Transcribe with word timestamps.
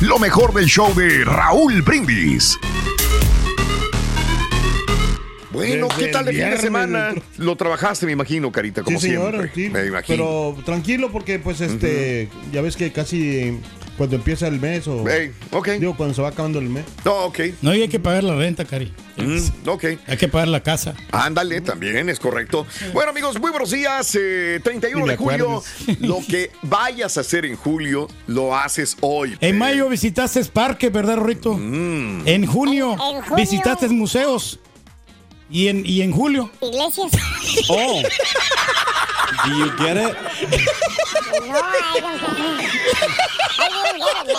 Lo 0.00 0.20
mejor 0.20 0.54
del 0.54 0.66
show 0.66 0.94
de 0.94 1.24
Raúl 1.24 1.82
Brindis. 1.82 2.56
Bueno, 5.50 5.88
Desde 5.88 6.06
¿qué 6.06 6.12
tal 6.12 6.24
de 6.26 6.30
el 6.30 6.36
fin 6.36 6.50
de 6.50 6.56
semana? 6.58 7.14
Lo 7.38 7.56
trabajaste, 7.56 8.06
me 8.06 8.12
imagino, 8.12 8.52
Carita, 8.52 8.84
como 8.84 9.00
sí, 9.00 9.08
señor, 9.08 9.32
siempre. 9.32 9.50
sí. 9.52 9.70
Me 9.70 9.86
imagino. 9.86 10.16
Pero 10.16 10.56
tranquilo 10.64 11.10
porque 11.10 11.40
pues 11.40 11.60
este, 11.60 12.28
ya 12.52 12.60
ves 12.60 12.76
que 12.76 12.92
casi 12.92 13.58
cuando 13.96 14.16
empieza 14.16 14.48
el 14.48 14.60
mes 14.60 14.86
o 14.88 15.08
Ey, 15.08 15.32
ok. 15.52 15.68
digo 15.80 15.96
cuando 15.96 16.14
se 16.14 16.22
va 16.22 16.28
acabando 16.28 16.58
el 16.58 16.68
mes. 16.68 16.84
No, 17.04 17.12
ok. 17.26 17.40
No, 17.62 17.74
y 17.74 17.82
hay 17.82 17.88
que 17.88 18.00
pagar 18.00 18.24
la 18.24 18.34
renta, 18.36 18.64
Cari. 18.64 18.92
Mm, 19.16 19.68
ok. 19.68 19.84
Hay 20.06 20.16
que 20.16 20.28
pagar 20.28 20.48
la 20.48 20.60
casa. 20.62 20.94
Ándale, 21.12 21.60
también 21.60 22.08
es 22.08 22.18
correcto. 22.18 22.66
Bueno, 22.92 23.10
amigos, 23.10 23.38
muy 23.40 23.50
buenos 23.50 23.70
días. 23.70 24.16
eh, 24.20 24.60
31 24.62 25.00
Ni 25.00 25.06
me 25.06 25.12
de 25.12 25.16
julio. 25.16 25.62
Lo 26.00 26.18
que 26.28 26.50
vayas 26.62 27.16
a 27.16 27.20
hacer 27.20 27.46
en 27.46 27.56
julio, 27.56 28.08
lo 28.26 28.56
haces 28.56 28.96
hoy. 29.00 29.36
En 29.40 29.56
mayo 29.58 29.88
visitaste 29.88 30.44
parques, 30.46 30.92
¿verdad, 30.92 31.16
Rorito? 31.16 31.54
Mm. 31.56 32.22
En 32.26 32.46
junio, 32.46 32.92
En- 32.94 33.16
en 33.16 33.22
junio. 33.22 33.36
visitaste 33.36 33.88
museos. 33.88 34.58
Y 35.50 35.68
en, 35.68 35.84
y 35.86 36.02
en 36.02 36.12
julio. 36.12 36.50
Iglesias. 36.60 37.12
Oh. 37.68 38.02
Do 39.44 39.50
you 39.56 39.70
get 39.76 39.96
it? 39.96 40.14
No, 40.14 41.54
I 41.54 42.00
don't 42.00 42.20
get 42.20 42.52
it. 42.52 42.58
I 43.58 43.68
didn't 43.68 44.04
get 44.04 44.16
it, 44.20 44.30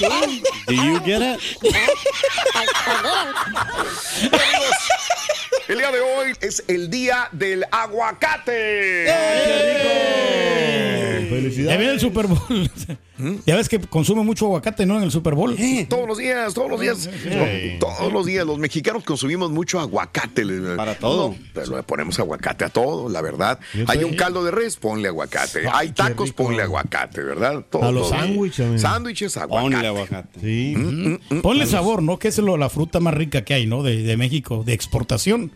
man. 0.00 0.28
Do 0.66 0.74
you 0.74 1.00
get 1.00 1.22
it? 1.22 1.40
El 5.68 5.78
día 5.78 5.90
de 5.92 6.00
hoy 6.00 6.34
es 6.40 6.62
el 6.68 6.90
día 6.90 7.28
del 7.32 7.64
aguacate. 7.70 9.04
Ya 9.06 11.13
Felicidades. 11.28 11.78
viene 11.78 11.92
el 11.94 12.00
Super 12.00 12.26
Bowl. 12.26 12.70
Ya 13.46 13.54
ves 13.56 13.68
que 13.68 13.78
consume 13.78 14.22
mucho 14.24 14.46
aguacate, 14.46 14.86
¿no? 14.86 14.96
En 14.98 15.04
el 15.04 15.10
Super 15.10 15.34
Bowl. 15.34 15.56
Todos 15.88 16.08
los 16.08 16.18
días, 16.18 16.52
todos 16.52 16.68
los 16.70 16.80
días. 16.80 17.08
Todos 17.78 18.12
los 18.12 18.26
días. 18.26 18.44
Los 18.46 18.58
mexicanos 18.58 19.04
consumimos 19.04 19.50
mucho 19.50 19.78
aguacate. 19.80 20.44
Para 20.76 20.94
todo. 20.96 21.30
No, 21.30 21.36
pero 21.52 21.76
le 21.76 21.82
ponemos 21.84 22.18
aguacate 22.18 22.64
a 22.64 22.68
todo, 22.68 23.08
la 23.08 23.20
verdad. 23.20 23.58
Hay 23.86 24.02
un 24.04 24.14
caldo 24.16 24.44
de 24.44 24.50
res, 24.50 24.76
ponle 24.76 25.08
aguacate. 25.08 25.60
Ay, 25.60 25.88
Hay 25.88 25.90
tacos, 25.92 26.32
ponle 26.32 26.62
aguacate, 26.62 27.22
¿verdad? 27.22 27.64
Todo, 27.70 27.84
A 27.84 27.92
los 27.92 28.08
sándwiches. 28.08 28.80
Sándwiches, 28.80 29.36
aguacate. 29.36 29.72
Ponle 29.74 29.86
aguacate. 29.88 30.40
Sí. 30.40 30.74
Mm, 30.76 31.40
Ponle 31.40 31.66
sabor, 31.66 32.02
¿no? 32.02 32.18
Que 32.18 32.28
es 32.28 32.38
lo- 32.38 32.56
la 32.56 32.68
fruta 32.68 33.00
más 33.00 33.14
rica 33.14 33.44
que 33.44 33.54
hay, 33.54 33.66
¿no? 33.66 33.82
De, 33.82 34.02
de 34.02 34.16
México, 34.16 34.62
de 34.64 34.72
exportación. 34.72 35.52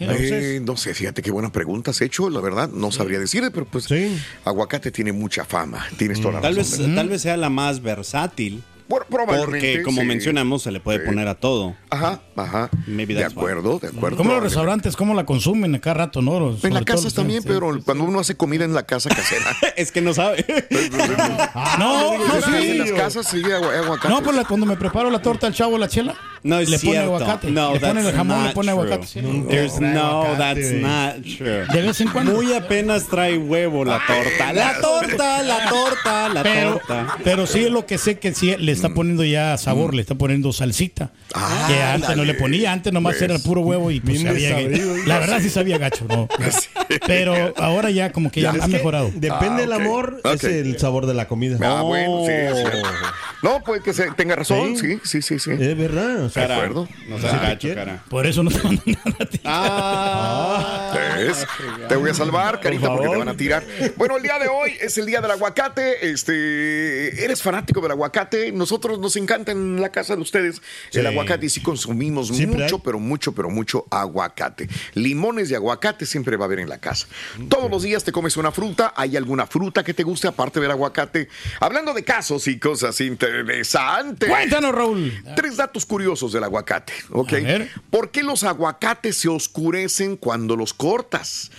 Eh, 0.00 0.60
no 0.64 0.76
sé, 0.76 0.94
fíjate 0.94 1.22
qué 1.22 1.30
buenas 1.30 1.50
preguntas 1.50 1.96
has 1.96 2.00
hecho, 2.02 2.28
la 2.30 2.40
verdad, 2.40 2.68
no 2.68 2.90
sabría 2.92 3.18
decirle, 3.18 3.50
pero 3.50 3.66
pues 3.66 3.84
Sí. 3.84 4.16
aguacate 4.44 4.90
tiene 4.90 5.12
mucha 5.12 5.44
fama, 5.44 5.86
tienes 5.98 6.20
toda 6.20 6.34
la 6.34 6.40
Tal 6.40 6.56
razón. 6.56 6.70
vez, 6.70 6.78
¿verdad? 6.80 6.94
tal 6.96 7.08
vez 7.08 7.22
sea 7.22 7.36
la 7.36 7.50
más 7.50 7.82
versátil. 7.82 8.62
Bueno, 8.86 9.06
probablemente, 9.08 9.46
Porque, 9.46 9.82
como 9.82 10.02
sí. 10.02 10.06
mencionamos, 10.06 10.62
se 10.62 10.70
le 10.70 10.78
puede 10.78 10.98
Sí. 10.98 11.06
poner 11.06 11.26
a 11.26 11.36
todo. 11.36 11.74
Ajá, 11.88 12.20
ajá. 12.36 12.68
Maybe 12.86 13.14
de 13.14 13.24
acuerdo, 13.24 13.78
de 13.78 13.88
acuerdo. 13.88 14.18
Como 14.18 14.34
los 14.34 14.42
restaurantes, 14.42 14.94
cómo 14.94 15.14
la 15.14 15.24
consumen 15.24 15.74
acá 15.74 15.94
rato, 15.94 16.20
¿no? 16.20 16.38
Los- 16.38 16.56
En 16.56 16.60
sobre 16.60 16.74
la 16.74 16.80
todo 16.80 16.86
casa 16.96 17.04
los- 17.04 17.14
también, 17.14 17.40
sí. 17.40 17.48
pero 17.50 17.80
cuando 17.82 18.04
uno 18.04 18.20
hace 18.20 18.36
comida 18.36 18.66
en 18.66 18.74
la 18.74 18.82
casa 18.82 19.08
casera. 19.08 19.56
es 19.78 19.90
que 19.90 20.02
no 20.02 20.12
sabe. 20.12 20.44
No, 21.78 22.18
no, 22.18 22.40
sí. 22.42 22.70
En 22.72 22.78
las 22.80 22.92
casas 22.92 23.26
sí 23.28 23.42
aguacate. 23.42 24.08
No, 24.08 24.22
pues 24.22 24.36
la- 24.36 24.44
cuando 24.44 24.66
me 24.66 24.76
preparo 24.76 25.10
la 25.10 25.22
torta 25.22 25.46
al 25.46 25.54
chavo, 25.54 25.78
la 25.78 25.88
chela, 25.88 26.14
No 26.44 26.58
es 26.60 26.68
le 26.68 26.78
pone 26.78 26.92
cierto. 26.92 27.16
aguacate. 27.16 27.50
No, 27.50 27.72
le 27.74 27.80
pone 27.80 27.94
that's 27.94 28.06
el 28.06 28.14
jamón, 28.16 28.38
le 28.38 28.44
not 28.44 28.54
pone 28.54 28.72
true. 28.72 28.82
aguacate. 28.84 29.06
sí. 29.06 29.44
There's 29.48 29.80
no, 29.80 30.22
aguacate, 30.22 30.38
that's 30.38 30.72
not 30.74 31.36
true. 31.38 31.64
De 31.72 31.82
vez 31.82 32.00
en 32.02 32.08
cuando. 32.08 32.32
Muy 32.34 32.52
apenas 32.52 33.06
trae 33.08 33.38
huevo 33.38 33.84
la 33.84 34.00
torta. 34.06 34.52
La 34.52 34.78
torta, 34.80 35.42
la 35.42 35.68
torta, 35.70 36.28
la 36.28 36.42
pero, 36.42 36.72
torta. 36.78 37.16
pero 37.24 37.46
sí 37.46 37.64
es 37.64 37.70
lo 37.70 37.86
que 37.86 37.96
sé 37.98 38.18
que 38.18 38.34
sí 38.34 38.54
le 38.58 38.72
está 38.72 38.90
poniendo 38.90 39.24
ya 39.24 39.56
sabor, 39.56 39.94
le 39.94 40.02
está 40.02 40.14
poniendo 40.16 40.52
salsita. 40.52 41.10
Ah, 41.34 41.64
que 41.66 41.82
antes 41.82 42.16
no 42.16 42.24
le 42.24 42.34
ponía, 42.34 42.72
antes 42.72 42.92
nomás 42.92 43.14
Pues, 43.14 43.22
era 43.22 43.34
el 43.34 43.42
puro 43.42 43.62
huevo 43.62 43.90
y 43.90 44.00
pues 44.00 44.20
sabía 44.20 44.56
desabrido, 44.56 44.96
La 45.06 45.18
verdad 45.18 45.40
sí 45.40 45.48
sabía 45.50 45.78
gacho, 45.78 46.04
¿no? 46.08 46.28
Pero 47.06 47.54
ahora 47.56 47.90
ya 47.90 48.12
como 48.12 48.30
que 48.30 48.42
ya, 48.42 48.50
Es 48.50 48.62
ha 48.62 48.66
que 48.66 48.72
mejorado. 48.72 49.10
Depende 49.14 49.62
Ah, 49.64 49.66
del 49.66 49.72
ok. 49.72 49.80
amor, 49.80 50.20
es 50.34 50.44
el 50.44 50.78
sabor 50.78 51.06
de 51.06 51.14
la 51.14 51.26
comida. 51.26 51.58
Ah, 51.62 51.80
bueno, 51.82 52.22
sí, 52.26 52.32
Oh. 52.52 52.82
No, 53.42 53.62
puede 53.62 53.82
que 53.82 53.92
se, 53.92 54.10
tenga 54.12 54.36
razón, 54.36 54.76
sí, 54.76 54.98
sí, 55.04 55.20
sí, 55.20 55.38
sí. 55.38 55.50
Es 55.50 55.76
verdad. 55.76 56.30
Cara, 56.34 56.56
acuerdo. 56.56 56.88
No 57.08 57.18
seas 57.20 57.40
gacho, 57.40 57.74
cara. 57.74 58.04
Por 58.08 58.26
eso 58.26 58.42
no 58.42 58.50
te 58.50 58.62
mandan 58.62 58.82
nada 58.86 59.16
a 59.20 59.24
ti. 59.26 59.40
Ah. 59.44 61.14
¿Ves? 61.16 61.46
Te 61.88 61.96
voy 61.96 62.10
a 62.10 62.14
salvar, 62.14 62.60
carita, 62.60 62.86
porque 62.88 63.02
te 63.02 63.06
favor. 63.08 63.18
van 63.18 63.28
a 63.28 63.36
tirar. 63.36 63.64
Bueno, 63.96 64.16
el 64.16 64.22
día 64.22 64.38
de 64.38 64.48
hoy 64.48 64.72
es 64.80 64.96
el 64.98 65.06
día 65.06 65.20
del 65.20 65.30
aguacate. 65.30 66.10
Este, 66.10 67.24
eres 67.24 67.42
fanático 67.42 67.80
del 67.80 67.92
aguacate. 67.92 68.52
Nosotros 68.52 68.98
nos 68.98 69.16
encanta 69.16 69.52
en 69.52 69.80
la 69.80 69.90
casa 69.90 70.16
de 70.16 70.22
ustedes 70.22 70.60
el 70.92 71.00
Sí. 71.02 71.06
aguacate 71.06 71.46
y 71.46 71.48
sí 71.48 71.60
consumimos 71.62 72.28
Siempre 72.28 72.62
mucho, 72.64 72.76
hay. 72.76 72.82
pero 72.84 72.98
mucho, 72.98 73.32
pero 73.32 73.50
mucho 73.50 73.86
aguacate. 73.90 74.68
Limones 74.94 75.48
de 75.48 75.56
aguacate 75.56 76.06
siempre 76.06 76.36
va 76.36 76.44
a 76.44 76.46
haber 76.46 76.60
en 76.60 76.68
la 76.68 76.78
casa. 76.78 77.06
Todos 77.48 77.70
los 77.70 77.82
días 77.82 78.04
te 78.04 78.12
comes 78.12 78.36
una 78.36 78.50
fruta. 78.52 78.92
¿Hay 78.96 79.16
alguna 79.16 79.46
fruta 79.46 79.82
que 79.84 79.94
te 79.94 80.02
guste 80.02 80.28
aparte 80.28 80.60
del 80.60 80.70
aguacate? 80.70 81.28
Hablando 81.60 81.92
de 81.94 82.02
casos 82.04 82.46
y 82.48 82.58
cosas 82.58 83.00
interesantes. 83.00 84.28
Cuéntanos, 84.28 84.74
Raúl. 84.74 85.12
Tres 85.36 85.56
datos 85.56 85.86
curiosos 85.86 86.23
del 86.32 86.44
aguacate, 86.44 86.92
¿ok? 87.10 87.32
¿Por 87.90 88.10
qué 88.10 88.22
los 88.22 88.44
aguacates 88.44 89.16
se 89.16 89.28
oscurecen 89.28 90.16
cuando 90.16 90.56
los 90.56 90.74
cortas? 90.74 91.50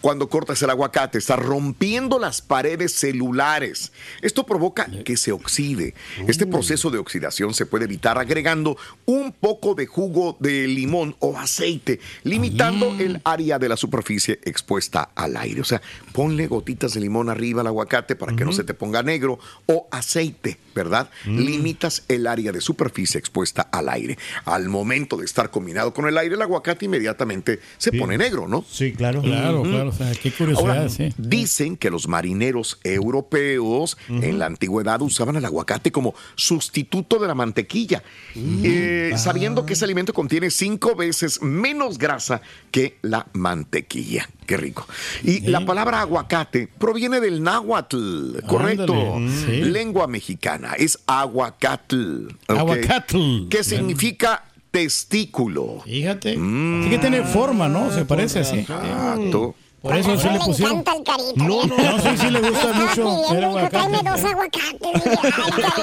Cuando 0.00 0.28
cortas 0.28 0.62
el 0.62 0.70
aguacate, 0.70 1.18
estás 1.18 1.38
rompiendo 1.38 2.18
las 2.18 2.40
paredes 2.40 2.92
celulares. 2.92 3.92
Esto 4.22 4.46
provoca 4.46 4.88
que 5.04 5.16
se 5.16 5.32
oxide. 5.32 5.94
Este 6.26 6.46
proceso 6.46 6.90
de 6.90 6.98
oxidación 6.98 7.54
se 7.54 7.66
puede 7.66 7.84
evitar 7.84 8.18
agregando 8.18 8.76
un 9.06 9.32
poco 9.32 9.74
de 9.74 9.86
jugo 9.86 10.36
de 10.40 10.66
limón 10.66 11.16
o 11.18 11.38
aceite, 11.38 12.00
limitando 12.22 12.94
el 12.98 13.20
área 13.24 13.58
de 13.58 13.68
la 13.68 13.76
superficie 13.76 14.40
expuesta 14.44 15.10
al 15.14 15.36
aire. 15.36 15.60
O 15.60 15.64
sea, 15.64 15.82
ponle 16.12 16.46
gotitas 16.46 16.94
de 16.94 17.00
limón 17.00 17.28
arriba 17.28 17.60
al 17.60 17.66
aguacate 17.66 18.16
para 18.16 18.34
que 18.34 18.44
no 18.44 18.52
se 18.52 18.64
te 18.64 18.74
ponga 18.74 19.02
negro 19.02 19.38
o 19.66 19.88
aceite, 19.90 20.58
¿verdad? 20.74 21.10
Limitas 21.24 22.04
el 22.08 22.26
área 22.26 22.52
de 22.52 22.60
superficie 22.60 23.18
expuesta 23.18 23.62
al 23.62 23.88
aire. 23.88 24.13
Al 24.44 24.68
momento 24.68 25.16
de 25.16 25.24
estar 25.24 25.50
combinado 25.50 25.92
con 25.94 26.06
el 26.08 26.16
aire, 26.18 26.34
el 26.34 26.42
aguacate 26.42 26.84
inmediatamente 26.86 27.60
se 27.78 27.92
pone 27.92 28.18
negro, 28.18 28.48
¿no? 28.48 28.64
Sí, 28.68 28.92
claro. 28.92 29.22
Claro, 29.22 29.62
claro. 29.62 29.88
O 29.88 29.92
sea, 29.92 30.12
qué 30.12 30.30
curiosidad, 30.30 30.76
Ahora, 30.76 30.88
sí. 30.88 31.12
Dicen 31.16 31.76
que 31.76 31.90
los 31.90 32.08
marineros 32.08 32.78
europeos 32.82 33.96
en 34.08 34.38
la 34.38 34.46
antigüedad 34.46 35.00
usaban 35.02 35.36
el 35.36 35.44
aguacate 35.44 35.92
como 35.92 36.14
sustituto 36.34 37.18
de 37.18 37.28
la 37.28 37.34
mantequilla, 37.34 38.02
eh, 38.34 39.12
sabiendo 39.16 39.66
que 39.66 39.74
ese 39.74 39.84
alimento 39.84 40.12
contiene 40.12 40.50
cinco 40.50 40.94
veces 40.94 41.42
menos 41.42 41.98
grasa 41.98 42.42
que 42.70 42.98
la 43.02 43.26
mantequilla. 43.32 44.28
Qué 44.46 44.56
rico. 44.56 44.86
Y 45.22 45.40
la 45.40 45.64
palabra 45.64 46.00
aguacate 46.00 46.68
proviene 46.78 47.20
del 47.20 47.42
náhuatl, 47.42 48.40
correcto. 48.46 49.16
Ándale, 49.16 49.30
sí. 49.30 49.62
Lengua 49.62 50.06
mexicana 50.06 50.74
es 50.78 50.98
aguacatl. 51.06 52.28
Aguacatl. 52.48 53.48
Que 53.48 53.64
significa 53.64 54.44
testículo. 54.70 55.80
Fíjate. 55.84 56.34
Que 56.34 56.98
tiene 57.00 57.22
forma, 57.24 57.68
¿no? 57.68 57.92
Se 57.92 58.04
parece 58.04 58.40
así. 58.40 58.58
Exacto. 58.58 59.54
Por 59.84 59.96
eso 59.96 60.18
sí 60.18 60.28
le 60.30 60.38
pusieron. 60.40 60.78
encanta 60.78 60.94
el 60.96 61.04
carita. 61.04 61.44
No, 61.44 61.64
no, 61.66 61.76
no, 61.76 62.00
sí, 62.00 62.08
sí 62.18 62.30
le 62.30 62.40
gusta 62.40 62.72
mucho 62.72 63.22
pidiendo, 63.28 63.46
aguacate. 63.46 63.70
tráeme 63.70 63.98
dos 64.10 64.24
aguacates. 64.24 65.02
Ay. 65.22 65.82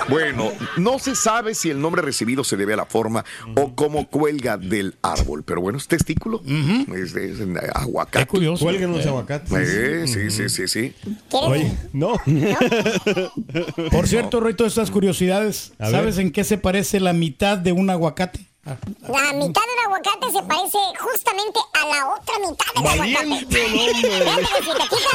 Bueno, 0.08 0.52
no 0.76 0.98
se 1.00 1.14
sabe 1.16 1.54
si 1.54 1.68
el 1.70 1.80
nombre 1.80 2.00
recibido 2.00 2.44
se 2.44 2.56
debe 2.56 2.74
a 2.74 2.76
la 2.76 2.86
forma 2.86 3.24
o 3.56 3.74
cómo 3.74 4.08
cuelga 4.08 4.56
del 4.56 4.94
árbol, 5.02 5.42
pero 5.42 5.60
bueno, 5.60 5.78
es 5.78 5.88
testículo. 5.88 6.40
es, 6.94 7.14
es, 7.16 7.40
eh, 7.40 7.54
aguacate. 7.74 8.20
Qué 8.24 8.26
curioso. 8.30 8.64
Cuelguen 8.64 8.92
los 8.92 9.04
aguacates. 9.04 9.50
Eh, 9.52 10.06
sí, 10.06 10.30
sí, 10.30 10.48
sí, 10.48 10.68
sí. 10.68 10.94
Oye, 11.32 11.72
No. 11.92 12.12
por 13.90 14.06
cierto, 14.06 14.40
todas 14.54 14.72
estas 14.72 14.90
curiosidades, 14.90 15.72
A 15.78 15.84
ver. 15.86 15.92
¿sabes 15.92 16.18
en 16.18 16.30
qué 16.30 16.44
se 16.44 16.56
parece 16.58 17.00
la 17.00 17.12
mitad 17.12 17.58
de 17.58 17.72
un 17.72 17.90
aguacate? 17.90 18.46
La 18.66 19.32
mitad 19.32 19.62
del 19.62 19.84
aguacate 19.84 20.32
se 20.32 20.42
parece 20.42 20.78
justamente 20.98 21.60
a 21.74 21.86
la 21.86 22.08
otra 22.14 22.34
mitad 22.40 22.66
del 22.74 22.98
Valiente, 22.98 23.62
aguacate. 24.26 24.60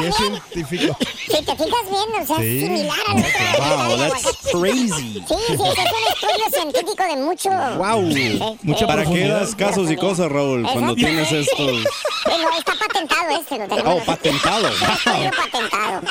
hombre. 0.08 0.42
Si 0.52 0.54
te 0.54 0.66
fijas 0.66 0.98
bien, 0.98 1.18
si 1.28 1.46
te 1.46 1.56
fijas 1.56 1.86
bien, 1.90 2.22
o 2.22 2.26
sea, 2.26 2.38
Sí. 2.38 2.58
es 2.58 2.64
similar 2.66 2.98
a 3.08 3.14
la 3.14 3.20
otra 3.20 3.40
mitad 3.42 3.78
Wow, 3.78 3.90
del 3.90 4.10
that's 4.10 4.26
aguacate. 4.26 4.52
crazy. 4.58 5.14
Sí, 5.28 5.36
sí, 5.48 5.54
es 5.54 5.60
un 5.60 5.68
estudio 5.68 6.48
científico 6.54 7.04
de 7.04 7.16
mucho... 7.18 7.50
Wow. 7.78 8.58
Mucha 8.64 8.88
¿Para 8.88 9.02
qué 9.02 9.08
profundidad. 9.10 9.40
das 9.42 9.56
casos 9.56 9.92
y 9.92 9.96
cosas, 9.98 10.32
Raúl, 10.32 10.64
cuando 10.72 10.96
tienes 10.96 11.32
estos... 11.32 11.84
Bueno, 12.24 12.50
está 12.56 12.74
patentado 12.76 13.30
este, 13.32 13.58
lo 13.58 13.68
tenemos. 13.68 13.96
Oh, 14.00 14.06
patentado. 14.06 14.68
Estudio 14.96 15.32
patentado. 15.36 16.02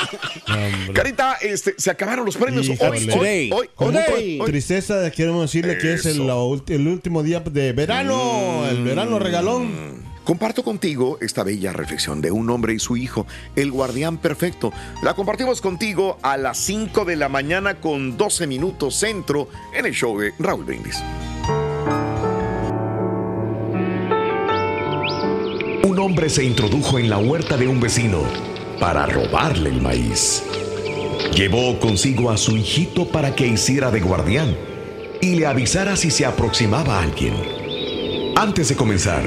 Carita, 0.93 1.37
este, 1.41 1.73
se 1.77 1.89
acabaron 1.89 2.25
los 2.25 2.35
premios. 2.35 2.67
Hoy, 2.67 2.73
Híjole. 2.75 2.97
hoy, 2.97 3.07
Today. 3.07 3.51
hoy, 3.53 3.69
hoy, 3.77 3.95
hoy, 3.95 4.39
hoy. 4.41 4.45
tristeza 4.51 5.09
queremos 5.11 5.41
decirle 5.43 5.77
que 5.77 5.93
es 5.93 6.05
el, 6.05 6.21
Eso. 6.23 6.63
el 6.67 6.87
último 6.89 7.23
día 7.23 7.30
de 7.39 7.71
verano, 7.71 8.67
el 8.69 8.83
verano 8.83 9.17
regalón. 9.17 10.03
Comparto 10.25 10.63
contigo 10.63 11.17
esta 11.21 11.43
bella 11.43 11.71
reflexión 11.71 12.21
de 12.21 12.29
un 12.29 12.49
hombre 12.49 12.73
y 12.73 12.79
su 12.79 12.97
hijo, 12.97 13.25
el 13.55 13.71
guardián 13.71 14.17
perfecto. 14.17 14.73
La 15.01 15.13
compartimos 15.13 15.61
contigo 15.61 16.17
a 16.21 16.35
las 16.35 16.57
5 16.57 17.05
de 17.05 17.15
la 17.15 17.29
mañana 17.29 17.75
con 17.75 18.17
12 18.17 18.47
minutos 18.47 18.95
centro 18.95 19.47
en 19.73 19.85
el 19.85 19.93
show 19.93 20.19
de 20.19 20.33
Raúl 20.39 20.65
Brindis. 20.65 21.01
Un 25.83 25.99
hombre 25.99 26.29
se 26.29 26.43
introdujo 26.43 26.99
en 26.99 27.09
la 27.09 27.17
huerta 27.17 27.55
de 27.55 27.67
un 27.67 27.79
vecino 27.79 28.23
para 28.79 29.05
robarle 29.05 29.69
el 29.69 29.81
maíz. 29.81 30.43
Llevó 31.33 31.79
consigo 31.79 32.29
a 32.29 32.35
su 32.35 32.57
hijito 32.57 33.07
para 33.07 33.35
que 33.35 33.47
hiciera 33.47 33.89
de 33.89 34.01
guardián 34.01 34.70
y 35.21 35.35
le 35.35 35.45
avisara 35.45 35.95
si 35.95 36.09
se 36.11 36.25
aproximaba 36.25 37.01
alguien. 37.01 37.33
Antes 38.35 38.69
de 38.69 38.75
comenzar, 38.75 39.23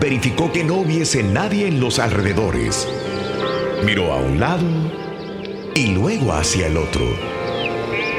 verificó 0.00 0.52
que 0.52 0.64
no 0.64 0.74
hubiese 0.74 1.22
nadie 1.22 1.68
en 1.68 1.80
los 1.80 1.98
alrededores. 1.98 2.88
Miró 3.84 4.12
a 4.12 4.16
un 4.16 4.40
lado 4.40 4.66
y 5.74 5.88
luego 5.88 6.32
hacia 6.32 6.66
el 6.66 6.76
otro. 6.76 7.06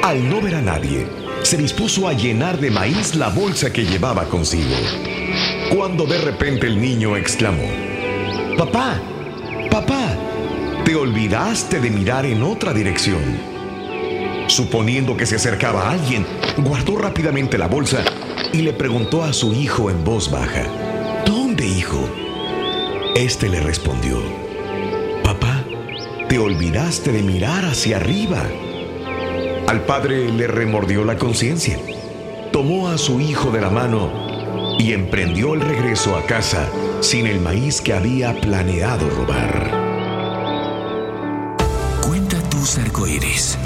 Al 0.02 0.28
no 0.30 0.40
ver 0.40 0.54
a 0.54 0.62
nadie, 0.62 1.06
se 1.42 1.56
dispuso 1.56 2.08
a 2.08 2.14
llenar 2.14 2.58
de 2.58 2.70
maíz 2.70 3.14
la 3.14 3.28
bolsa 3.28 3.72
que 3.72 3.84
llevaba 3.84 4.24
consigo. 4.24 4.74
Cuando 5.74 6.06
de 6.06 6.18
repente 6.18 6.66
el 6.66 6.80
niño 6.80 7.16
exclamó, 7.16 7.68
Papá, 8.56 9.00
papá, 9.70 10.16
te 10.84 10.96
olvidaste 10.96 11.80
de 11.80 11.90
mirar 11.90 12.24
en 12.24 12.42
otra 12.42 12.72
dirección. 12.72 13.57
Suponiendo 14.48 15.16
que 15.16 15.26
se 15.26 15.36
acercaba 15.36 15.90
alguien, 15.90 16.26
guardó 16.56 16.98
rápidamente 16.98 17.58
la 17.58 17.68
bolsa 17.68 18.02
y 18.52 18.62
le 18.62 18.72
preguntó 18.72 19.22
a 19.22 19.32
su 19.32 19.52
hijo 19.52 19.90
en 19.90 20.04
voz 20.04 20.30
baja, 20.30 20.64
¿Dónde, 21.24 21.66
hijo? 21.66 22.08
Este 23.14 23.48
le 23.48 23.60
respondió, 23.60 24.18
Papá, 25.22 25.64
te 26.28 26.38
olvidaste 26.38 27.12
de 27.12 27.22
mirar 27.22 27.64
hacia 27.64 27.96
arriba. 27.98 28.42
Al 29.66 29.82
padre 29.82 30.30
le 30.32 30.46
remordió 30.46 31.04
la 31.04 31.18
conciencia. 31.18 31.78
Tomó 32.50 32.88
a 32.88 32.96
su 32.96 33.20
hijo 33.20 33.50
de 33.50 33.60
la 33.60 33.70
mano 33.70 34.76
y 34.78 34.92
emprendió 34.92 35.54
el 35.54 35.60
regreso 35.60 36.16
a 36.16 36.24
casa 36.24 36.68
sin 37.00 37.26
el 37.26 37.40
maíz 37.40 37.80
que 37.80 37.92
había 37.92 38.40
planeado 38.40 39.08
robar. 39.10 39.70
Cuenta 42.06 42.40
tus 42.48 42.78
arcoíris, 42.78 43.58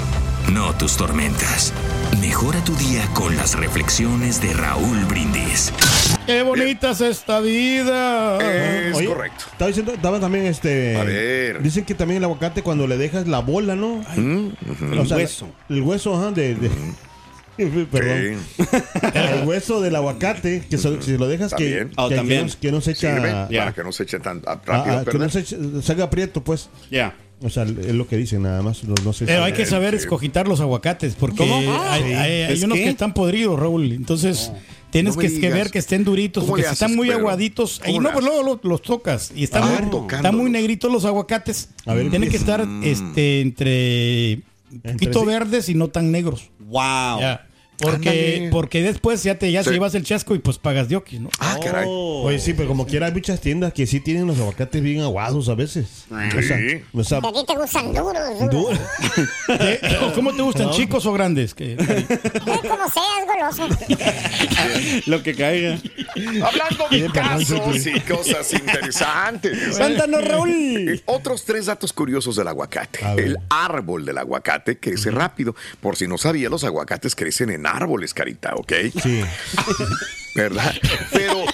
no 0.51 0.73
tus 0.77 0.97
tormentas. 0.97 1.73
Mejora 2.21 2.63
tu 2.63 2.75
día 2.75 3.05
con 3.13 3.35
las 3.35 3.55
reflexiones 3.57 4.41
de 4.41 4.53
Raúl 4.53 5.05
Brindis. 5.05 5.71
¡Qué 6.25 6.41
bonita 6.43 6.91
es 6.91 7.01
esta 7.01 7.39
vida! 7.39 8.37
Es 8.89 8.95
Oye, 8.95 9.07
correcto. 9.07 9.45
Estaba 9.51 9.67
diciendo, 9.67 9.93
estaba 9.93 10.19
también 10.19 10.45
este. 10.45 10.95
A 10.97 11.03
ver. 11.03 11.61
Dicen 11.61 11.85
que 11.85 11.95
también 11.95 12.17
el 12.19 12.23
aguacate 12.25 12.61
cuando 12.61 12.87
le 12.87 12.97
dejas 12.97 13.27
la 13.27 13.39
bola, 13.39 13.75
¿no? 13.75 14.03
Mm, 14.15 14.49
O 14.99 15.05
sea, 15.05 15.17
hueso. 15.17 15.49
El 15.69 15.81
hueso, 15.81 16.15
ajá, 16.15 16.31
de. 16.31 16.55
de- 16.55 16.71
Perdón. 17.91 18.39
Sí, 18.57 18.65
El 19.13 19.47
hueso 19.47 19.79
del 19.79 19.95
aguacate, 19.95 20.65
que 20.67 20.77
so- 20.77 20.99
si 21.01 21.17
lo 21.17 21.27
dejas 21.27 21.53
que. 21.53 21.87
Oh, 21.97 22.09
que, 22.09 22.15
que 22.15 22.21
no, 22.43 22.47
que 22.61 22.71
no 22.71 22.81
se 22.81 22.91
echa. 22.91 23.15
sirve 23.15 23.29
ah, 23.31 23.47
para 23.55 23.73
que 23.73 23.83
no 23.83 23.91
se 23.91 24.03
eche 24.03 24.19
tan 24.19 24.41
ah, 24.47 24.59
rápido. 24.65 24.97
a 24.99 25.05
que 25.05 25.17
no 25.19 25.29
se, 25.29 25.41
eche- 25.45 25.81
se 25.81 25.91
haga 25.91 26.09
prieto, 26.09 26.43
pues. 26.43 26.69
Ya. 26.89 27.15
O 27.43 27.49
sea, 27.49 27.63
es 27.63 27.93
lo 27.93 28.07
que 28.07 28.15
dicen 28.17 28.41
nada 28.43 28.61
más. 28.61 28.83
No, 28.85 28.95
no 29.03 29.11
sé 29.13 29.25
Pero 29.25 29.39
si- 29.41 29.45
hay 29.47 29.53
que 29.53 29.65
saber 29.65 29.93
escogitar 29.95 30.47
los 30.47 30.61
aguacates 30.61 31.15
porque 31.19 31.37
¿Cómo? 31.37 31.55
hay, 31.57 32.01
Sí. 32.03 32.13
hay- 32.13 32.41
hay 32.43 32.53
¿Es 32.53 32.63
unos 32.63 32.77
qué? 32.77 32.85
que 32.85 32.89
están 32.91 33.13
podridos, 33.13 33.59
Raúl. 33.59 33.91
Entonces 33.91 34.51
tienes 34.91 35.15
No 35.15 35.21
que, 35.21 35.27
digas. 35.29 35.53
ver 35.53 35.69
que 35.71 35.79
estén 35.79 36.03
duritos 36.05 36.43
¿Cómo 36.43 36.51
porque 36.53 36.65
si 36.67 36.73
están 36.73 36.95
muy 36.95 37.07
Pedro? 37.07 37.19
aguaditos. 37.19 37.79
¿Cómo 37.83 37.95
Y 37.95 37.99
no, 37.99 38.11
pues 38.13 38.23
luego 38.23 38.43
los, 38.43 38.59
los 38.63 38.81
tocas. 38.81 39.31
Y 39.35 39.43
están, 39.43 39.63
Ah, 39.63 39.81
muy, 39.91 40.05
están 40.15 40.35
muy 40.37 40.49
negritos 40.51 40.91
los 40.91 41.03
aguacates. 41.05 41.69
A 41.85 41.93
ver, 41.93 42.09
Tienen 42.09 42.29
que 42.29 42.37
estar 42.37 42.65
este, 42.83 43.41
entre 43.41 44.41
un 44.71 44.93
poquito 44.93 45.19
sí. 45.21 45.25
verdes 45.25 45.69
y 45.69 45.75
no 45.75 45.89
tan 45.89 46.11
negros. 46.11 46.49
Wow. 46.59 47.19
Ya. 47.19 47.45
Porque, 47.79 48.49
porque 48.51 48.81
después 48.83 49.23
ya 49.23 49.37
te 49.37 49.51
ya 49.51 49.61
Sí. 49.63 49.69
se 49.69 49.73
llevas 49.73 49.95
el 49.95 50.03
chasco 50.03 50.35
y 50.35 50.39
pues 50.39 50.57
pagas 50.57 50.87
de 50.89 50.95
¿no? 51.19 51.29
Ah, 51.39 51.57
caray. 51.61 51.85
Oye, 51.87 52.39
sí, 52.39 52.53
pero 52.53 52.67
como 52.69 52.85
quiera 52.85 53.07
hay 53.07 53.11
muchas 53.13 53.41
tiendas 53.41 53.73
que 53.73 53.85
sí 53.87 53.99
tienen 53.99 54.27
los 54.27 54.37
aguacates 54.39 54.81
bien 54.81 55.01
aguados 55.01 55.49
a 55.49 55.55
veces. 55.55 56.05
O 56.09 56.41
sea, 56.41 56.57
Sí. 56.57 56.81
o 56.93 57.03
sea, 57.03 57.17
A 57.17 57.21
ti 57.33 57.45
te 57.47 57.55
gustan 57.55 57.93
duros, 57.93 58.51
duros. 58.51 58.79
¿Cómo 60.15 60.33
te 60.33 60.41
gustan, 60.41 60.71
chicos 60.71 61.05
o 61.05 61.13
grandes? 61.13 61.53
Que- 61.53 61.73
Eh, 61.83 62.07
Como 62.61 62.89
seas, 62.89 63.57
goloso. 63.57 63.67
Lo 65.07 65.21
que 65.23 65.35
caiga. 65.35 65.77
Hablando 66.15 66.87
de 66.91 67.09
casos 67.11 67.85
y 67.87 67.99
cosas 68.01 68.53
interesantes. 68.53 69.77
Cuéntanos, 69.77 70.25
Raúl. 70.27 70.49
Eh, 70.49 71.01
Otros 71.05 71.43
tres 71.45 71.65
datos 71.67 71.91
curiosos 71.93 72.35
del 72.35 72.47
aguacate. 72.47 72.99
El 73.17 73.37
árbol 73.49 74.05
del 74.05 74.17
aguacate 74.17 74.77
crece 74.79 75.11
rápido. 75.11 75.55
Por 75.81 75.95
si 75.95 76.07
no 76.07 76.17
sabía, 76.17 76.49
los 76.49 76.63
aguacates 76.63 77.15
crecen 77.15 77.49
en 77.49 77.62
árboles, 77.65 78.13
carita, 78.13 78.55
¿ok? 78.55 78.73
sí. 79.01 79.23
¿verdad? 80.35 80.73
Pero 81.11 81.45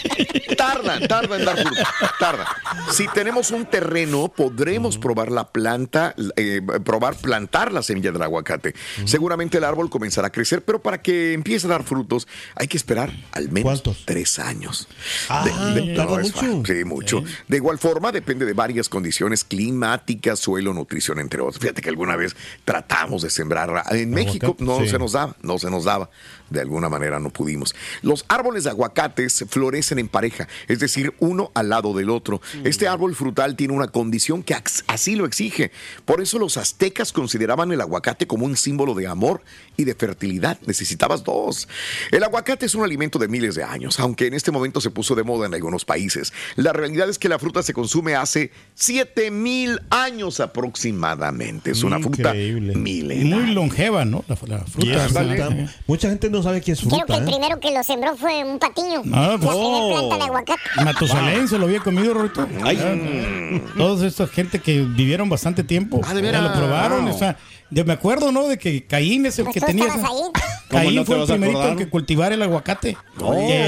tarda, 0.58 1.00
tarda 1.08 1.38
en 1.38 1.46
dar 1.46 1.58
fruto, 1.58 1.82
tarda. 2.20 2.48
Si 2.92 3.08
tenemos 3.10 3.51
un 3.51 3.66
terreno, 3.66 4.30
podremos 4.30 4.98
probar 4.98 5.32
la 5.32 5.50
planta, 5.50 6.16
eh, 6.36 6.62
probar 6.84 7.16
plantar 7.16 7.72
la 7.72 7.84
semilla 7.84 8.12
del 8.12 8.22
aguacate. 8.22 8.74
Seguramente 9.06 9.58
el 9.58 9.63
árbol 9.63 9.89
comenzará 9.89 10.28
a 10.28 10.32
crecer, 10.32 10.63
pero 10.63 10.82
para 10.82 11.01
que 11.01 11.34
empiece 11.34 11.68
a 11.68 11.72
dar 11.72 11.84
frutos 11.84 12.28
hay 12.56 12.68
que 12.68 12.78
esperar 12.78 13.12
al 13.32 13.50
menos 13.50 13.84
tres 14.06 14.39
años. 14.39 14.88
Ah, 15.28 15.46
es 15.46 16.36
mucho. 16.36 16.63
Sí, 16.66 16.86
mucho. 16.86 17.24
De 17.48 17.58
igual 17.58 17.78
forma, 17.78 18.12
depende 18.12 18.46
de 18.46 18.54
varias 18.54 18.88
condiciones 18.88 19.44
climáticas, 19.44 20.39
suelo, 20.39 20.74
nutrición, 20.74 21.20
entre 21.20 21.42
otros. 21.42 21.60
Fíjate 21.60 21.82
que 21.82 21.89
alguna 21.89 22.16
vez 22.16 22.36
tratamos 22.63 23.22
de 23.24 23.30
sembrar 23.30 23.84
en 23.92 24.12
México, 24.12 24.56
no 24.60 24.80
sí. 24.80 24.88
se 24.88 25.00
nos 25.00 25.13
daba, 25.13 25.36
no 25.42 25.60
se 25.60 25.70
nos 25.70 25.84
daba. 25.84 25.99
falava. 26.00 26.10
De 26.50 26.62
alguna 26.62 26.89
manera 26.89 27.20
no 27.20 27.29
pudimos. 27.29 27.75
Los 28.01 28.25
árboles 28.27 28.63
de 28.63 28.72
aguacates 28.72 29.46
florecen 29.50 30.00
en 30.00 30.08
pareja, 30.08 30.48
es 30.68 30.79
decir, 30.79 31.13
uno 31.20 31.51
al 31.53 31.70
lado 31.70 31.94
del 31.94 32.10
otro. 32.10 32.41
Este 32.63 32.88
árbol 32.88 33.15
frutal 33.15 33.56
tiene 33.56 33.74
una 33.74 33.88
condición 33.88 34.44
que 34.44 34.56
así 34.88 35.15
lo 35.15 35.25
exige. 35.25 35.72
Por 36.06 36.22
eso 36.22 36.39
los 36.39 36.58
aztecas 36.58 37.12
consideraban 37.12 37.72
el 37.72 37.82
aguacate 37.82 38.27
como 38.27 38.46
un 38.46 38.58
símbolo 38.58 38.94
de 38.94 39.08
amor 39.08 39.41
y 39.77 39.84
de 39.86 39.96
fertilidad. 39.96 40.60
Necesitabas 40.65 41.24
dos. 41.24 41.68
El 42.12 42.24
aguacate 42.24 42.65
es 42.65 42.75
un 42.75 42.84
alimento 42.84 43.20
de 43.20 43.27
miles 43.27 43.56
de 43.56 43.63
años, 43.63 44.00
aunque 44.00 44.27
en 44.27 44.34
este 44.34 44.51
momento 44.51 44.82
se 44.82 44.89
puso 44.89 45.15
de 45.15 45.24
moda 45.24 45.48
en 45.48 45.53
algunos 45.53 45.86
países. 45.86 46.34
La 46.56 46.74
realidad 46.74 47.10
es 47.10 47.18
que 47.20 47.29
la 47.29 47.39
fruta 47.39 47.63
se 47.63 47.74
consume 47.74 48.15
hace 48.15 48.51
7000 48.75 49.82
años 49.89 50.39
aproximadamente. 50.39 51.72
Es 51.72 51.84
una 51.84 52.00
fruta 52.00 52.34
milenaria. 52.34 53.36
Muy 53.36 53.53
longeva, 53.53 54.06
¿no? 54.06 54.24
La, 54.27 54.38
la 54.48 54.65
fruta. 54.65 55.10
Fruta. 55.10 55.74
Mucha 55.88 56.10
gente 56.10 56.29
no 56.29 56.38
sabe 56.43 56.62
qué 56.62 56.72
es 56.74 56.79
Creo 56.79 56.91
que 56.91 56.98
fruta. 56.98 57.17
el 57.17 57.24
¿eh? 57.24 57.25
primero 57.31 57.60
que 57.60 57.72
lo 57.72 57.84
sembró 57.84 58.15
fue 58.15 58.43
un 58.43 58.60
patiño. 58.60 59.01
Ah, 59.13 59.31
la 59.31 59.38
pues- 59.38 59.55
primer 59.58 59.91
planta 59.93 60.17
de 60.17 60.24
aguacate. 60.24 60.62
Matusalén 60.84 61.48
se 61.48 61.58
lo 61.58 61.65
había 61.65 61.79
comido, 61.79 62.13
Rorito. 62.13 62.48
Ay. 62.63 63.63
Todos 63.77 64.01
estos 64.03 64.29
gente 64.31 64.60
que 64.60 64.81
vivieron 64.81 65.29
bastante 65.29 65.63
tiempo. 65.63 66.01
Ah, 66.03 66.13
¿de 66.13 66.22
ya 66.22 66.27
veras? 66.27 66.43
lo 66.43 66.53
probaron. 66.53 67.08
o 67.08 67.17
sea, 67.17 67.38
yo 67.69 67.86
me 67.86 67.93
acuerdo, 67.93 68.31
¿no? 68.31 68.48
De 68.48 68.58
que 68.58 68.86
Caín 68.86 69.25
es 69.25 69.38
el 69.39 69.46
Pues 69.46 69.53
que 69.55 69.60
tú 69.62 69.65
tenía. 69.67 69.86
estabas 69.86 70.05
esa- 70.05 70.13
ahí. 70.13 70.31
¿Cómo 70.70 70.84
Caín 70.84 70.96
no 70.96 71.06
fue 71.06 71.20
el 71.20 71.26
primerito 71.26 71.58
acordar? 71.60 71.78
que 71.78 71.90
cultivar 71.90 72.32
el 72.32 72.42
aguacate. 72.44 72.96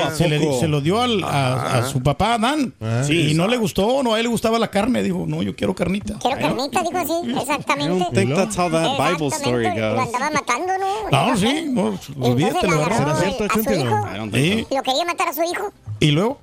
¿a 0.05 0.11
se, 0.11 0.29
le, 0.29 0.59
se 0.59 0.67
lo 0.67 0.81
dio 0.81 1.01
al- 1.01 1.23
a, 1.23 1.77
a 1.79 1.85
su 1.89 2.01
papá 2.03 2.35
Adán. 2.35 2.73
Sí. 3.07 3.31
Y 3.31 3.33
no 3.33 3.47
le 3.47 3.57
gustó, 3.57 4.03
no, 4.03 4.13
a 4.13 4.19
él 4.19 4.23
le 4.25 4.29
gustaba 4.29 4.59
la 4.59 4.69
carne. 4.69 5.01
Dijo, 5.01 5.25
no, 5.27 5.41
yo 5.41 5.55
quiero 5.55 5.73
carnita. 5.73 6.19
Quiero 6.19 6.39
carnita, 6.39 6.83
dijo 6.83 6.97
así, 6.97 7.13
exactamente. 7.39 7.95
I 7.95 7.99
don't 7.99 8.13
think 8.13 8.35
that's 8.35 8.55
how 8.57 8.69
that 8.69 8.97
Bible 8.97 9.27
story 9.29 9.65
Exactamente, 9.65 9.81
Lo 9.81 9.95
goes. 9.95 10.13
andaba 10.15 10.31
matando, 10.31 10.73
¿no? 10.77 11.27
No, 11.27 11.37
sí, 11.37 11.65
no, 11.69 11.99
Y 12.25 12.29
olvídate, 12.31 12.55
entonces 12.65 12.69
lo 12.69 12.75
le 12.77 12.83
agarró. 12.83 12.95
agarró 12.95 13.19
¿Será 13.19 13.31
cierto, 13.37 13.47
Chente, 13.55 14.37
Sí. 14.37 14.67
Lo 14.75 14.83
quería 14.83 15.05
matar 15.05 15.27
a 15.29 15.33
su 15.33 15.43
hijo. 15.43 15.73
Y 15.99 16.11
luego, 16.11 16.39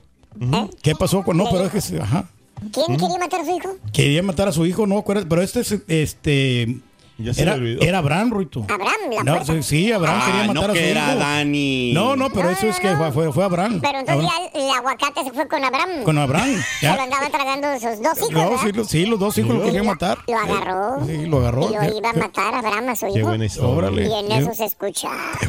¿qué 0.82 0.94
pasó? 0.94 1.22
con- 1.22 1.36
No, 1.36 1.44
pero 1.50 1.66
es 1.66 1.72
que, 1.72 1.80
se- 1.80 2.00
ajá. 2.00 2.24
¿Quién 2.72 2.96
quería 2.96 3.18
matar 3.18 3.40
a 3.40 3.44
su 3.44 3.56
hijo? 3.56 3.76
Quería 3.92 4.22
matar 4.24 4.48
a 4.48 4.52
su 4.52 4.66
hijo, 4.66 4.86
no, 4.88 5.04
pero 5.04 5.40
este 5.42 5.60
es, 5.60 5.78
este, 5.86 6.78
Ya 7.20 7.34
se 7.34 7.42
era, 7.42 7.52
me 7.56 7.58
olvidó. 7.58 7.82
era 7.82 7.98
Abraham, 7.98 8.30
Ruito. 8.30 8.64
Abraham, 8.68 9.10
la 9.10 9.22
No, 9.24 9.44
sí, 9.44 9.62
sí, 9.64 9.90
Abraham 9.92 10.20
Ah, 10.22 10.26
quería 10.26 10.40
matar 10.46 10.54
no 10.54 10.60
a 10.62 10.66
su 10.68 10.72
que 10.74 10.90
era 10.92 11.08
hijo. 11.10 11.18
Dani. 11.18 11.92
No, 11.92 12.14
no, 12.16 12.30
pero 12.30 12.50
eso 12.50 12.66
es 12.68 12.78
que 12.78 12.94
fue, 12.96 13.10
fue, 13.10 13.32
fue 13.32 13.44
Abraham. 13.44 13.80
Pero 13.82 13.98
entonces 13.98 14.24
Abraham. 14.30 14.50
ya 14.54 14.60
el 14.60 14.70
aguacate 14.70 15.24
se 15.24 15.32
fue 15.32 15.48
con 15.48 15.64
Abraham. 15.64 16.02
Con 16.04 16.16
Abraham, 16.18 16.48
Se 16.80 16.86
ya. 16.86 16.94
lo 16.94 17.02
andaba 17.02 17.28
tragando 17.28 17.72
sus 17.74 18.00
dos 18.02 18.18
hijos, 18.18 18.30
No, 18.32 18.58
sí, 18.58 18.72
lo- 18.72 18.84
sí, 18.84 19.06
los 19.06 19.18
dos 19.18 19.36
hijos 19.36 19.52
lo 19.54 19.64
querían 19.64 19.86
matar. 19.86 20.18
Lo 20.28 20.36
agarró. 20.38 21.04
Sí, 21.06 21.26
lo 21.26 21.38
agarró. 21.38 21.68
Y 21.70 21.74
lo 21.88 21.98
iba 21.98 22.10
a 22.10 22.12
matar 22.12 22.54
a 22.54 22.58
Abraham 22.60 22.88
a 22.90 22.94
su 22.96 23.06
hijo. 23.06 23.14
Qué 23.16 23.22
buena 23.24 23.44
historia. 23.46 24.06
Y 24.06 24.12
en 24.26 24.32
eso 24.32 24.54
se 24.54 24.66
escucha, 24.66 25.08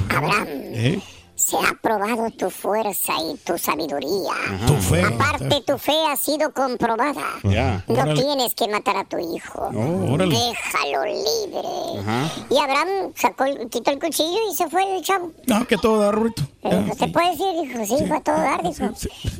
Abraham, 0.10 0.48
¿Eh? 0.50 1.00
Se 1.40 1.56
ha 1.58 1.74
probado 1.82 2.30
tu 2.32 2.50
fuerza 2.50 3.14
y 3.32 3.38
tu 3.38 3.58
sabiduría. 3.58 4.34
Tu 4.68 4.74
fe. 4.76 5.04
Aparte, 5.04 5.62
tu 5.66 5.78
fe 5.78 5.94
ha 6.12 6.16
sido 6.18 6.52
comprobada. 6.54 7.24
Ya. 7.44 7.84
No 7.88 7.94
Órale. 8.02 8.22
tienes 8.22 8.54
que 8.56 8.68
matar 8.68 8.98
a 8.98 9.06
tu 9.06 9.18
hijo. 9.18 9.70
Oh, 9.74 10.14
órale. 10.14 10.36
Déjalo 10.36 11.06
libre. 11.06 12.02
Ajá. 12.02 12.30
Y 12.50 12.58
Abraham 12.58 13.14
sacó, 13.16 13.46
quitó 13.70 13.92
el 13.92 14.00
cuchillo 14.00 14.40
y 14.52 14.56
se 14.56 14.68
fue 14.70 14.98
el 14.98 15.02
chavo. 15.04 15.32
No, 15.48 15.66
que 15.66 15.78
todo 15.78 16.00
da, 16.00 16.12
Ruito. 16.12 16.44
Le 16.62 16.78
dijo, 16.84 16.96
¿se 16.96 17.08
puede 17.08 17.30
decir? 17.32 17.46
Dijo, 17.64 17.86
sí, 17.86 18.06
fue 18.06 18.18
a 18.18 18.22
todo 18.22 18.36
dar, 18.36 18.62
dijo. 18.62 18.84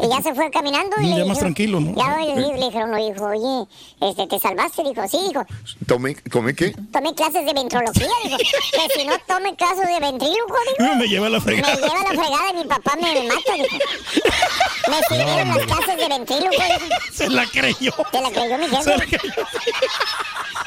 Y 0.02 0.08
ya 0.08 0.22
se 0.22 0.34
fue 0.34 0.50
caminando 0.52 0.96
y 1.02 1.10
Ya 1.10 1.18
le 1.18 1.26
más 1.26 1.40
tranquilo, 1.40 1.82
¿no? 1.82 1.94
Ya 1.96 2.16
le, 2.18 2.36
le 2.58 2.66
dijeron, 2.66 2.92
le 2.96 3.12
dijo, 3.12 3.26
oye, 3.26 3.68
este, 4.02 4.26
¿te 4.28 4.40
salvaste? 4.40 4.84
Dijo, 4.84 5.06
sí, 5.10 5.20
dijo, 5.28 5.44
¿Tomé, 5.86 6.16
¿Comé 6.32 6.56
qué? 6.56 6.74
tomé 6.94 7.14
clases 7.14 7.46
de 7.46 7.54
ventrología, 7.54 8.08
dijo. 8.24 8.38
Que 8.38 9.00
si 9.02 9.06
no 9.06 9.16
tome 9.28 9.54
clases 9.58 9.86
de 9.88 10.00
ventríloco, 10.00 10.56
dijo. 10.78 10.96
Me 11.00 11.08
lleva 11.08 11.28
la 11.28 11.42
fregada. 11.42 11.89
Lleva 11.90 12.04
la 12.04 12.22
fregada 12.22 12.50
y 12.52 12.54
mi 12.56 12.64
papá 12.66 12.96
me 12.96 13.28
mata, 13.28 13.54
dijo. 13.56 13.78
Me 14.90 14.98
sirvieron 15.08 15.48
las 15.50 15.66
clases 15.66 15.98
de 15.98 16.08
ventríloco, 16.08 16.52
dijo. 16.52 16.96
Se 17.12 17.30
la 17.30 17.46
creyó. 17.46 17.94
Te 18.12 18.22
la 18.22 18.30
creyó 18.32 18.58
mi 18.58 18.68
Se 18.84 18.98
la 18.98 19.06
jefe. 19.06 19.18
creyó. 19.18 19.48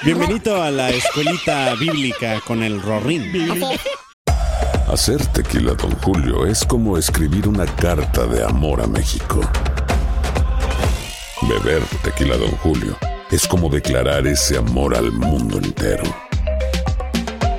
Bienvenido 0.03 0.63
a 0.63 0.71
la 0.71 0.91
escuelita 0.91 1.75
bíblica 1.75 2.41
con 2.41 2.63
el 2.63 2.81
Rorín. 2.83 3.33
Hacer 4.89 5.25
tequila, 5.29 5.73
Don 5.75 5.93
Julio, 6.03 6.47
es 6.47 6.65
como 6.65 6.99
escribir 6.99 7.49
una 7.49 7.67
carta 7.67 8.27
de 8.27 8.45
amor 8.45 8.83
a 8.83 8.87
México. 8.87 9.41
Beber 11.43 11.83
tequila, 12.03 12.37
Don 12.37 12.51
Julio, 12.59 12.97
es 13.31 13.47
como 13.47 13.69
declarar 13.69 14.27
ese 14.27 14.59
amor 14.59 14.95
al 14.95 15.11
mundo 15.13 15.59
entero. 15.59 16.05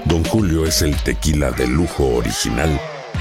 Don 0.06 0.24
Julio 0.26 0.66
es 0.66 0.82
el 0.84 0.96
tequila 1.04 1.50
de 1.52 1.66
lujo 1.66 2.06
original, 2.18 2.80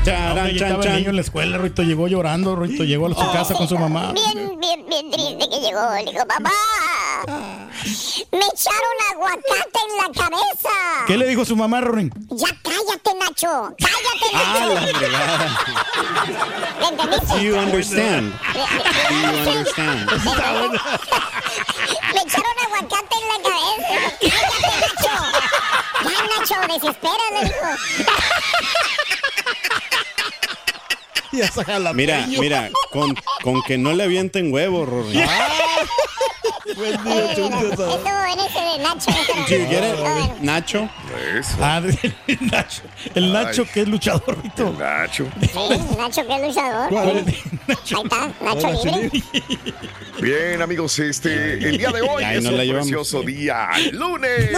Hombre, 0.00 0.54
ya 0.54 0.66
estaba 0.68 0.84
el 0.84 0.96
niño 0.96 1.10
en 1.10 1.16
la 1.16 1.22
escuela, 1.22 1.58
Ruito 1.58 1.82
llegó 1.82 2.08
llorando, 2.08 2.56
Ruito 2.56 2.84
llegó 2.84 3.06
a 3.06 3.10
su 3.10 3.32
casa 3.32 3.54
con 3.54 3.68
su 3.68 3.78
mamá. 3.78 4.12
Bien, 4.12 4.58
bien, 4.58 4.86
bien 4.88 5.10
triste 5.10 5.48
que 5.50 5.60
llegó. 5.60 5.90
Le 6.04 6.10
dijo, 6.10 6.26
papá, 6.26 6.50
me 7.26 8.38
echaron 8.38 8.96
aguacate 9.12 9.78
en 9.90 9.96
la 9.98 10.04
cabeza. 10.14 10.70
¿Qué 11.06 11.16
le 11.18 11.26
dijo 11.26 11.44
su 11.44 11.54
mamá, 11.54 11.80
Rorín? 11.82 12.10
Ya 12.30 12.48
cállate, 12.62 13.14
Nacho. 13.18 13.74
Cállate, 13.78 14.26
Ah, 14.34 14.68
Nacho. 14.74 14.94
¿Me 16.80 16.86
entendiste? 16.88 17.34
Do 17.34 17.40
you 17.40 17.56
understand? 17.56 18.32
Do 18.54 18.58
you 19.14 19.50
understand? 19.50 20.10
Me 22.14 22.20
echaron 22.22 22.56
aguacate 22.64 23.16
en 23.16 23.26
la 23.28 23.38
cabeza. 23.42 23.96
Cállate, 24.20 24.72
Nacho. 24.80 25.14
Ya, 26.04 26.10
Nacho, 26.38 26.54
desespera, 26.74 27.24
le 27.34 27.40
dijo. 27.46 27.66
Y 31.32 31.40
esa 31.42 31.64
jalapeño. 31.64 31.94
Mira, 31.96 32.26
mira, 32.40 32.70
con, 32.90 33.14
con 33.44 33.62
que 33.62 33.78
no 33.78 33.92
le 33.92 34.02
avienten 34.02 34.52
huevos, 34.52 34.88
Rorín. 34.88 35.24
Buen 36.76 37.04
día, 37.04 37.34
Chuntios. 37.34 37.70
Estuvo 37.72 37.88
en 38.32 38.40
ese 38.40 38.60
de 38.60 38.82
Nacho. 38.82 39.10
Si 39.48 39.56
bueno. 39.56 40.36
Nacho. 40.40 40.90
Eso. 41.38 41.56
Ah, 41.60 41.82
el 42.26 42.46
Nacho, 42.50 42.82
el 43.14 43.32
Nacho 43.32 43.64
que 43.72 43.80
es 43.82 43.88
luchador, 43.88 44.38
Rito. 44.42 44.72
Nacho. 44.78 45.28
Sí, 45.40 45.96
Nacho 45.96 46.26
que 46.26 46.34
es 46.34 46.42
luchador. 46.42 46.88
¿Cuál? 46.88 47.08
Ahí 47.08 47.34
está, 48.04 48.30
Nacho 48.42 48.72
libre. 48.84 49.22
Bien, 50.20 50.62
amigos, 50.62 50.98
este, 50.98 51.54
el 51.54 51.78
día 51.78 51.90
de 51.90 52.02
hoy 52.02 52.24
es 52.24 52.44
un 52.44 52.56
precioso 52.56 53.22
día. 53.22 53.68
¡Lunes! 53.92 54.50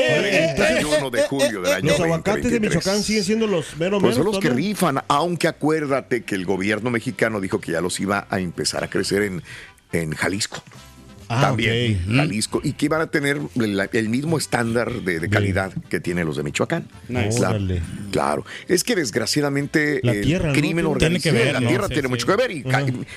Eh, 0.00 0.54
31 0.56 1.10
de 1.10 1.22
julio 1.22 1.60
del 1.62 1.72
año 1.74 1.90
Los 1.90 2.00
aguacates 2.00 2.44
de 2.44 2.50
2023. 2.50 2.60
Michoacán 2.76 3.02
siguen 3.02 3.24
siendo 3.24 3.46
los 3.46 3.76
meros 3.76 4.00
Pues 4.00 4.16
meros. 4.16 4.16
son 4.16 4.24
los 4.26 4.38
que 4.38 4.50
rifan, 4.50 5.02
aunque 5.08 5.48
acuérdate 5.48 6.22
que 6.22 6.34
el 6.36 6.44
gobierno 6.44 6.90
mexicano 6.90 7.40
dijo 7.40 7.60
que 7.60 7.72
ya 7.72 7.80
los 7.80 7.98
iba 7.98 8.26
a 8.30 8.38
empezar 8.38 8.84
a 8.84 8.88
crecer 8.88 9.22
en, 9.22 9.42
en 9.92 10.12
Jalisco. 10.14 10.62
Ah, 11.28 11.42
También. 11.42 12.00
Jalisco. 12.10 12.60
Y 12.64 12.72
que 12.72 12.86
iban 12.86 13.00
a 13.02 13.06
tener 13.08 13.38
el, 13.56 13.88
el 13.92 14.08
mismo 14.08 14.38
estándar 14.38 14.90
de, 15.02 15.20
de 15.20 15.28
calidad 15.28 15.72
que 15.90 16.00
tienen 16.00 16.26
los 16.26 16.36
de 16.36 16.42
Michoacán. 16.42 16.88
Nice. 17.08 17.38
Claro. 18.10 18.44
Es 18.66 18.82
que 18.84 18.96
desgraciadamente 18.96 20.00
La 20.02 20.12
el 20.12 20.22
tierra, 20.22 20.48
¿no? 20.48 20.52
crimen 20.54 20.76
Tiene 20.76 20.88
organizado. 20.88 21.36
que 21.36 21.42
ver, 21.44 21.52
la 21.54 21.60
¿no? 21.60 21.68
tierra 21.68 21.86
Sí, 21.88 21.92
tiene 21.94 22.08
sí. 22.08 22.10
mucho 22.10 22.26
que 22.26 22.36
ver. 22.36 22.50
Y. 22.50 22.64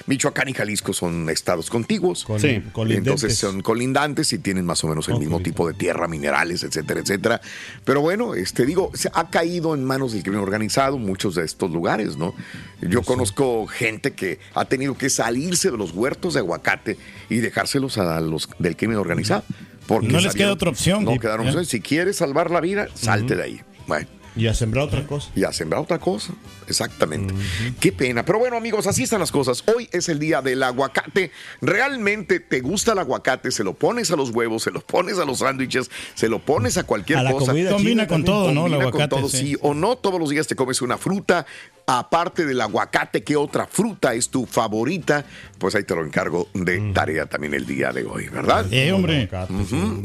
Michoacán 0.08 0.50
y 0.50 0.54
Jalisco 0.54 0.94
son 0.94 1.30
estados 1.30 1.70
contiguos. 1.70 2.24
Con, 2.26 2.40
Sí. 2.42 2.62
Entonces 2.90 3.38
son 3.38 3.62
colindantes 3.62 4.34
y 4.34 4.40
tienen 4.40 4.66
más 4.66 4.84
o 4.84 4.88
menos 4.88 5.08
el 5.10 5.18
mismo 5.20 5.40
tipo 5.42 5.68
de 5.68 5.74
tierra, 5.74 6.08
minerales, 6.08 6.64
etcétera, 6.64 7.00
etcétera. 7.02 7.42
Pero 7.86 8.02
bueno, 8.02 8.36
este 8.36 8.66
digo, 8.66 8.92
se 8.94 9.10
ha 9.14 9.30
caído 9.30 9.74
en 9.76 9.84
manos 9.86 10.14
del 10.14 10.24
crimen 10.24 10.40
organizado 10.42 10.98
muchos 10.98 11.36
de 11.36 11.46
estos 11.46 11.72
lugares, 11.72 12.18
¿no? 12.18 12.34
Yo 12.82 13.04
conozco 13.04 13.68
gente 13.68 14.12
que 14.14 14.40
ha 14.56 14.66
tenido 14.66 14.98
que 14.98 15.10
salirse 15.10 15.72
de 15.72 15.78
los 15.78 15.92
huertos 15.92 16.34
de 16.34 16.40
aguacate 16.40 16.98
y 17.32 17.40
dejárselos 17.40 17.98
a 17.98 18.20
los 18.20 18.50
del 18.60 18.76
crimen 18.76 18.98
organizado. 18.98 19.44
Porque 19.88 20.08
No 20.10 20.20
les 20.20 20.36
queda 20.36 20.52
otra 20.52 20.70
opción. 20.70 21.04
No 21.04 21.18
quedaron 21.18 21.46
¿Eh? 21.46 21.50
opciones. 21.50 21.70
Si 21.70 21.82
quieres 21.82 22.18
salvar 22.18 22.52
la 22.52 22.62
vida, 22.62 22.88
salte 22.94 23.36
de 23.36 23.44
ahí. 23.44 23.62
Bueno. 23.88 24.08
Y 24.36 24.48
a 24.48 24.54
sembrar 24.54 24.86
otra 24.86 25.06
cosa. 25.06 25.30
Y 25.36 25.44
a 25.44 25.52
sembrar 25.52 25.82
otra 25.82 26.00
cosa. 26.00 26.34
Exactamente. 26.68 27.34
Qué 27.80 27.92
pena. 27.92 28.24
Pero 28.24 28.40
bueno, 28.40 28.56
amigos, 28.56 28.88
así 28.88 29.04
están 29.04 29.20
las 29.20 29.32
cosas. 29.32 29.64
Hoy 29.76 29.90
es 29.92 30.08
el 30.08 30.20
día 30.20 30.42
del 30.42 30.64
aguacate. 30.64 31.32
¿Realmente 31.60 32.40
te 32.40 32.62
gusta 32.62 32.94
el 32.94 33.00
aguacate? 33.00 33.52
Se 33.52 33.64
lo 33.64 33.74
pones 33.74 34.10
a 34.12 34.16
los 34.16 34.30
huevos, 34.30 34.64
se 34.64 34.72
lo 34.72 34.80
pones 34.82 35.20
a 35.20 35.26
los 35.26 35.40
sándwiches, 35.40 35.92
se 36.14 36.30
lo 36.30 36.40
pones 36.40 36.78
a 36.78 36.84
cualquier 36.84 37.20
A 37.20 37.24
la 37.24 37.32
cosa. 37.32 37.48
comida 37.52 37.72
Combina 37.72 38.08
con 38.08 38.24
todo, 38.24 38.54
¿no? 38.54 38.68
El 38.68 38.74
aguacate. 38.76 39.10
con 39.10 39.10
todo, 39.22 39.30
sí. 39.30 39.58
o 39.62 39.74
no. 39.74 39.98
Todos 39.98 40.20
los 40.20 40.30
días 40.30 40.48
te 40.48 40.56
comes 40.56 40.82
una 40.82 40.98
fruta. 40.98 41.46
Aparte 41.88 42.46
del 42.46 42.62
aguacate, 42.62 43.24
¿qué 43.24 43.36
otra 43.36 43.68
fruta 43.68 44.14
es 44.14 44.30
tu 44.30 44.46
favorita? 44.46 45.26
Pues 45.58 45.76
ahí 45.76 45.84
te 45.84 45.94
lo 45.94 46.06
encargo 46.06 46.48
de 46.54 46.92
tarea 46.94 47.26
también 47.26 47.54
el 47.54 47.66
día 47.66 47.92
de 47.92 48.06
hoy, 48.06 48.30
¿verdad? 48.30 48.66
Eh, 48.72 48.94
hombre. 48.94 49.30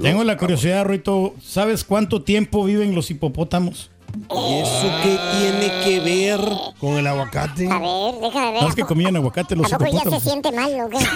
Tengo 0.02 0.24
la 0.24 0.36
curiosidad, 0.36 0.84
Rito. 0.84 1.36
¿Sabes 1.40 1.84
cuánto 1.84 2.22
tiempo 2.22 2.64
viven 2.64 2.94
los 2.94 3.10
hipopótamos? 3.12 3.90
¿Y 4.14 4.54
eso 4.58 4.90
qué 5.02 5.18
tiene 5.38 5.84
que 5.84 6.00
ver? 6.00 6.40
Con 6.80 6.96
el 6.98 7.06
aguacate. 7.06 7.70
A 7.70 7.78
ver, 7.78 8.14
déjame 8.20 8.50
ver. 8.52 8.60
¿Sabes 8.60 8.74
que 8.74 8.84
comían 8.84 9.16
aguacate 9.16 9.56
los 9.56 9.72
¿A 9.72 9.78
poco 9.78 9.90
ya 9.92 10.02
se 10.10 10.20
siente 10.20 10.50
mal 10.52 10.72
o 10.80 10.88
qué? 10.88 10.98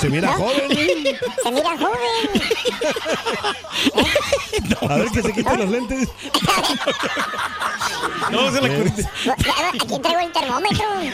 Se 0.00 0.08
mira 0.08 0.32
joven. 0.32 0.70
¿eh? 0.70 1.18
Se 1.42 1.50
mira 1.50 1.76
joven. 1.78 2.42
A 4.88 4.96
ver 4.96 5.10
que 5.10 5.22
se 5.22 5.32
quiten 5.32 5.58
los 5.58 5.68
lentes. 5.70 6.08
No, 8.30 8.50
se 8.50 8.60
la 8.60 8.68
curiosidad. 8.68 9.08
Aquí 9.74 9.98
traigo 10.00 10.20
el 10.20 10.32
termómetro. 10.32 10.86
¿eh? 11.02 11.12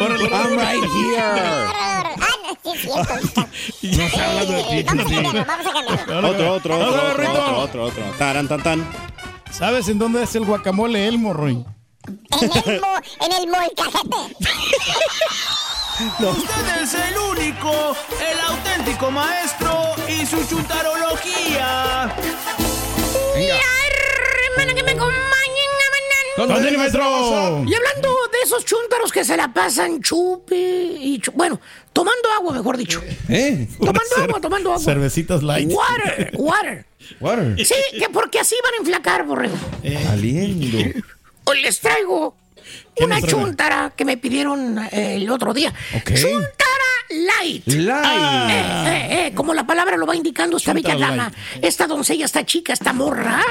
Órale. 0.00 0.28
I'm 0.28 0.58
right 0.58 0.84
here. 0.84 1.20
Ah, 1.20 2.36
no, 2.62 4.02
está 4.02 4.30
hablando 4.30 4.52
de 4.52 4.62
ti. 4.64 4.82
Vamos 4.82 5.06
a 5.06 5.14
cambiarlo, 5.14 5.44
vamos 5.44 5.66
a 5.66 5.72
cambiarlo. 5.72 6.28
Otro, 6.28 6.52
otro, 6.54 6.78
otro, 6.78 7.58
otro, 7.58 7.84
otro. 7.84 8.04
Taran, 8.18 8.48
tan, 8.48 8.62
tan. 8.62 8.86
¿Sabes 9.50 9.88
en 9.88 9.98
dónde 9.98 10.22
es 10.24 10.34
el 10.34 10.44
guacamole 10.44 11.06
Elmo, 11.06 11.32
Roy? 11.32 11.64
En 12.06 12.50
el, 12.50 12.82
en 13.20 13.32
el 13.32 13.46
molcajete. 13.48 14.36
Usted 16.00 16.82
es 16.82 16.94
el 16.94 17.16
único, 17.16 17.96
el 18.20 18.40
auténtico 18.40 19.12
maestro 19.12 19.92
y 20.08 20.26
su 20.26 20.44
chuntarología. 20.48 22.12
hermana, 23.36 24.74
que 24.74 24.82
me 24.82 24.90
acompañen 24.90 25.70
a 25.70 25.90
mañana. 25.94 26.54
¿Dónde, 26.54 26.76
maestro? 26.78 27.02
Y 27.64 27.74
hablando 27.74 28.16
de 28.32 28.38
esos 28.42 28.64
chúntaros 28.64 29.12
que 29.12 29.22
se 29.24 29.36
la 29.36 29.52
pasan 29.54 30.00
chupe 30.02 30.56
y 30.56 31.20
chu- 31.20 31.30
bueno, 31.32 31.60
tomando 31.92 32.28
agua, 32.32 32.54
mejor 32.54 32.76
dicho. 32.76 33.00
¿Eh? 33.28 33.68
Tomando 33.78 34.16
agua, 34.20 34.40
tomando 34.40 34.72
agua. 34.72 34.82
Cervecitas 34.84 35.44
light. 35.44 35.70
Water, 35.72 36.32
water. 36.34 36.86
Water. 37.20 37.64
Sí, 37.64 37.74
que 38.00 38.08
porque 38.08 38.40
así 38.40 38.56
van 38.64 38.74
a 38.74 38.76
enflacar, 38.78 39.24
borrego. 39.24 39.56
Saliendo. 40.06 41.00
Hoy 41.44 41.62
les 41.62 41.78
traigo 41.78 42.34
¿Qué 42.34 42.43
una 43.00 43.20
chuntara 43.22 43.92
que 43.96 44.04
me 44.04 44.16
pidieron 44.16 44.78
eh, 44.92 45.16
el 45.16 45.30
otro 45.30 45.52
día. 45.54 45.72
Chuntara 46.04 46.74
light. 47.10 47.66
Light. 47.66 48.50
Eh, 48.50 48.86
eh, 48.86 49.26
eh, 49.26 49.32
como 49.34 49.52
la 49.54 49.66
palabra 49.66 49.96
lo 49.96 50.06
va 50.06 50.16
indicando 50.16 50.56
esta 50.56 50.72
bella 50.72 50.90
Chuntara 50.92 51.10
dama, 51.16 51.32
esta 51.60 51.86
doncella, 51.86 52.24
esta 52.24 52.44
chica, 52.44 52.72
esta 52.72 52.92
morra. 52.92 53.42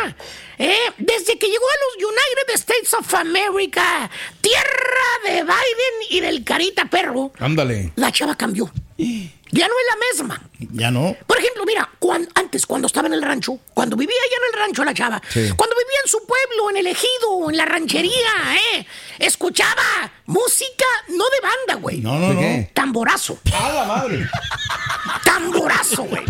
eh, 0.57 0.75
desde 0.97 1.37
que 1.37 1.47
llegó 1.47 1.65
a 1.65 2.01
los 2.01 2.09
United 2.11 2.53
States 2.55 2.93
of 2.93 3.13
America, 3.15 4.09
tierra 4.41 5.11
de 5.25 5.43
Biden 5.43 5.95
y 6.09 6.19
del 6.19 6.43
carita 6.43 6.85
perro, 6.85 7.31
Ándale. 7.39 7.91
la 7.95 8.11
chava 8.11 8.35
cambió. 8.35 8.71
Ya 9.55 9.67
no 9.67 9.73
es 9.73 9.85
la 9.87 10.23
misma. 10.23 10.49
Ya 10.73 10.89
no. 10.89 11.15
Por 11.27 11.37
ejemplo, 11.37 11.63
mira, 11.65 11.87
antes 12.33 12.65
cuando 12.65 12.87
estaba 12.87 13.07
en 13.07 13.13
el 13.13 13.21
rancho, 13.21 13.59
cuando 13.73 13.95
vivía 13.95 14.15
allá 14.19 14.35
en 14.37 14.53
el 14.53 14.59
rancho 14.65 14.83
la 14.83 14.93
chava, 14.95 15.21
cuando 15.31 15.75
vivía 15.75 15.99
en 16.03 16.09
su 16.09 16.17
pueblo, 16.25 16.69
en 16.71 16.77
el 16.77 16.87
ejido, 16.87 17.49
en 17.49 17.57
la 17.57 17.65
ranchería, 17.65 18.31
¿eh? 18.73 18.87
Escuchaba 19.19 20.11
música 20.25 20.85
no 21.09 21.23
de 21.25 21.39
banda, 21.41 21.81
güey. 21.81 21.99
No, 21.99 22.17
no, 22.17 22.33
no. 22.33 22.67
Tamborazo. 22.73 23.37
¡A 23.53 23.71
la 23.73 23.85
madre! 23.85 24.27
Tamborazo, 25.23 26.03
güey. 26.03 26.23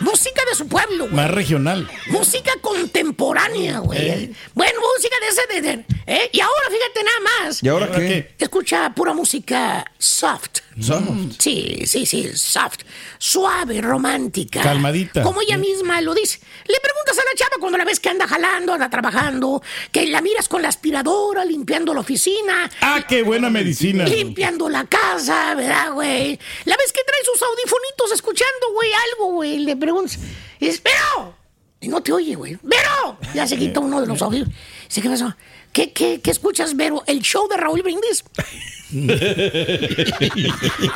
Música 0.00 0.42
de 0.48 0.54
su 0.54 0.66
pueblo, 0.68 1.04
güey. 1.04 1.14
Más 1.14 1.30
regional. 1.30 1.88
Música 2.08 2.52
contemporánea, 2.60 3.80
güey. 3.80 4.34
Bueno, 4.54 4.80
música 4.96 5.16
de 5.20 5.28
ese... 5.28 5.46
de- 5.46 5.60
de- 5.76 5.84
¿eh? 6.06 6.30
Y 6.32 6.40
ahora, 6.40 6.66
fíjate 6.70 7.04
nada 7.04 7.20
más. 7.44 7.62
¿Y 7.62 7.68
ahora 7.68 7.90
qué? 7.90 8.34
Escucha 8.38 8.90
pura 8.94 9.12
música 9.12 9.84
soft. 9.98 10.60
Soft. 10.80 11.36
Sí, 11.38 11.82
sí, 11.86 12.06
sí, 12.06 12.30
soft. 12.34 12.80
Suave, 13.18 13.80
romántica. 13.80 14.62
Calmadita. 14.62 15.22
Como 15.22 15.42
ella 15.42 15.58
misma 15.58 16.00
lo 16.00 16.14
dice. 16.14 16.40
Le 16.66 16.80
preguntas 16.80 17.18
a 17.18 17.22
la 17.22 17.36
chava 17.36 17.56
cuando 17.60 17.78
la 17.78 17.84
ves 17.84 18.00
que 18.00 18.08
anda 18.08 18.26
jalando, 18.26 18.74
anda 18.74 18.88
trabajando, 18.88 19.62
que 19.92 20.06
la 20.06 20.20
miras 20.20 20.48
con 20.48 20.62
la 20.62 20.68
aspiradora, 20.68 21.44
limpiando 21.44 21.92
la 21.94 22.00
oficina. 22.00 22.70
Ah, 22.80 23.04
qué 23.08 23.22
buena 23.22 23.50
medicina. 23.50 24.04
Limpiando 24.04 24.68
la 24.68 24.84
casa, 24.84 25.54
¿verdad, 25.54 25.92
güey? 25.92 26.38
La 26.64 26.76
ves 26.76 26.92
que 26.92 27.00
trae 27.04 27.24
sus 27.24 27.42
audifonitos 27.42 28.12
escuchando, 28.12 28.72
güey, 28.74 28.90
algo, 29.12 29.32
güey. 29.32 29.58
Le 29.58 29.76
preguntas, 29.76 30.18
y 30.58 30.66
dices, 30.66 30.80
¡Pero! 30.80 31.40
Y 31.82 31.88
no 31.88 32.02
te 32.02 32.12
oye, 32.12 32.34
güey. 32.34 32.58
¡Vero! 32.62 33.18
Ya 33.34 33.46
se 33.46 33.56
quita 33.56 33.80
uno 33.80 34.00
de 34.02 34.06
los 34.06 34.20
audífonos. 34.20 34.54
Dice, 34.86 35.00
¿qué 35.00 35.08
pasó? 35.08 35.34
¿Qué, 35.72 35.92
qué, 35.92 36.20
qué 36.20 36.30
escuchas, 36.30 36.76
Vero? 36.76 37.02
¿El 37.06 37.20
show 37.20 37.48
de 37.48 37.56
Raúl 37.56 37.82
Brindis? 37.82 38.24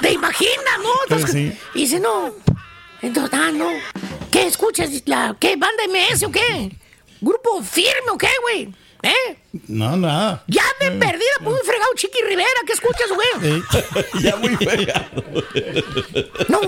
¿Te 0.00 0.12
imaginas, 0.12 0.78
no? 0.82 0.90
Entonces, 1.04 1.30
Sí. 1.30 1.52
Y 1.74 1.80
dice, 1.80 2.00
no. 2.00 2.34
Entonces, 3.02 3.38
ah, 3.38 3.50
no. 3.52 3.68
¿Qué 4.30 4.46
escuchas? 4.46 4.90
La, 5.06 5.36
¿Qué? 5.38 5.56
¿Banda 5.56 5.84
MS 5.86 6.24
o 6.24 6.30
qué? 6.32 6.70
¿Grupo 7.20 7.62
firme 7.62 8.10
o 8.12 8.18
qué, 8.18 8.28
güey? 8.42 8.74
¿Eh? 9.02 9.36
No, 9.68 9.96
nada. 9.96 10.42
Ya 10.48 10.64
de 10.80 10.92
perdida, 10.92 11.38
muy 11.40 11.58
fregado 11.64 11.90
Chiqui 11.94 12.18
Rivera. 12.26 12.48
¿Qué 12.66 12.72
escuchas, 12.72 13.08
güey? 13.14 13.28
Eh, 13.56 13.62
ya 14.22 14.36
muy 14.36 14.56
fregado. 14.56 15.22
No, 16.48 16.60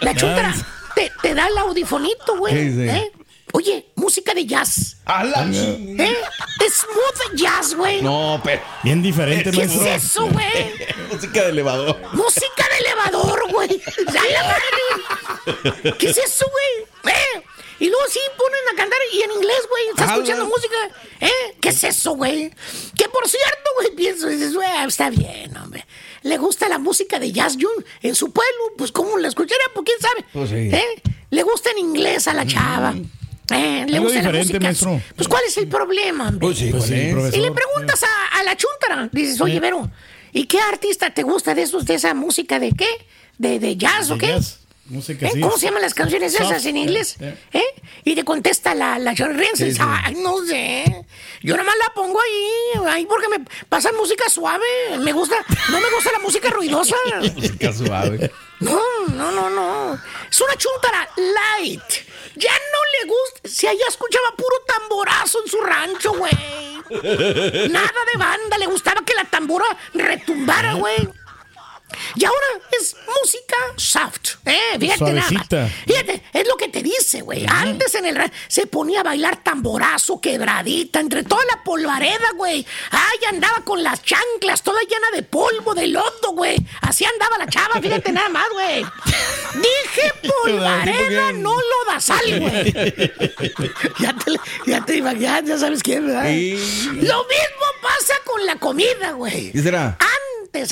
la 0.00 0.14
chuntara 0.14 0.54
te, 0.96 1.12
te 1.22 1.34
da 1.34 1.46
el 1.46 1.56
audifonito, 1.58 2.36
güey. 2.36 2.52
¿Qué 2.54 2.60
dice? 2.62 3.12
Oye, 3.58 3.86
música 3.96 4.32
de 4.34 4.46
jazz. 4.46 4.98
A 5.04 5.24
la 5.24 5.42
¿Eh? 5.50 6.16
Smooth 6.70 7.34
jazz, 7.34 7.74
güey. 7.74 8.00
No, 8.02 8.40
pero. 8.44 8.62
Bien 8.84 9.02
diferente, 9.02 9.50
¿Qué 9.50 9.56
maestro. 9.56 9.84
es 9.84 10.04
eso, 10.04 10.26
güey? 10.28 10.74
Música 11.12 11.42
de 11.42 11.50
elevador. 11.50 11.98
Música 12.12 12.64
de 12.70 12.78
elevador, 12.86 13.50
güey. 13.50 13.82
¿Qué 15.98 16.06
es 16.10 16.18
eso, 16.18 16.46
güey? 16.48 17.12
¿Eh? 17.16 17.42
Y 17.80 17.88
luego 17.88 18.04
sí 18.08 18.20
ponen 18.36 18.60
a 18.72 18.76
cantar 18.76 18.98
y 19.12 19.22
en 19.22 19.32
inglés, 19.32 19.60
güey. 19.68 19.88
Está 19.88 20.04
Ah, 20.04 20.14
escuchando 20.14 20.46
música. 20.46 20.76
¿Eh? 21.20 21.56
¿Qué 21.60 21.70
es 21.70 21.82
eso, 21.82 22.12
güey? 22.14 22.52
Que 22.96 23.08
por 23.08 23.28
cierto, 23.28 23.70
güey, 23.80 23.90
pienso, 23.96 24.28
dices, 24.28 24.54
güey, 24.54 24.68
está 24.86 25.10
bien, 25.10 25.56
hombre. 25.56 25.84
Le 26.22 26.38
gusta 26.38 26.68
la 26.68 26.78
música 26.78 27.18
de 27.18 27.32
Jazz 27.32 27.54
June 27.60 27.84
en 28.02 28.14
su 28.14 28.32
pueblo. 28.32 28.62
Pues, 28.76 28.92
¿cómo 28.92 29.18
la 29.18 29.26
escucharía? 29.26 29.66
Pues, 29.74 29.84
quién 29.84 30.00
sabe. 30.00 30.24
Pues 30.32 30.50
sí. 30.50 30.76
¿Eh? 30.76 31.02
Le 31.30 31.42
gusta 31.42 31.70
en 31.72 31.78
inglés 31.78 32.28
a 32.28 32.34
la 32.34 32.46
chava. 32.46 32.94
¿Eh? 33.50 33.86
Le 33.88 33.98
gusta 33.98 34.22
la 34.22 34.32
música. 34.38 34.60
maestro. 34.60 35.00
Pues, 35.16 35.28
¿cuál 35.28 35.42
es 35.46 35.56
el 35.56 35.68
problema, 35.68 36.28
hombre? 36.28 36.46
Pues 36.46 36.58
sí, 36.58 36.70
Pues 36.70 36.84
¿cuál 36.86 37.32
sí. 37.32 37.38
Y 37.38 37.42
le 37.42 37.50
preguntas 37.52 38.02
a, 38.02 38.38
a 38.38 38.42
la 38.42 38.56
chuntara, 38.56 39.08
dices, 39.12 39.40
oye, 39.40 39.58
Vero, 39.60 39.90
¿Y 40.32 40.44
qué 40.44 40.60
artista 40.60 41.10
te 41.10 41.22
gusta 41.22 41.54
de 41.54 41.62
esos, 41.62 41.86
de 41.86 41.94
esa 41.94 42.12
música 42.14 42.58
de 42.60 42.72
qué? 42.72 42.88
¿De, 43.38 43.58
de 43.58 43.76
jazz 43.76 44.10
o 44.10 44.18
qué? 44.18 44.26
jazz, 44.28 44.60
Música 44.84 45.26
¿Eh? 45.26 45.40
¿Cómo 45.40 45.58
se 45.58 45.66
llaman 45.66 45.82
las 45.82 45.92
canciones 45.94 46.32
Soft, 46.32 46.50
esas 46.50 46.64
en 46.66 46.76
eh, 46.76 46.80
inglés? 46.80 47.16
eh. 47.20 47.34
¿Eh? 47.52 47.62
Y 48.04 48.14
te 48.14 48.24
contesta 48.24 48.74
la, 48.74 48.98
la. 48.98 49.14
Sí, 49.14 49.72
sí. 49.72 49.78
Ay, 49.80 50.14
no 50.14 50.38
sé. 50.46 50.84
Yo 51.42 51.54
nada 51.56 51.64
más 51.66 51.74
la 51.78 51.92
pongo 51.94 52.18
ahí, 52.20 52.86
ahí 52.90 53.06
porque 53.06 53.28
me 53.28 53.44
pasan 53.68 53.94
música 53.96 54.28
suave. 54.30 54.64
Me 55.04 55.12
gusta, 55.12 55.36
no 55.70 55.80
me 55.80 55.90
gusta 55.94 56.12
la 56.12 56.18
música 56.20 56.48
ruidosa. 56.50 56.96
Música 57.36 57.72
suave. 57.72 58.30
No, 58.60 58.80
no, 59.08 59.30
no, 59.30 59.50
no. 59.50 59.98
Es 60.30 60.40
una 60.40 60.56
chuntara 60.56 61.08
light. 61.16 62.06
Ya 62.34 62.52
no 62.52 62.78
le 63.00 63.08
gusta. 63.08 63.48
Si 63.48 63.66
allá 63.66 63.84
escuchaba 63.88 64.34
puro 64.36 64.56
tamborazo 64.66 65.42
en 65.42 65.50
su 65.50 65.60
rancho, 65.60 66.12
güey. 66.12 66.32
Nada 67.70 68.00
de 68.12 68.18
banda. 68.18 68.58
Le 68.58 68.66
gustaba 68.66 69.02
que 69.04 69.14
la 69.14 69.24
tambora 69.24 69.66
retumbara, 69.94 70.74
güey. 70.74 71.08
Y 72.14 72.24
ahora 72.24 72.46
es 72.78 72.96
música 73.06 73.56
soft. 73.76 74.36
Eh, 74.44 74.78
fíjate 74.78 75.12
nada. 75.12 75.28
Suavecita. 75.28 75.68
Fíjate, 75.86 76.22
es 76.32 76.48
lo 76.48 76.56
que 76.56 76.68
te 76.68 76.82
dice, 76.82 77.22
güey. 77.22 77.46
Antes 77.48 77.94
en 77.94 78.06
el 78.06 78.18
se 78.48 78.66
ponía 78.66 79.00
a 79.00 79.02
bailar 79.04 79.42
tamborazo, 79.42 80.20
quebradita, 80.20 81.00
entre 81.00 81.22
toda 81.22 81.44
la 81.44 81.62
polvareda, 81.62 82.32
güey. 82.36 82.66
Ay, 82.90 83.18
andaba 83.28 83.62
con 83.64 83.82
las 83.82 84.02
chanclas, 84.02 84.62
toda 84.62 84.80
llena 84.82 85.10
de 85.14 85.22
polvo, 85.22 85.74
de 85.74 85.86
lodo, 85.88 86.32
güey. 86.32 86.56
Así 86.82 87.04
andaba 87.04 87.38
la 87.38 87.46
chava, 87.46 87.80
fíjate 87.80 88.12
nada 88.12 88.28
más, 88.28 88.48
güey. 88.52 88.84
Dije 89.54 90.12
polvareda, 90.44 91.32
no 91.32 91.54
lodazal, 91.54 92.40
güey. 92.40 92.72
ya 93.98 94.14
te, 94.14 94.32
ya 94.66 94.84
te 94.84 94.96
imaginas, 94.96 95.44
ya 95.44 95.58
sabes 95.58 95.82
quién, 95.82 96.06
¿verdad? 96.06 96.24
Lo 96.24 97.24
mismo 97.24 97.66
pasa 97.82 98.14
con 98.24 98.44
la 98.46 98.56
comida, 98.56 99.12
güey. 99.12 99.52
¿Qué 99.52 99.62
será? 99.62 99.96
Antes, 99.98 100.18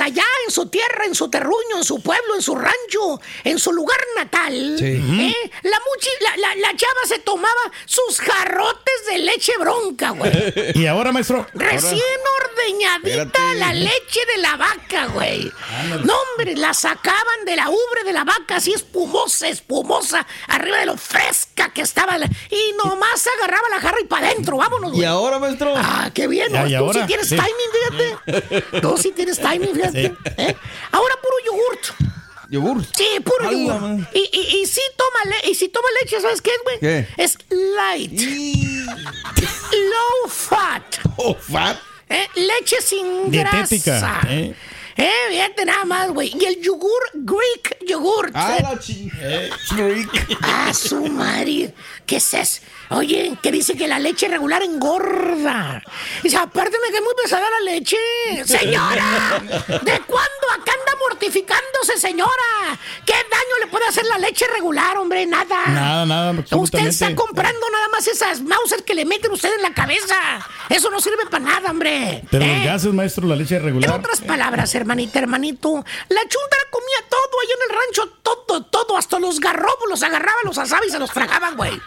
allá 0.01 0.25
en 0.47 0.51
su 0.53 0.67
tierra, 0.67 1.05
en 1.07 1.15
su 1.15 1.29
terruño, 1.29 1.77
en 1.77 1.85
su 1.85 2.01
pueblo, 2.03 2.35
en 2.35 2.43
su 2.43 2.55
rancho, 2.55 3.21
en 3.45 3.59
su 3.59 3.73
lugar 3.73 3.99
natal, 4.17 4.77
Sí. 4.79 4.85
¿eh? 4.85 5.51
la, 5.63 5.79
muchi- 5.79 6.21
la, 6.21 6.37
la- 6.37 6.55
la 6.57 6.77
chava 6.77 7.01
se 7.07 7.19
tomaba 7.21 7.61
sus 7.85 8.19
jarrotes 8.21 9.07
de 9.11 9.19
leche 9.19 9.53
bronca, 9.59 10.11
güey. 10.11 10.33
Y 10.75 10.87
ahora, 10.87 11.13
maestro. 11.13 11.47
Recién 11.55 12.01
ordeñadita 12.43 13.09
Espérate. 13.23 13.55
la 13.57 13.73
leche 13.73 14.21
de 14.35 14.43
la 14.43 14.57
vaca, 14.57 15.07
güey. 15.07 15.51
No, 16.05 16.15
hombre, 16.33 16.57
la 16.57 16.75
sacaban 16.75 17.45
de 17.45 17.57
la 17.57 17.69
ubre 17.71 18.05
de 18.05 18.13
la 18.13 18.25
vaca, 18.25 18.57
así 18.57 18.73
espumosa, 18.73 19.49
espumosa, 19.49 20.27
arriba 20.49 20.79
de 20.79 20.87
lo 20.87 20.97
fresca 20.97 21.73
que 21.73 21.83
estaba. 21.83 22.19
la- 22.19 22.27
Y 22.51 22.73
nomás 22.85 23.27
agarraba 23.39 23.69
la 23.71 23.81
jarra 23.81 23.99
y 24.01 24.05
para 24.07 24.29
adentro, 24.29 24.57
vámonos, 24.57 24.91
güey. 24.93 25.03
¿Y 25.03 25.05
ahora, 25.05 25.39
maestro? 25.39 25.75
Ah, 25.77 26.11
qué 26.15 26.27
bien, 26.27 26.53
¿no? 26.53 26.67
¿y 26.67 26.71
Tú 26.71 26.77
ahora? 26.85 27.01
sí 27.01 27.07
tienes 27.07 27.29
Sí. 27.29 27.37
timing, 27.37 28.17
fíjate. 28.31 28.81
Tú 28.81 28.97
sí 28.99 29.13
tienes 29.13 29.39
timing, 29.39 29.75
fíjate. 29.77 30.15
¿eh? 30.39 30.57
Ahora 30.93 31.15
puro 31.23 31.37
yogurt. 31.45 31.87
¿Yogur? 32.49 32.85
Sí, 32.97 33.07
puro 33.25 33.49
Ay, 33.49 33.67
yogur. 33.67 34.07
Y, 34.15 34.19
y, 34.33 34.61
y 34.63 34.67
sí 34.67 34.81
toma 34.97 35.19
le 35.43 35.51
y 35.51 35.55
si 35.57 35.69
toma 35.69 35.89
leche, 36.01 36.21
¿sabes 36.21 36.41
qué 36.41 36.51
es, 36.51 36.63
güey? 36.63 36.79
¿Qué? 36.79 37.09
Es 37.17 37.37
light. 37.51 38.21
Low 39.73 40.29
fat. 40.31 40.83
Oh, 41.19 41.35
fat. 41.35 41.77
¿Eh? 42.09 42.29
Leche 42.37 42.77
sin 42.83 43.31
Dietética. 43.31 43.99
grasa. 43.99 44.21
¿eh? 44.29 44.55
Eh, 44.97 45.11
fíjate 45.31 45.65
nada 45.65 45.85
más, 45.85 46.11
güey. 46.11 46.33
Y 46.39 46.45
el 46.45 46.63
yogur 46.63 47.03
Greek 47.15 47.77
yogurt. 47.87 48.31
Ah, 48.35 48.57
la 48.63 48.79
eh, 49.21 49.51
Greek. 49.77 50.39
Ah, 50.43 50.73
su 50.73 51.05
madre. 51.07 51.75
¿Qué 52.07 52.17
es 52.17 52.35
eso? 52.35 52.63
Oye, 52.91 53.37
que 53.43 53.51
dice 53.51 53.77
que 53.77 53.89
la 53.89 53.99
leche 53.99 54.29
regular 54.29 54.63
engorda. 54.63 55.83
Dice, 56.23 56.37
aparte 56.37 56.77
me 56.83 56.91
que 56.91 56.97
es 56.97 57.03
muy 57.03 57.15
pesada 57.23 57.47
la 57.51 57.73
leche. 57.73 57.97
Señora, 58.45 59.43
¿de 59.67 60.01
cuándo 60.01 60.47
acá 60.53 60.73
anda 60.73 60.96
mortificándose, 61.09 61.99
señora? 61.99 62.79
¿Qué 63.05 63.13
daño 63.13 63.59
le 63.61 63.67
puede 63.69 63.87
hacer 63.87 64.05
la 64.07 64.19
leche 64.19 64.47
regular, 64.53 64.97
hombre? 64.99 65.27
Nada. 65.27 65.67
Nada, 65.67 66.07
nada, 66.07 66.45
Usted 66.53 66.87
está 66.87 67.15
comprando 67.15 67.69
nada 67.71 67.89
más 67.89 68.07
esas 68.07 68.41
Mauser 68.41 68.85
que 68.85 68.95
le 68.95 69.05
meten 69.05 69.31
usted 69.33 69.55
en 69.55 69.63
la 69.63 69.73
cabeza. 69.75 70.17
Eso 70.69 70.91
no 70.91 71.01
sirve 71.01 71.27
para 71.31 71.45
nada, 71.45 71.71
hombre. 71.71 72.23
Pero 72.31 72.45
¿Eh? 72.45 72.57
los 72.57 72.65
gases, 72.67 72.93
maestro, 72.93 73.27
la 73.27 73.37
leche 73.37 73.57
En 73.57 73.65
regular. 73.65 73.99
otras 73.99 74.21
palabras, 74.21 74.75
hermanita, 74.75 75.19
hermanito, 75.19 75.85
la 76.09 76.21
chuntara 76.23 76.63
comía 76.71 77.09
todo 77.09 77.41
ahí 77.43 77.49
en 77.55 77.71
el 77.71 77.77
rancho, 77.77 78.19
todo, 78.23 78.65
todo, 78.65 78.97
hasta 78.97 79.19
los 79.19 79.41
garrobos 79.41 79.89
los 79.89 80.03
agarraba, 80.03 80.39
los 80.45 80.59
asaba 80.59 80.85
y 80.87 80.91
se 80.91 80.99
los 80.99 81.11
tragaban, 81.11 81.57
güey. 81.57 81.81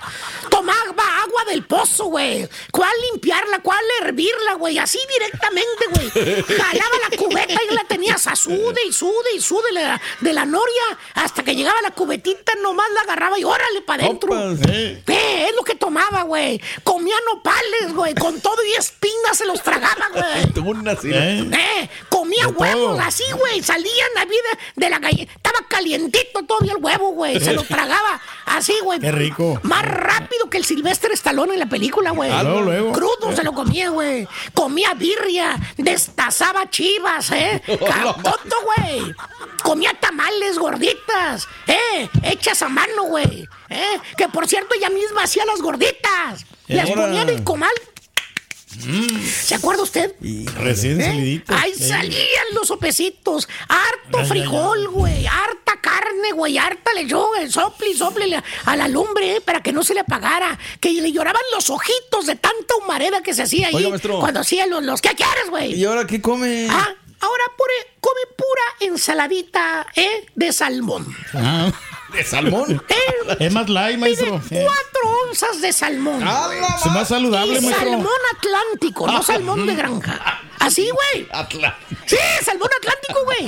Tomaba 0.50 1.24
agua 1.24 1.46
del 1.48 1.66
pozo, 1.66 2.06
güey. 2.06 2.48
¿Cuál 2.72 2.92
limpiarla? 3.12 3.60
¿Cuál 3.60 3.84
hervirla, 4.02 4.54
güey? 4.56 4.78
Así 4.78 5.00
directamente, 5.14 5.86
güey. 5.94 6.44
Jalaba 6.44 6.96
la 7.10 7.18
cubeta 7.18 7.60
y 7.70 7.74
la 7.74 7.84
tenía 7.86 8.18
sude 8.36 8.82
y 8.88 8.94
sude 9.10 9.36
y 9.36 9.41
sude 9.41 9.72
la- 9.72 10.00
de 10.22 10.34
la 10.34 10.45
noria 10.45 10.84
hasta 11.15 11.43
que 11.43 11.56
llegaba 11.56 11.82
la 11.82 11.91
cubetita, 11.91 12.54
nomás 12.62 12.88
la 12.93 13.02
agarraba 13.02 13.39
y 13.39 13.43
órale 13.43 13.82
para 13.82 14.04
adentro. 14.04 14.30
Eh. 14.67 15.04
Es 15.08 15.56
lo 15.56 15.63
que 15.63 15.76
tomaba, 15.76 16.24
güey. 16.24 16.62
Comía 16.84 17.15
nopales, 17.34 17.93
güey. 17.93 18.13
Con 18.15 18.39
todo 18.41 18.58
y 18.65 18.74
espinas 18.74 19.38
se 19.38 19.45
los 19.45 19.62
tragaba, 19.63 20.08
güey. 20.13 20.69
Eh. 21.04 21.50
Eh, 21.52 21.89
comía 22.10 22.45
De 22.48 22.52
huevos 22.54 22.98
todo. 22.98 23.00
así, 23.02 23.24
güey. 23.38 23.62
Salían 23.63 24.10
a 24.17 24.26
vida 24.26 24.50
de 24.76 24.89
la 24.89 25.00
gallina. 25.00 25.32
Estaba 25.34 25.60
calientito 25.67 26.43
todavía 26.43 26.74
el 26.74 26.84
huevo, 26.84 27.12
güey. 27.12 27.39
Se 27.39 27.54
lo 27.54 27.63
tragaba 27.63 28.19
así, 28.45 28.74
güey. 28.84 29.00
Qué 29.00 29.12
rico. 29.12 29.60
Más 29.63 29.84
rápido 29.86 30.50
que 30.50 30.58
el 30.58 30.65
Silvestre 30.65 31.13
Stallone 31.13 31.54
en 31.54 31.60
la 31.60 31.65
película, 31.67 32.12
güey. 32.12 32.30
Ah. 32.32 32.41
Crudo 32.93 33.36
se 33.36 33.43
lo 33.43 33.54
comía, 33.54 33.89
güey. 33.89 34.28
Comía 34.54 34.93
birria, 34.93 35.58
destazaba 35.78 36.69
chivas, 36.69 37.32
¿eh? 37.32 37.62
Ca- 37.67 38.15
Todo, 38.22 38.38
güey. 39.02 39.16
Comía 39.64 39.94
tamales 40.00 40.58
gorditas, 40.58 41.48
¿eh? 41.68 42.10
Hechas 42.24 42.62
a 42.62 42.70
mano, 42.70 43.04
güey. 43.04 43.48
¿eh? 43.70 44.00
Que 44.18 44.28
por 44.30 44.48
cierto, 44.48 44.76
ella 44.76 44.90
misma 44.90 45.24
hacía 45.24 45.46
las 45.46 45.62
gorditas. 45.62 46.46
Las 46.68 46.90
ponía 46.92 47.22
en 47.24 47.30
el 47.30 47.44
comal. 47.44 47.72
¿Se 49.42 49.56
acuerda 49.56 49.82
usted? 49.84 50.14
Recién 50.58 51.02
¿Eh? 51.02 51.44
Ahí 51.48 51.72
Eh. 51.72 51.76
salían 51.88 52.46
los 52.54 52.68
sopecitos. 52.68 53.50
Harto 53.68 54.26
frijol, 54.26 54.88
güey. 54.90 55.26
Harta 55.26 55.82
carne, 55.82 56.32
güey. 56.34 56.58
Harta 56.58 56.94
lechuga. 56.94 57.50
Sople 57.50 57.90
y 57.90 57.98
sople 57.98 58.42
a 58.66 58.76
la 58.76 58.88
lumbre, 58.88 59.38
eh, 59.38 59.42
para 59.42 59.62
que 59.62 59.74
no 59.74 59.84
se 59.84 59.96
le 59.96 60.02
apagara. 60.02 60.58
Que 60.80 60.92
le 60.92 61.12
lloraban 61.12 61.42
los 61.54 61.70
ojitos 61.70 62.28
de 62.28 62.36
tanta 62.36 62.76
humareda 62.82 63.22
que 63.24 63.34
se 63.34 63.42
hacía 63.44 63.68
ahí. 63.70 63.76
Oiga. 63.76 63.98
Cuando 64.20 64.42
hacía 64.42 64.68
los, 64.68 64.84
los 64.84 65.02
¿qué 65.02 65.10
quieres, 65.16 65.50
güey? 65.50 65.74
¿Y 65.74 65.84
ahora 65.86 66.06
qué 66.06 66.22
come? 66.22 66.68
Ah, 66.70 66.90
ahora 67.20 67.44
pure- 67.58 67.98
come 68.00 68.22
pura 68.38 68.92
ensaladita, 68.92 69.86
¿eh? 69.96 70.26
De 70.36 70.52
salmón. 70.54 71.06
Ah, 71.34 71.72
¿De 72.14 72.24
salmón? 72.24 72.84
Eh, 72.90 73.36
es 73.46 73.54
más 73.54 73.70
light, 73.70 73.96
pide 73.96 74.00
maestro. 74.02 74.42
Eh, 74.50 74.66
cuatro 74.66 75.22
onzas 75.28 75.62
de 75.62 75.72
salmón. 75.72 76.24
Es 76.24 76.92
más 76.92 77.08
saludable, 77.08 77.58
Y 77.60 77.62
maestro. 77.62 77.90
salmón 77.90 78.08
atlántico, 78.36 79.08
no 79.08 79.22
salmón 79.24 79.68
de 79.68 79.76
granja. 79.76 80.42
Así, 80.60 80.89
güey. 80.89 81.28
Sí, 82.06 82.17
salmón 82.43 82.69
atlántico, 82.78 83.24
güey. 83.24 83.45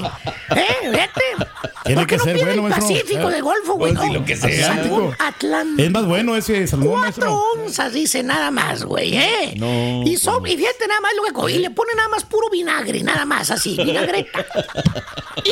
Eh, 0.55 0.89
vete. 0.89 1.47
Tiene 1.83 2.01
¿Por 2.01 2.07
qué 2.07 2.15
que 2.15 2.17
no 2.17 2.23
ser 2.23 2.33
pide 2.35 2.45
bueno, 2.45 2.67
el. 2.67 2.73
Pacífico 2.73 3.29
Eh. 3.29 3.33
de 3.33 3.41
Golfo, 3.41 3.73
güey? 3.73 3.93
Pues, 3.93 4.07
No. 4.07 4.13
lo 4.13 4.25
que 4.25 4.37
sea. 4.37 4.67
Salmón 4.67 5.15
atlántico. 5.19 5.81
Es 5.83 5.91
más 5.91 6.05
bueno 6.05 6.35
ese 6.37 6.67
salmón, 6.67 6.89
Cuatro 7.01 7.01
maestro. 7.31 7.61
onzas, 7.63 7.93
dice 7.93 8.23
nada 8.23 8.49
más, 8.51 8.83
güey, 8.85 9.17
¿eh? 9.17 9.53
No, 9.57 10.03
Y, 10.05 10.15
so- 10.17 10.41
y 10.45 10.55
fíjate 10.57 10.87
nada 10.87 11.01
más 11.01 11.11
lo 11.15 11.23
que 11.45 11.51
Y 11.53 11.57
le 11.59 11.69
pone 11.71 11.93
nada 11.95 12.07
más 12.09 12.23
puro 12.23 12.49
vinagre, 12.49 13.01
nada 13.03 13.25
más, 13.25 13.51
así, 13.51 13.75
vinagreta. 13.77 14.45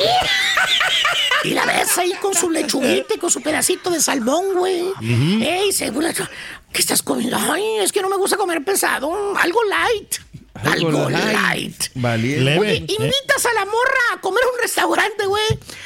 y, 1.43 1.49
y 1.49 1.53
la 1.53 1.65
ves 1.65 1.97
ahí 1.97 2.13
con 2.21 2.33
su 2.35 2.49
lechuguita 2.49 3.15
y 3.15 3.17
con 3.17 3.29
su 3.31 3.41
pedacito 3.41 3.89
de 3.89 3.99
salmón, 4.01 4.53
güey. 4.55 4.85
Ey, 5.01 5.71
según 5.73 6.03
la... 6.05 6.13
¿Qué 6.13 6.81
estás 6.81 7.01
comiendo? 7.01 7.35
Ay, 7.35 7.63
es 7.79 7.91
que 7.91 7.99
no 8.01 8.09
me 8.09 8.15
gusta 8.17 8.37
comer 8.37 8.63
pesado. 8.63 9.35
Algo 9.35 9.59
light. 9.63 10.15
Algo, 10.63 11.09
light. 11.09 11.85
Valiente. 11.95 12.59
Oye, 12.59 12.75
invitas 12.87 13.45
a 13.45 13.53
la 13.53 13.65
morra 13.65 14.01
a 14.13 14.21
comer 14.21 14.43
a 14.43 14.47
un 14.47 14.59
restaurante, 14.61 15.25
güey. 15.25 15.43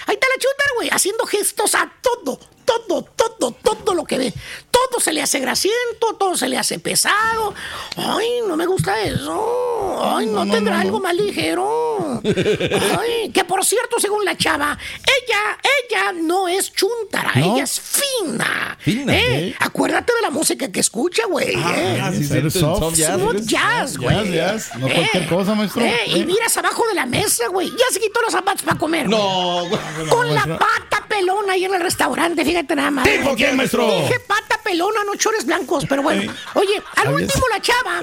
Ahí 0.07 0.15
está 0.15 0.27
la 0.27 0.39
chuta, 0.39 0.63
güey, 0.75 0.89
haciendo 0.91 1.25
gestos 1.25 1.75
a 1.75 1.91
todo, 2.01 2.39
todo, 2.65 3.03
todo, 3.03 3.51
todo 3.51 3.93
lo 3.93 4.03
que 4.05 4.17
ve. 4.17 4.33
Todo 4.73 4.99
se 4.99 5.13
le 5.13 5.21
hace 5.21 5.39
grasiento, 5.39 6.15
todo 6.17 6.36
se 6.36 6.49
le 6.49 6.57
hace 6.57 6.79
pesado. 6.79 7.53
Ay, 7.95 8.27
no 8.47 8.57
me 8.57 8.65
gusta 8.65 8.99
eso. 9.03 9.99
Ay, 10.03 10.25
no, 10.25 10.31
No, 10.39 10.45
no, 10.45 10.53
tendrá 10.53 10.73
no, 10.73 10.79
no. 10.79 10.86
algo 10.88 10.99
más 10.99 11.13
ligero. 11.15 12.21
Ay, 12.23 13.29
que 13.31 13.43
por 13.45 13.63
cierto, 13.63 13.99
según 13.99 14.25
la 14.25 14.36
chava, 14.36 14.77
ella, 15.03 15.57
ella 15.88 16.12
no 16.13 16.47
es 16.47 16.73
chuntara, 16.73 17.31
¿No? 17.36 17.53
ella 17.55 17.63
es 17.63 17.79
fina. 17.79 18.77
Fina, 18.79 19.15
¿Eh? 19.15 19.47
¿eh? 19.49 19.55
Acuérdate 19.59 20.13
de 20.15 20.21
la 20.21 20.29
música 20.31 20.71
que 20.71 20.79
escucha, 20.79 21.25
güey. 21.27 21.53
¿eh? 21.55 21.99
Ah, 22.01 22.12
sí, 22.12 22.23
Ser 22.25 22.39
sí, 22.51 22.57
el 22.57 22.63
soft. 22.63 22.79
soft 22.79 22.95
jazz. 22.97 23.15
Smooth 23.19 23.36
¿eres? 23.36 23.45
jazz, 23.47 23.97
güey. 23.97 24.15
Jazz, 24.15 24.33
jazz. 24.69 24.75
No 24.79 24.88
cualquier 24.89 25.27
cosa, 25.27 25.55
maestro. 25.55 25.83
Eh, 25.86 25.97
y 26.07 26.19
Eh. 26.21 26.25
miras 26.25 26.57
abajo 26.57 26.83
de 26.88 26.95
la 26.95 27.05
mesa, 27.05 27.47
güey. 27.49 27.69
Ya 27.69 27.86
se 27.91 27.99
quitó 27.99 28.21
los 28.21 28.31
zapatos 28.31 28.63
para 28.63 28.77
comer. 28.77 29.07
No, 29.07 29.65
güey. 29.67 29.81
Con 30.09 30.33
la 30.33 30.45
pata 30.57 31.05
pelona 31.07 31.53
ahí 31.53 31.65
en 31.65 31.73
el 31.75 31.81
restaurante, 31.81 32.43
fíjate 32.43 32.75
nade 32.75 32.91
más. 32.91 33.05
¿Dijo 33.05 33.36
quién, 33.36 33.55
maestro? 33.55 33.86
Dije 33.86 34.19
pata 34.21 34.59
pelona. 34.63 35.04
no 35.06 35.15
chores 35.15 35.45
blancos, 35.45 35.86
pero 35.88 36.02
bueno. 36.04 36.32
Oye, 36.56 36.82
al 36.97 37.13
último 37.13 37.43
la 37.52 37.62
chava 37.62 37.99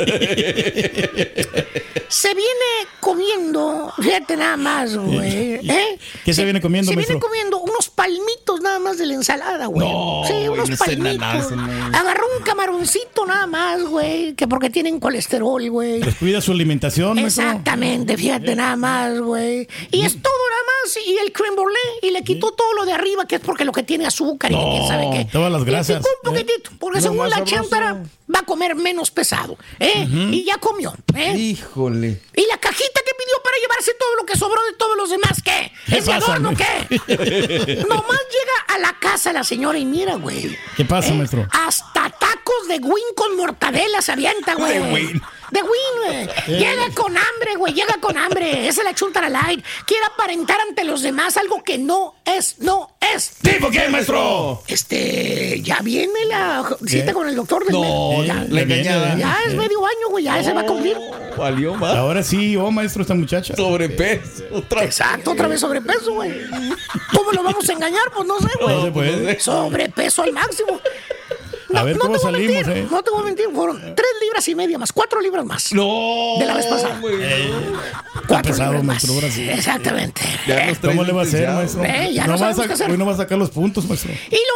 se 2.09 2.35
viene 2.35 2.88
comiendo, 2.99 3.92
fíjate 4.01 4.37
nada 4.37 4.57
más, 4.57 4.96
güey. 4.96 5.55
¿eh? 5.68 5.99
¿Qué 6.25 6.35
se 6.35 6.44
viene 6.44 6.61
comiendo, 6.61 6.90
Se 6.90 6.96
viene 6.96 7.12
maestro? 7.14 7.29
comiendo 7.29 7.59
unos 7.61 7.88
palmitos 7.88 8.61
nada 8.61 8.79
más 8.79 8.99
de 8.99 9.07
la 9.07 9.14
ensalada, 9.14 9.66
güey. 9.66 9.88
No, 9.88 10.23
sí, 10.27 10.49
unos 10.49 10.70
palmitos. 10.79 11.51
no. 11.53 11.87
Agarró 11.96 12.27
un 12.37 12.42
camaroncito 12.44 13.27
nada 13.27 13.46
más, 13.46 13.83
güey, 13.83 14.35
que 14.35 14.49
porque 14.49 14.70
tienen 14.70 14.99
colesterol, 15.01 15.68
güey. 15.70 16.01
Pues 16.01 16.16
cuida 16.16 16.40
su 16.40 16.53
alimentación, 16.53 17.14
maestro. 17.14 17.44
Exactamente, 17.44 18.16
fíjate 18.16 18.57
nada 18.57 18.77
más, 18.77 19.20
güey. 19.20 19.68
Y 19.90 20.05
es 20.05 20.20
todo 20.20 20.33
nada 20.51 20.62
más, 20.85 20.96
y 21.07 21.16
el 21.18 21.33
creme 21.33 21.55
brulee, 21.57 21.79
y 22.03 22.11
le 22.11 22.23
quitó 22.25 22.53
todo 22.53 22.75
lo 22.75 22.85
de 22.85 22.92
arriba, 22.92 23.27
que 23.27 23.37
es 23.37 23.40
porque 23.40 23.64
lo 23.64 23.73
que 23.73 23.83
tiene 23.85 24.07
azúcar 24.07 24.51
y 24.51 24.57
que 24.57 24.61
quién 24.64 24.88
sabe 24.88 25.09
qué. 25.12 25.25
todas 25.31 25.53
las 25.53 25.62
Y 25.62 25.64
le 25.64 25.70
grasas, 25.70 25.99
picó 25.99 26.31
un 26.31 26.37
porque 26.78 26.98
Lo 26.98 27.02
según 27.02 27.30
la 27.30 27.36
sabroso. 27.36 27.70
Va 28.33 28.40
a 28.40 28.43
comer 28.43 28.75
menos 28.75 29.11
pesado, 29.11 29.59
¿eh? 29.79 30.07
Y 30.09 30.45
ya 30.45 30.59
comió, 30.59 30.95
¿eh? 31.14 31.35
Híjole. 31.37 32.21
Y 32.35 32.47
la 32.47 32.59
cajita 32.59 33.01
que 33.05 33.12
pidió 33.19 33.43
para 33.43 33.57
llevarse 33.61 33.93
todo 33.99 34.16
lo 34.16 34.25
que 34.27 34.37
sobró 34.37 34.62
de 34.64 34.73
todos 34.75 34.97
los 34.97 35.11
demás, 35.11 35.43
¿qué? 35.45 35.73
¿Qué 35.87 35.99
¿Es 35.99 36.07
de 36.07 36.12
pasa, 36.12 36.35
adorno 36.35 36.53
qué? 36.57 36.97
Nomás 37.88 38.21
llega 38.31 38.75
a 38.75 38.79
la 38.79 38.97
casa 38.99 39.33
la 39.33 39.45
señora 39.45 39.79
y 39.79 39.85
mira, 39.85 40.14
güey. 40.16 40.57
¿Qué 40.77 40.85
pasa, 40.85 41.12
maestro? 41.12 41.47
Hasta 41.51 42.11
tacos 42.11 42.69
de 42.69 42.79
win 42.79 43.05
con 43.16 43.37
mortadela 43.37 44.01
se 44.03 44.12
avienta, 44.12 44.55
güey. 44.55 44.75
De 44.75 44.93
win. 44.93 45.23
De 45.51 45.62
win, 45.62 46.27
güey. 46.47 46.59
Llega 46.59 46.90
con 46.95 47.16
hambre, 47.16 47.57
güey. 47.57 47.75
Llega 47.75 47.95
con 48.01 48.16
hambre. 48.16 48.69
Esa 48.69 48.83
es 48.83 48.85
la 48.85 48.95
chuntara 48.95 49.29
light. 49.29 49.64
Quiere 49.85 50.05
aparentar 50.07 50.61
ante 50.61 50.85
los 50.85 51.03
demás 51.03 51.37
algo 51.37 51.64
que 51.64 51.77
no 51.77 52.14
es, 52.25 52.59
no 52.61 52.97
es. 53.14 53.33
¿Tipo 53.43 53.69
qué, 53.71 53.88
maestro? 53.88 54.62
Este, 54.69 55.61
ya 55.62 55.81
viene 55.81 56.25
la 56.29 56.69
cita 56.87 57.07
¿Qué? 57.07 57.12
con 57.12 57.29
el 57.29 57.35
doctor 57.35 57.64
del 57.64 57.73
No, 57.73 58.19
mes. 58.20 58.28
ya, 58.28 58.46
la 58.48 58.61
engañada. 58.62 59.16
ya 59.16 59.38
es 59.46 59.54
medio 59.54 59.85
año, 59.87 60.09
güey. 60.11 60.24
Ya 60.24 60.42
se 60.42 60.52
va 60.52 60.61
a 60.61 60.66
cumplir. 60.66 60.96
Valió 61.37 61.74
más. 61.74 61.94
Ahora 61.96 62.22
sí, 62.22 62.56
oh, 62.56 62.70
maestro, 62.70 63.02
esta 63.02 63.14
muchacha. 63.14 63.54
Sobrepeso. 63.56 64.44
Otra 64.52 64.85
Exacto, 64.85 65.33
otra 65.33 65.48
vez 65.48 65.61
sobrepeso, 65.61 66.12
güey. 66.14 66.33
¿Cómo 67.14 67.33
lo 67.33 67.42
vamos 67.42 67.68
a 67.68 67.72
engañar? 67.72 68.11
Pues 68.14 68.26
no 68.26 68.38
sé, 68.38 68.48
güey. 68.61 68.76
No 68.76 68.85
se 68.85 68.90
puede. 68.90 69.40
Sobrepeso 69.40 70.22
al 70.22 70.33
máximo. 70.33 70.80
A 71.74 71.85
ver 71.85 71.98
cómo 71.98 72.18
te 72.18 72.24
voy 72.24 72.33
salimos, 72.33 72.66
mentir, 72.66 72.85
eh. 72.85 72.88
No 72.90 73.02
te 73.02 73.11
voy 73.11 73.22
a 73.22 73.24
mentir, 73.26 73.46
fueron 73.54 73.80
tres 73.94 74.09
libras 74.20 74.48
y 74.48 74.54
media 74.56 74.76
más, 74.76 74.92
cuatro 74.92 75.20
libras 75.20 75.44
más. 75.44 75.72
No. 75.72 76.35
De 76.38 76.46
la 76.46 76.54
vez 76.54 76.66
pasada. 76.66 77.00
Está 77.00 78.22
Cuatro 78.26 78.50
pesado, 78.50 78.72
libras 78.72 78.85
más. 78.85 78.96
maestro, 78.96 79.14
ahora 79.14 79.30
sí. 79.30 79.48
Exactamente. 79.48 80.22
Ya 80.46 80.74
¿Cómo 80.80 81.04
le 81.04 81.12
va 81.12 81.20
a 81.20 81.24
hacer, 81.24 81.48
maestro? 81.48 81.85
Eh, 81.85 82.11
ya 82.12 82.26
no 82.26 82.35
a. 82.35 82.50
Hoy 82.88 82.98
no 82.98 83.06
va 83.06 83.12
a 83.12 83.16
sacar 83.16 83.38
los 83.38 83.50
puntos, 83.50 83.85
maestro. 83.87 84.12
Y 84.12 84.35
lo 84.35 84.54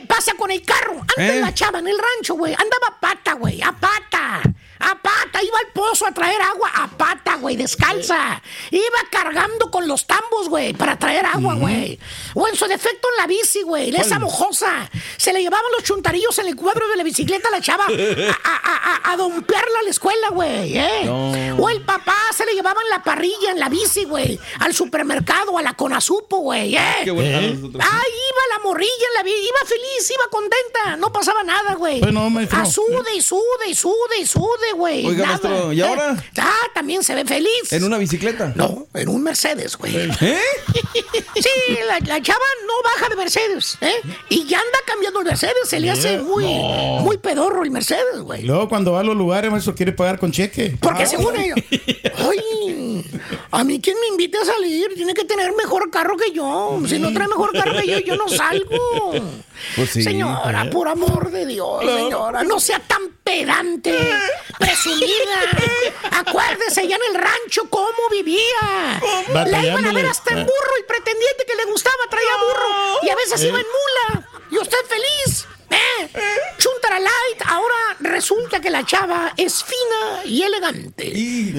pasa 0.00 0.34
con 0.34 0.50
el 0.50 0.62
carro. 0.62 1.00
Anda 1.16 1.34
¿Eh? 1.34 1.40
la 1.40 1.54
chava 1.54 1.78
en 1.78 1.88
el 1.88 1.98
rancho, 1.98 2.34
güey. 2.34 2.52
Andaba 2.52 2.88
a 2.88 3.00
pata, 3.00 3.34
güey, 3.34 3.62
a 3.62 3.72
pata. 3.72 4.42
A 4.84 5.00
pata, 5.00 5.40
iba 5.40 5.56
al 5.60 5.68
pozo 5.72 6.06
a 6.06 6.12
traer 6.12 6.42
agua 6.42 6.68
a 6.74 6.88
pata, 6.88 7.36
güey, 7.36 7.54
descalza. 7.54 8.42
Iba 8.68 8.82
cargando 9.12 9.70
con 9.70 9.86
los 9.86 10.08
tambos, 10.08 10.48
güey, 10.48 10.72
para 10.72 10.98
traer 10.98 11.24
agua, 11.24 11.54
güey. 11.54 12.00
O 12.34 12.48
en 12.48 12.56
su 12.56 12.66
defecto 12.66 13.06
en 13.12 13.16
la 13.18 13.28
bici, 13.28 13.62
güey, 13.62 13.94
esa 13.94 14.18
mojosa. 14.18 14.90
Se 15.16 15.32
le 15.32 15.40
llevaban 15.40 15.70
los 15.70 15.84
chuntarillos 15.84 16.36
en 16.40 16.48
el 16.48 16.56
cuadro 16.56 16.88
de 16.88 16.96
la 16.96 17.04
bicicleta 17.04 17.46
a 17.46 17.52
la 17.52 17.60
chava 17.60 17.86
a, 17.86 17.90
a, 17.90 19.10
a, 19.10 19.12
a 19.12 19.16
dompearla 19.16 19.78
a 19.78 19.82
la 19.84 19.90
escuela, 19.90 20.30
güey, 20.30 20.76
¿eh? 20.76 21.54
O 21.56 21.68
el 21.68 21.82
papá 21.82 22.16
se 22.34 22.44
le 22.44 22.54
llevaba 22.54 22.80
en 22.82 22.90
la 22.90 23.04
parrilla, 23.04 23.52
en 23.52 23.60
la 23.60 23.68
bici, 23.68 24.04
güey, 24.04 24.40
al 24.58 24.74
supermercado, 24.74 25.58
a 25.58 25.62
la 25.62 25.74
Conazupo, 25.74 26.38
güey, 26.38 26.74
¿eh? 26.76 27.08
Bueno. 27.12 27.38
¿Eh? 27.38 27.52
nosotros. 27.54 27.84
Ah, 27.88 28.02
iba 28.02 28.56
la 28.56 28.64
morrilla 28.64 29.06
en 29.10 29.14
la 29.14 29.22
vida, 29.22 29.36
iba 29.36 29.60
feliz, 29.82 30.10
iba 30.10 30.24
contenta, 30.30 30.96
no 30.96 31.12
pasaba 31.12 31.42
nada, 31.42 31.74
güey. 31.74 32.00
Pues 32.00 32.12
no, 32.12 32.30
maestro. 32.30 32.58
Ah, 32.60 32.66
sude 32.66 33.14
y 33.16 33.20
sude 33.20 33.68
y 33.68 33.74
sude 33.74 34.18
y 34.20 34.26
sude, 34.26 34.72
güey. 34.76 35.06
Oiga, 35.06 35.26
nada. 35.26 35.38
maestro, 35.48 35.72
¿y 35.72 35.80
Eh, 35.80 35.84
ahora? 35.84 36.24
Ah, 36.38 36.52
también 36.74 37.02
se 37.02 37.14
ve 37.14 37.24
feliz. 37.24 37.72
¿En 37.72 37.84
una 37.84 37.98
bicicleta? 37.98 38.52
No, 38.54 38.86
en 38.94 39.08
un 39.08 39.22
Mercedes, 39.22 39.76
güey. 39.76 39.94
¿Eh? 39.96 40.38
Sí, 41.34 41.78
la, 41.88 41.98
la 42.00 42.22
chava 42.22 42.44
no 42.66 42.72
baja 42.84 43.08
de 43.08 43.16
Mercedes, 43.16 43.76
¿eh? 43.80 43.94
Y 44.28 44.44
ya 44.46 44.58
anda 44.58 44.78
cambiando 44.86 45.20
el 45.20 45.26
Mercedes, 45.26 45.54
se 45.68 45.80
le 45.80 45.90
hace 45.90 46.18
muy, 46.18 46.44
muy 47.00 47.16
pedorro 47.18 47.64
el 47.64 47.70
Mercedes, 47.70 48.20
güey. 48.20 48.42
Luego 48.42 48.68
cuando 48.68 48.92
va 48.92 49.00
a 49.00 49.02
los 49.02 49.16
lugares, 49.16 49.50
maestro, 49.50 49.74
quiere 49.74 49.92
pagar 49.92 50.18
con 50.18 50.30
cheque. 50.30 50.76
Porque 50.80 51.06
según 51.06 51.36
ellos, 51.36 51.58
ay, 52.18 53.04
a 53.50 53.64
mí 53.64 53.80
quien 53.80 53.98
me 54.00 54.06
invite 54.08 54.38
a 54.38 54.44
salir 54.44 54.92
tiene 54.94 55.14
que 55.14 55.24
tener 55.24 55.52
mejor 55.56 55.90
carro 55.90 56.16
que 56.16 56.30
yo. 56.32 56.80
Si 56.86 56.98
no 56.98 57.12
trae 57.12 57.26
mejor 57.26 57.52
carro 57.52 57.80
que 57.80 57.86
yo, 57.88 57.98
yo 58.00 58.16
no 58.16 58.28
salgo. 58.28 59.12
Pues 59.76 59.90
sí. 59.90 60.02
Señora, 60.02 60.68
por 60.70 60.88
amor 60.88 61.30
de 61.30 61.46
Dios, 61.46 61.84
señora, 61.84 62.42
no 62.44 62.60
sea 62.60 62.78
tan 62.80 63.08
pedante, 63.24 63.98
presumida. 64.58 65.40
Acuérdese 66.10 66.86
ya 66.86 66.96
en 66.96 67.02
el 67.14 67.22
rancho 67.22 67.68
cómo 67.70 68.08
vivía. 68.10 69.00
La 69.28 69.64
iban 69.64 69.86
a 69.86 69.92
ver 69.92 70.06
hasta 70.06 70.32
en 70.32 70.44
burro 70.44 70.78
y 70.80 70.82
pretendiente 70.84 71.44
que 71.46 71.54
le 71.54 71.64
gustaba 71.66 71.96
traía 72.10 72.30
burro. 72.46 72.98
Y 73.02 73.08
a 73.10 73.16
veces 73.16 73.42
iba 73.42 73.58
en 73.58 73.66
mula. 73.66 74.28
Y 74.50 74.58
usted 74.58 74.78
feliz. 74.88 75.46
¿Eh? 75.72 76.08
Chuntara 76.58 76.98
Light, 77.00 77.42
ahora 77.46 77.74
resulta 78.00 78.60
que 78.60 78.70
la 78.70 78.84
chava 78.84 79.32
es 79.36 79.64
fina 79.64 80.24
y 80.24 80.42
elegante. 80.42 81.10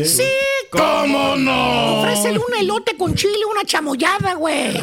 Sí, 0.06 0.30
¿Cómo 0.70 1.36
no? 1.36 2.02
Ofrécele 2.02 2.40
un 2.40 2.54
elote 2.56 2.96
con 2.98 3.16
chile, 3.16 3.46
una 3.50 3.64
chamoyada, 3.66 4.34
güey. 4.36 4.74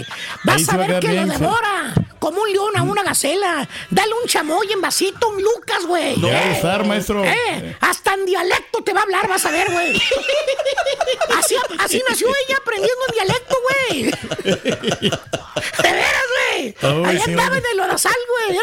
Vas 0.44 0.68
a 0.68 0.76
ver 0.76 1.00
que 1.00 1.12
lo 1.12 1.26
devora. 1.26 1.94
Como 2.18 2.42
un 2.42 2.52
león 2.52 2.76
a 2.76 2.82
una 2.82 3.02
gacela. 3.02 3.66
Dale 3.88 4.12
un 4.22 4.28
chamoy 4.28 4.70
en 4.70 4.80
vasito, 4.82 5.28
un 5.30 5.42
Lucas, 5.42 5.86
güey. 5.86 6.14
A 6.26 6.42
Eh, 6.44 6.50
gustar, 6.52 6.84
maestro. 6.86 7.24
eh, 7.24 7.76
hasta 7.80 8.12
en 8.14 8.26
dialecto 8.26 8.82
te 8.84 8.92
va 8.92 9.00
a 9.00 9.02
hablar, 9.04 9.26
vas 9.26 9.44
a 9.46 9.50
ver, 9.50 9.70
güey. 9.72 10.00
Así, 11.38 11.56
así 11.78 12.02
nació 12.08 12.28
ella 12.28 12.56
aprendiendo 12.58 13.02
en 13.08 13.14
dialecto, 13.14 13.56
güey. 13.62 14.02
De 15.82 15.92
veras, 15.92 16.24
güey. 16.52 16.74
Ahí 17.06 17.18
sí, 17.24 17.30
andaba 17.30 17.56
en 17.58 17.64
el 17.72 17.76
lodazal, 17.78 18.12
güey. 18.28 18.58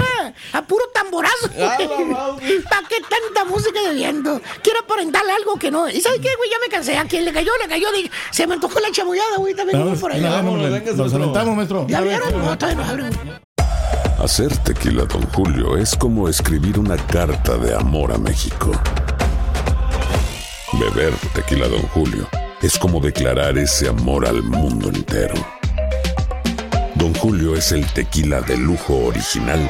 A 0.57 0.61
puro 0.63 0.83
tamborazo. 0.91 1.49
¿Para 1.49 2.87
qué 2.87 2.95
tanta 3.07 3.45
música 3.45 3.79
de 3.79 3.93
viento? 3.93 4.41
Quiero 4.63 4.79
aparentarle 4.79 5.31
algo 5.33 5.59
que 5.59 5.69
no. 5.69 5.87
¿Y 5.87 6.01
sabes 6.01 6.19
qué, 6.19 6.29
güey? 6.35 6.49
Ya 6.49 6.57
me 6.59 6.67
cansé. 6.67 6.97
A 6.97 7.05
quien 7.05 7.25
le 7.25 7.31
cayó, 7.31 7.51
le 7.61 7.67
cayó. 7.67 7.91
Dije, 7.91 8.09
se 8.31 8.47
me 8.47 8.55
antojó 8.55 8.79
la 8.79 8.91
chamoyada, 8.91 9.37
güey. 9.37 9.53
También 9.53 9.87
voy 9.87 9.95
por 9.95 10.11
ahí. 10.11 10.19
Nos 10.19 11.13
aventamos, 11.13 11.55
maestro. 11.55 11.85
¿Ya 11.87 12.01
vieron? 12.01 12.31
No, 12.43 12.57
todavía 12.57 12.83
no 12.83 12.89
abren. 12.89 13.39
Hacer 14.17 14.57
tequila, 14.57 15.05
Don 15.05 15.21
Julio, 15.27 15.77
es 15.77 15.95
como 15.95 16.27
escribir 16.27 16.79
una 16.79 16.97
carta 16.97 17.55
de 17.57 17.75
amor 17.75 18.11
a 18.11 18.17
México. 18.17 18.71
Beber 20.73 21.13
tequila, 21.35 21.67
Don 21.67 21.83
Julio, 21.89 22.27
es 22.63 22.79
como 22.79 22.99
declarar 22.99 23.59
ese 23.59 23.89
amor 23.89 24.25
al 24.27 24.41
mundo 24.41 24.89
entero. 24.89 25.35
Don 26.95 27.13
Julio 27.13 27.55
es 27.55 27.71
el 27.71 27.85
tequila 27.93 28.41
de 28.41 28.57
lujo 28.57 28.95
original, 29.05 29.69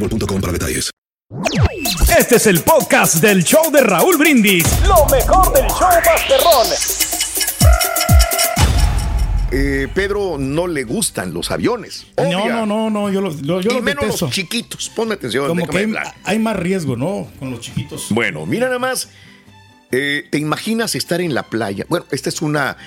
boostmobile.com 0.01 0.41
para 0.41 0.53
detalles. 0.53 0.89
Este 2.17 2.35
es 2.35 2.47
el 2.47 2.59
podcast 2.61 3.15
del 3.15 3.43
show 3.43 3.71
de 3.71 3.81
Raúl 3.81 4.17
Brindis. 4.17 4.65
Lo 4.87 5.05
mejor 5.05 5.53
del 5.53 5.67
show 5.67 5.89
Masterrón. 6.05 6.67
Eh, 9.53 9.87
Pedro 9.93 10.37
no 10.39 10.65
le 10.67 10.83
gustan 10.83 11.33
los 11.33 11.51
aviones. 11.51 12.07
No, 12.17 12.23
obvia. 12.23 12.53
no, 12.53 12.65
no, 12.65 12.89
no, 12.89 13.09
yo 13.11 13.19
los, 13.21 13.41
yo, 13.41 13.59
yo 13.61 13.71
y 13.71 13.73
los 13.75 13.83
menos 13.83 14.03
detesto. 14.05 14.25
los 14.25 14.33
chiquitos. 14.35 14.89
Ponme 14.89 15.15
atención. 15.15 15.47
Como 15.47 15.67
que 15.67 15.93
hay 16.23 16.39
más 16.39 16.55
riesgo, 16.57 16.95
¿no? 16.95 17.29
Con 17.39 17.51
los 17.51 17.59
chiquitos. 17.61 18.07
Bueno, 18.11 18.45
mira 18.45 18.67
nada 18.67 18.79
más. 18.79 19.09
eh, 19.91 20.23
¿Te 20.31 20.37
imaginas 20.37 20.95
estar 20.95 21.19
en 21.21 21.33
la 21.33 21.43
playa? 21.43 21.85
Bueno, 21.89 22.05
esta 22.11 22.29
es 22.29 22.41
una. 22.41 22.77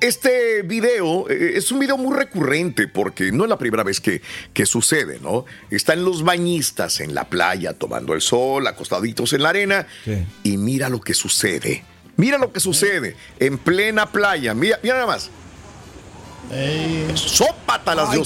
Este 0.00 0.62
video 0.62 1.28
eh, 1.28 1.54
es 1.56 1.72
un 1.72 1.80
video 1.80 1.96
muy 1.96 2.16
recurrente 2.16 2.86
porque 2.86 3.32
no 3.32 3.44
es 3.44 3.50
la 3.50 3.58
primera 3.58 3.82
vez 3.82 4.00
que, 4.00 4.22
que 4.52 4.64
sucede, 4.64 5.18
¿no? 5.20 5.44
Están 5.70 6.04
los 6.04 6.22
bañistas 6.22 7.00
en 7.00 7.14
la 7.16 7.24
playa 7.24 7.72
tomando 7.72 8.14
el 8.14 8.20
sol, 8.20 8.66
acostaditos 8.68 9.32
en 9.32 9.42
la 9.42 9.48
arena, 9.48 9.86
y 10.44 10.56
mira 10.56 10.88
lo 10.88 11.00
que 11.00 11.14
sucede. 11.14 11.82
Mira 12.16 12.38
lo 12.38 12.52
que 12.52 12.60
sucede 12.60 13.16
en 13.40 13.58
plena 13.58 14.06
playa. 14.06 14.54
Mira, 14.54 14.78
mira 14.82 14.94
nada 14.96 15.06
más. 15.08 15.30
Sópatalas 17.14 18.10
de, 18.12 18.18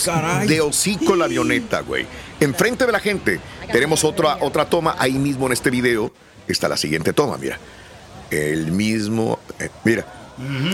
de 0.55 0.61
hocico 0.61 1.17
la 1.17 1.25
avioneta, 1.25 1.81
güey. 1.81 2.07
Enfrente 2.41 2.85
de 2.85 2.93
la 2.93 3.01
gente. 3.01 3.41
Tenemos 3.73 4.05
otra, 4.05 4.37
otra 4.41 4.67
toma 4.69 4.95
ahí 4.99 5.13
mismo 5.13 5.47
en 5.47 5.53
este 5.53 5.71
video. 5.71 6.13
Está 6.47 6.69
la 6.69 6.77
siguiente 6.77 7.15
toma, 7.15 7.39
mira. 7.39 7.59
El 8.31 8.73
mismo. 8.73 9.39
eh, 9.59 9.71
mira. 9.85 10.07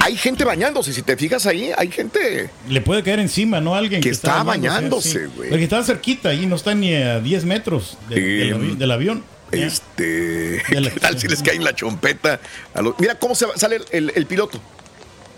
Hay 0.02 0.16
gente 0.16 0.44
bañándose. 0.44 0.92
Si 0.92 1.02
te 1.02 1.16
fijas 1.16 1.44
ahí, 1.46 1.70
hay 1.76 1.90
gente. 1.90 2.48
Le 2.68 2.80
puede 2.80 3.02
caer 3.02 3.18
encima, 3.20 3.60
¿no? 3.60 3.74
Alguien 3.74 4.00
Que 4.00 4.08
que, 4.08 4.14
está 4.14 4.42
bañándose, 4.42 5.26
sí. 5.26 5.32
güey. 5.36 5.50
Porque 5.50 5.64
está 5.64 5.82
cerquita 5.82 6.32
y 6.32 6.46
no 6.46 6.56
está 6.56 6.74
ni 6.74 6.94
a 6.94 7.20
10 7.20 7.44
metros 7.44 7.98
de- 8.08 8.20
del, 8.20 8.54
avi- 8.54 8.76
del 8.76 8.90
avión. 8.90 9.24
Este. 9.50 10.62
¿Qué 10.68 10.90
tal 11.00 11.18
si 11.18 11.28
les 11.28 11.42
cae 11.42 11.56
en 11.56 11.64
la 11.64 11.74
chompeta? 11.74 12.40
a 12.74 12.82
los- 12.82 12.94
mira 12.98 13.16
cómo 13.16 13.34
se 13.34 13.46
va- 13.46 13.56
sale 13.56 13.76
el, 13.76 13.84
el- 13.90 14.12
el 14.14 14.26
piloto. 14.26 14.60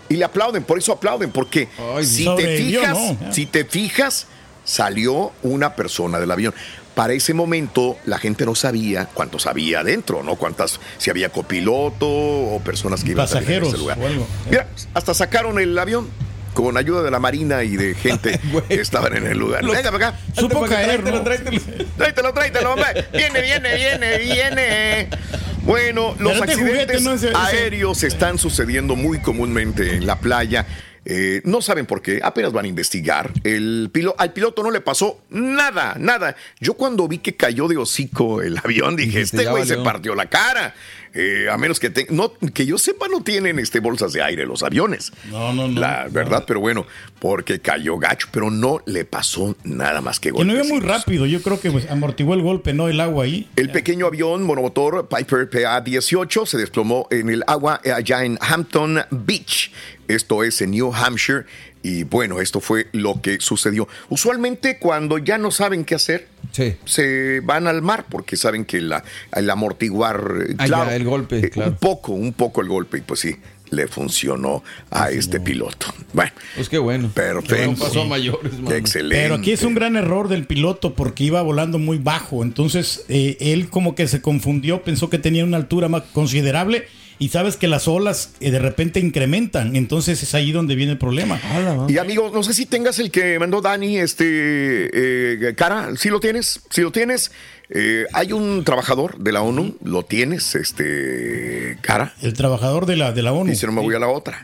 Y 0.09 0.15
le 0.15 0.25
aplauden, 0.25 0.63
por 0.63 0.77
eso 0.77 0.91
aplauden, 0.91 1.31
porque 1.31 1.69
si 2.03 2.25
te 2.35 2.57
fijas, 2.57 2.89
¿no? 2.97 3.33
si 3.33 3.45
te 3.45 3.63
fijas, 3.63 4.27
salió 4.65 5.31
una 5.41 5.73
persona 5.75 6.19
del 6.19 6.29
avión. 6.31 6.53
Para 7.01 7.13
ese 7.13 7.33
momento 7.33 7.97
la 8.05 8.19
gente 8.19 8.45
no 8.45 8.53
sabía 8.53 9.05
cuántos 9.07 9.47
había 9.47 9.79
adentro, 9.79 10.21
¿no? 10.21 10.35
Cuántas, 10.35 10.79
si 10.99 11.09
había 11.09 11.29
copiloto 11.29 12.07
o 12.07 12.61
personas 12.63 13.03
que 13.03 13.13
iban 13.13 13.25
a 13.25 13.27
Pasajeros 13.27 13.69
ese 13.69 13.79
lugar. 13.79 13.97
o 13.97 14.05
algo. 14.05 14.27
Mira, 14.47 14.67
hasta 14.93 15.15
sacaron 15.15 15.59
el 15.59 15.75
avión 15.79 16.07
con 16.53 16.77
ayuda 16.77 17.01
de 17.01 17.09
la 17.09 17.17
marina 17.17 17.63
y 17.63 17.75
de 17.75 17.95
gente 17.95 18.39
que 18.67 18.75
estaban 18.75 19.17
en 19.17 19.25
el 19.25 19.39
lugar. 19.39 19.65
Venga 19.65 19.91
para 19.91 20.09
acá. 20.09 20.19
Supo 20.39 20.61
caer, 20.67 21.03
¿no? 21.03 21.23
Tráetelo, 21.97 22.33
tráetelo, 22.35 22.73
hombre. 22.73 23.07
Viene, 23.11 23.41
viene, 23.41 23.75
viene, 23.77 24.17
viene. 24.19 25.09
Bueno, 25.63 26.15
los 26.19 26.33
Pero 26.33 26.45
este 26.45 26.51
accidentes 26.51 27.03
juguete 27.03 27.31
no 27.33 27.39
aéreos 27.39 28.03
están 28.03 28.37
sucediendo 28.37 28.95
muy 28.95 29.17
comúnmente 29.21 29.95
en 29.95 30.05
la 30.05 30.19
playa. 30.19 30.67
Eh, 31.03 31.41
no 31.45 31.61
saben 31.61 31.87
por 31.87 32.01
qué, 32.03 32.19
apenas 32.23 32.51
van 32.53 32.65
a 32.65 32.67
investigar. 32.67 33.31
El 33.43 33.89
pilo- 33.91 34.13
al 34.19 34.33
piloto 34.33 34.61
no 34.61 34.69
le 34.69 34.81
pasó 34.81 35.19
nada, 35.31 35.95
nada. 35.99 36.35
Yo 36.59 36.75
cuando 36.75 37.07
vi 37.07 37.17
que 37.17 37.35
cayó 37.35 37.67
de 37.67 37.77
hocico 37.77 38.41
el 38.43 38.57
avión 38.57 38.95
dije, 38.95 39.21
este 39.21 39.45
güey 39.45 39.65
se 39.65 39.71
valió". 39.77 39.83
partió 39.83 40.15
la 40.15 40.27
cara. 40.27 40.75
Eh, 41.13 41.47
a 41.51 41.57
menos 41.57 41.77
que, 41.79 41.89
te- 41.89 42.07
no, 42.09 42.31
que 42.53 42.65
yo 42.65 42.77
sepa, 42.77 43.07
no 43.09 43.21
tienen 43.21 43.59
este, 43.59 43.81
bolsas 43.81 44.13
de 44.13 44.21
aire 44.23 44.45
los 44.45 44.63
aviones. 44.63 45.11
No, 45.29 45.51
no, 45.51 45.67
no. 45.67 45.77
La 45.77 46.07
verdad, 46.09 46.45
pero 46.47 46.61
bueno, 46.61 46.85
porque 47.19 47.59
cayó 47.59 47.97
gacho, 47.97 48.27
pero 48.31 48.49
no 48.49 48.81
le 48.85 49.03
pasó 49.03 49.57
nada 49.65 49.99
más 49.99 50.21
que 50.21 50.31
Que 50.31 50.45
no 50.45 50.53
iba 50.53 50.63
muy 50.63 50.79
rápido. 50.79 51.25
Yo 51.25 51.41
creo 51.41 51.59
que 51.59 51.69
pues, 51.69 51.89
amortiguó 51.89 52.33
el 52.35 52.41
golpe, 52.43 52.71
¿no? 52.73 52.87
El 52.87 53.01
agua 53.01 53.25
ahí. 53.25 53.49
El 53.57 53.71
pequeño 53.71 54.05
avión 54.05 54.43
monomotor 54.43 55.09
Piper 55.09 55.49
PA-18 55.49 56.45
se 56.45 56.57
desplomó 56.57 57.07
en 57.11 57.29
el 57.29 57.43
agua 57.45 57.81
allá 57.93 58.23
en 58.23 58.37
Hampton 58.39 59.01
Beach. 59.11 59.71
Esto 60.15 60.43
es 60.43 60.61
en 60.61 60.71
New 60.71 60.93
Hampshire. 60.93 61.45
Y 61.83 62.03
bueno, 62.03 62.39
esto 62.41 62.59
fue 62.59 62.87
lo 62.91 63.21
que 63.21 63.39
sucedió. 63.39 63.87
Usualmente 64.09 64.77
cuando 64.77 65.17
ya 65.17 65.37
no 65.37 65.49
saben 65.51 65.83
qué 65.83 65.95
hacer, 65.95 66.27
se 66.85 67.39
van 67.41 67.67
al 67.67 67.81
mar 67.81 68.05
porque 68.09 68.35
saben 68.37 68.65
que 68.65 68.81
la, 68.81 69.03
el 69.35 69.49
amortiguar, 69.49 70.45
eh, 70.49 70.55
Ah, 70.57 70.65
claro, 70.65 70.89
ya, 70.89 70.95
el 70.95 71.03
golpe, 71.05 71.39
eh, 71.39 71.49
claro. 71.49 71.71
un 71.71 71.77
poco, 71.77 72.11
un 72.13 72.33
poco 72.33 72.61
el 72.61 72.67
golpe 72.67 72.97
y 72.99 73.01
pues 73.01 73.21
sí, 73.21 73.35
le 73.71 73.87
funcionó 73.87 74.63
a 74.91 75.09
este 75.11 75.39
piloto. 75.39 75.87
Bueno, 76.13 76.31
Pues 76.55 76.67
qué 76.69 76.77
bueno. 76.77 77.09
perfecto. 77.13 77.71
No 77.71 77.77
pasó 77.77 78.01
a 78.01 78.05
mayores, 78.05 78.51
Qué 78.67 78.75
excelente. 78.77 79.15
Pero 79.23 79.35
aquí 79.35 79.51
es 79.51 79.63
un 79.63 79.73
gran 79.73 79.95
error 79.95 80.27
del 80.27 80.45
piloto 80.45 80.93
porque 80.93 81.23
iba 81.23 81.41
volando 81.41 81.79
muy 81.79 81.97
bajo. 81.97 82.43
Entonces 82.43 83.05
eh, 83.07 83.37
él 83.39 83.69
como 83.69 83.95
que 83.95 84.07
se 84.07 84.21
confundió, 84.21 84.83
pensó 84.83 85.09
que 85.09 85.17
tenía 85.19 85.45
una 85.45 85.57
altura 85.57 85.87
más 85.87 86.03
considerable 86.13 86.85
y 87.21 87.29
sabes 87.29 87.55
que 87.55 87.67
las 87.67 87.87
olas 87.87 88.31
eh, 88.39 88.49
de 88.49 88.57
repente 88.57 88.99
incrementan. 88.99 89.75
Entonces 89.75 90.23
es 90.23 90.33
ahí 90.33 90.51
donde 90.51 90.73
viene 90.73 90.93
el 90.93 90.97
problema. 90.97 91.39
Y 91.87 91.99
amigo, 91.99 92.31
no 92.33 92.41
sé 92.41 92.55
si 92.55 92.65
tengas 92.65 92.97
el 92.97 93.11
que 93.11 93.37
mandó 93.37 93.61
Dani, 93.61 93.99
este, 93.99 94.25
eh, 94.27 95.53
cara, 95.53 95.95
si 95.97 96.09
lo 96.09 96.19
tienes, 96.19 96.61
si 96.71 96.81
lo 96.81 96.91
tienes, 96.91 97.31
eh, 97.69 98.07
hay 98.13 98.33
un 98.33 98.63
trabajador 98.63 99.19
de 99.19 99.33
la 99.33 99.43
ONU, 99.43 99.77
lo 99.83 100.03
tienes, 100.03 100.55
este, 100.55 101.77
cara. 101.81 102.15
El 102.23 102.33
trabajador 102.33 102.87
de 102.87 102.95
la, 102.95 103.11
de 103.11 103.21
la 103.21 103.33
ONU. 103.33 103.51
Y 103.51 103.55
si 103.55 103.67
no 103.67 103.71
me 103.71 103.81
voy 103.81 103.93
a 103.93 103.99
la 103.99 104.07
otra. 104.07 104.43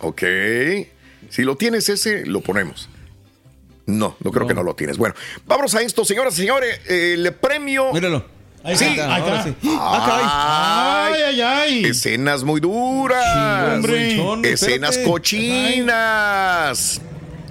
Ok. 0.00 0.22
Si 1.28 1.42
lo 1.42 1.56
tienes 1.58 1.90
ese, 1.90 2.24
lo 2.24 2.40
ponemos. 2.40 2.88
No, 3.84 4.16
no 4.24 4.30
creo 4.30 4.46
que 4.46 4.54
no 4.54 4.62
lo 4.62 4.74
tienes. 4.74 4.96
Bueno, 4.96 5.14
vámonos 5.44 5.74
a 5.74 5.82
esto, 5.82 6.06
señoras 6.06 6.32
y 6.38 6.40
señores. 6.40 6.80
El 6.88 7.30
premio. 7.34 7.92
Míralo. 7.92 8.33
Ahí 8.64 8.76
Sí. 8.76 8.84
está, 8.86 9.14
ahí 9.14 9.22
está. 9.22 9.42
sí. 9.44 9.54
Ah, 9.78 10.02
caray. 10.06 10.26
Ay, 11.14 11.22
ay, 11.28 11.40
ay. 11.42 11.84
Escenas 11.84 12.42
muy 12.44 12.60
duras. 12.60 13.74
hombre. 13.76 14.14
Escenas 14.52 14.90
espérate. 14.96 15.04
cochinas. 15.10 17.00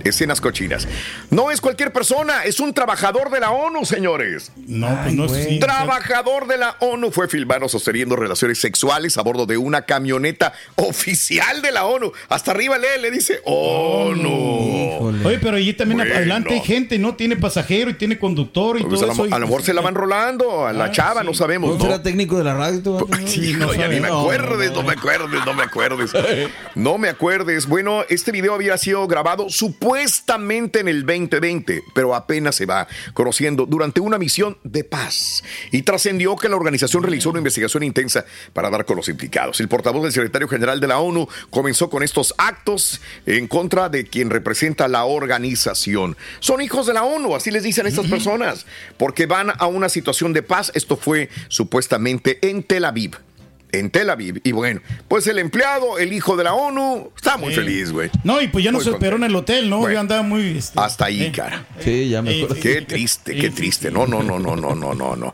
Escenas 0.03 0.41
cochinas. 0.41 0.87
No 1.29 1.51
es 1.51 1.61
cualquier 1.61 1.91
persona, 1.93 2.43
es 2.43 2.59
un 2.59 2.73
trabajador 2.73 3.29
de 3.31 3.39
la 3.39 3.51
ONU, 3.51 3.85
señores. 3.85 4.51
No, 4.67 4.99
pues 5.03 5.13
no 5.13 5.25
es. 5.25 5.59
Trabajador 5.59 6.47
de 6.47 6.57
la 6.57 6.75
ONU 6.79 7.11
fue 7.11 7.27
filmado 7.27 7.67
sosteniendo 7.69 8.15
relaciones 8.15 8.59
sexuales 8.59 9.17
a 9.17 9.21
bordo 9.21 9.45
de 9.45 9.57
una 9.57 9.83
camioneta 9.83 10.53
oficial 10.75 11.61
de 11.61 11.71
la 11.71 11.85
ONU. 11.85 12.11
Hasta 12.29 12.51
arriba 12.51 12.77
lee, 12.77 13.01
le 13.01 13.11
dice 13.11 13.41
ONU. 13.45 15.13
Oye, 15.25 15.39
pero 15.39 15.57
allí 15.57 15.73
también 15.73 15.99
Bueno. 15.99 16.15
adelante 16.15 16.53
hay 16.53 16.61
gente, 16.61 16.97
¿no? 16.99 17.15
Tiene 17.15 17.35
pasajero 17.37 17.89
y 17.89 17.93
tiene 17.93 18.17
conductor 18.19 18.79
y 18.79 18.83
Pues 18.83 18.99
todo 18.99 19.09
a, 19.09 19.13
eso. 19.13 19.25
lo, 19.27 19.35
a 19.35 19.39
lo 19.39 19.47
mejor 19.47 19.63
se 19.63 19.73
la 19.73 19.81
van 19.81 19.95
rolando 19.95 20.65
a 20.67 20.73
la 20.73 20.85
Ah, 20.85 20.91
chava, 20.91 21.21
sí. 21.21 21.27
no 21.27 21.33
sabemos. 21.33 21.71
¿Cómo 21.71 21.83
¿no? 21.83 21.89
será 21.89 22.03
técnico 22.03 22.37
de 22.37 22.43
la 22.43 22.53
radio? 22.55 22.81
tú, 22.83 22.93
vato? 22.95 23.07
Sí, 23.25 23.53
no 23.53 23.67
no, 23.67 23.73
ya 23.73 23.87
ni 23.87 23.99
me 24.01 24.09
No, 24.09 24.21
acuerdes, 24.21 24.71
no, 24.71 24.81
no, 24.81 24.87
me 24.87 24.93
acuerdes, 24.93 25.45
no 25.45 25.53
me 25.53 25.63
acuerdes. 25.63 26.11
No 26.75 26.97
me 26.97 27.07
acuerdes. 27.09 27.67
Bueno, 27.67 28.03
este 28.09 28.31
video 28.31 28.53
había 28.55 28.77
sido 28.77 29.07
grabado 29.07 29.49
supuestamente 29.49 29.92
en 29.95 30.87
el 30.87 31.05
2020, 31.05 31.83
pero 31.93 32.15
apenas 32.15 32.55
se 32.55 32.65
va 32.65 32.87
conociendo 33.13 33.65
durante 33.65 33.99
una 33.99 34.17
misión 34.17 34.57
de 34.63 34.83
paz. 34.83 35.43
Y 35.71 35.83
trascendió 35.83 36.35
que 36.35 36.49
la 36.49 36.55
organización 36.55 37.03
realizó 37.03 37.29
una 37.29 37.39
investigación 37.39 37.83
intensa 37.83 38.25
para 38.53 38.69
dar 38.69 38.85
con 38.85 38.97
los 38.97 39.09
implicados. 39.09 39.59
El 39.59 39.67
portavoz 39.67 40.03
del 40.03 40.11
secretario 40.11 40.47
general 40.47 40.79
de 40.79 40.87
la 40.87 40.99
ONU 40.99 41.27
comenzó 41.49 41.89
con 41.89 42.03
estos 42.03 42.33
actos 42.37 43.01
en 43.25 43.47
contra 43.47 43.89
de 43.89 44.05
quien 44.05 44.29
representa 44.29 44.87
la 44.87 45.05
organización. 45.05 46.17
Son 46.39 46.61
hijos 46.61 46.87
de 46.87 46.93
la 46.93 47.03
ONU, 47.03 47.35
así 47.35 47.51
les 47.51 47.63
dicen 47.63 47.87
estas 47.87 48.07
personas, 48.07 48.65
porque 48.97 49.25
van 49.25 49.51
a 49.57 49.67
una 49.67 49.89
situación 49.89 50.33
de 50.33 50.43
paz. 50.43 50.71
Esto 50.75 50.97
fue 50.97 51.29
supuestamente 51.47 52.39
en 52.41 52.63
Tel 52.63 52.85
Aviv. 52.85 53.17
En 53.73 53.89
Tel 53.89 54.09
Aviv. 54.09 54.39
Y 54.43 54.53
bueno, 54.53 54.79
pues 55.07 55.27
el 55.27 55.39
empleado, 55.39 55.97
el 55.97 56.13
hijo 56.13 56.37
de 56.37 56.43
la 56.45 56.53
ONU, 56.53 57.11
está 57.15 57.35
muy 57.37 57.49
Sí. 57.53 57.55
feliz, 57.59 57.91
güey. 57.91 58.09
No, 58.23 58.41
y 58.41 58.47
pues 58.47 58.63
ya 58.63 58.71
no 58.71 58.77
Muy 58.77 58.85
se 58.85 58.91
esperó 58.91 59.17
en 59.17 59.23
el 59.23 59.35
hotel, 59.35 59.69
¿no? 59.69 59.79
Bueno. 59.79 59.93
Yo 59.95 59.99
andaba 59.99 60.21
muy. 60.21 60.57
este, 60.57 60.79
Hasta 60.79 61.05
ahí, 61.05 61.23
eh. 61.23 61.31
cara. 61.35 61.65
Sí, 61.79 62.07
ya 62.09 62.21
me 62.21 62.35
acuerdo. 62.35 62.55
sí. 62.55 62.61
Qué 62.61 62.81
triste, 62.83 63.35
qué 63.35 63.49
triste. 63.49 63.91
No, 63.91 64.07
no, 64.07 64.23
no, 64.23 64.39
no, 64.39 64.55
no, 64.55 64.73
no, 64.75 64.93
no, 64.93 65.15
no. 65.15 65.33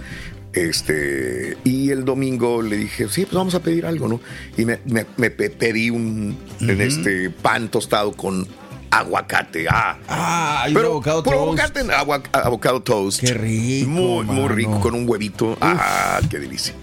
Este, 0.53 1.55
y 1.63 1.91
el 1.91 2.03
domingo 2.03 2.61
le 2.61 2.77
dije, 2.77 3.07
sí, 3.09 3.23
pues 3.25 3.33
vamos 3.35 3.53
a 3.55 3.59
pedir 3.61 3.85
algo, 3.85 4.07
¿no? 4.07 4.19
Y 4.57 4.65
me, 4.65 4.79
me- 4.85 5.05
me 5.17 5.29
pe- 5.29 5.49
pedí 5.51 5.89
un 5.91 6.37
en 6.61 6.81
este 6.81 7.29
pan 7.29 7.69
tostado 7.69 8.11
con 8.13 8.47
aguacate. 8.89 9.67
Ah, 9.69 9.97
Ah, 10.07 10.65
y 10.67 10.69
un 10.69 10.73
pero 10.75 10.87
avocado 10.87 11.21
toast. 11.23 11.35
aguacate, 11.37 11.79
agua- 11.93 12.23
avocado 12.33 12.81
toast. 12.81 13.19
Qué 13.21 13.33
rico, 13.33 13.89
Muy, 13.89 14.25
muy 14.25 14.47
rico, 14.49 14.79
con 14.79 14.95
un 14.95 15.07
huevito. 15.07 15.57
Ah, 15.61 16.19
qué 16.29 16.39
delicia. 16.39 16.73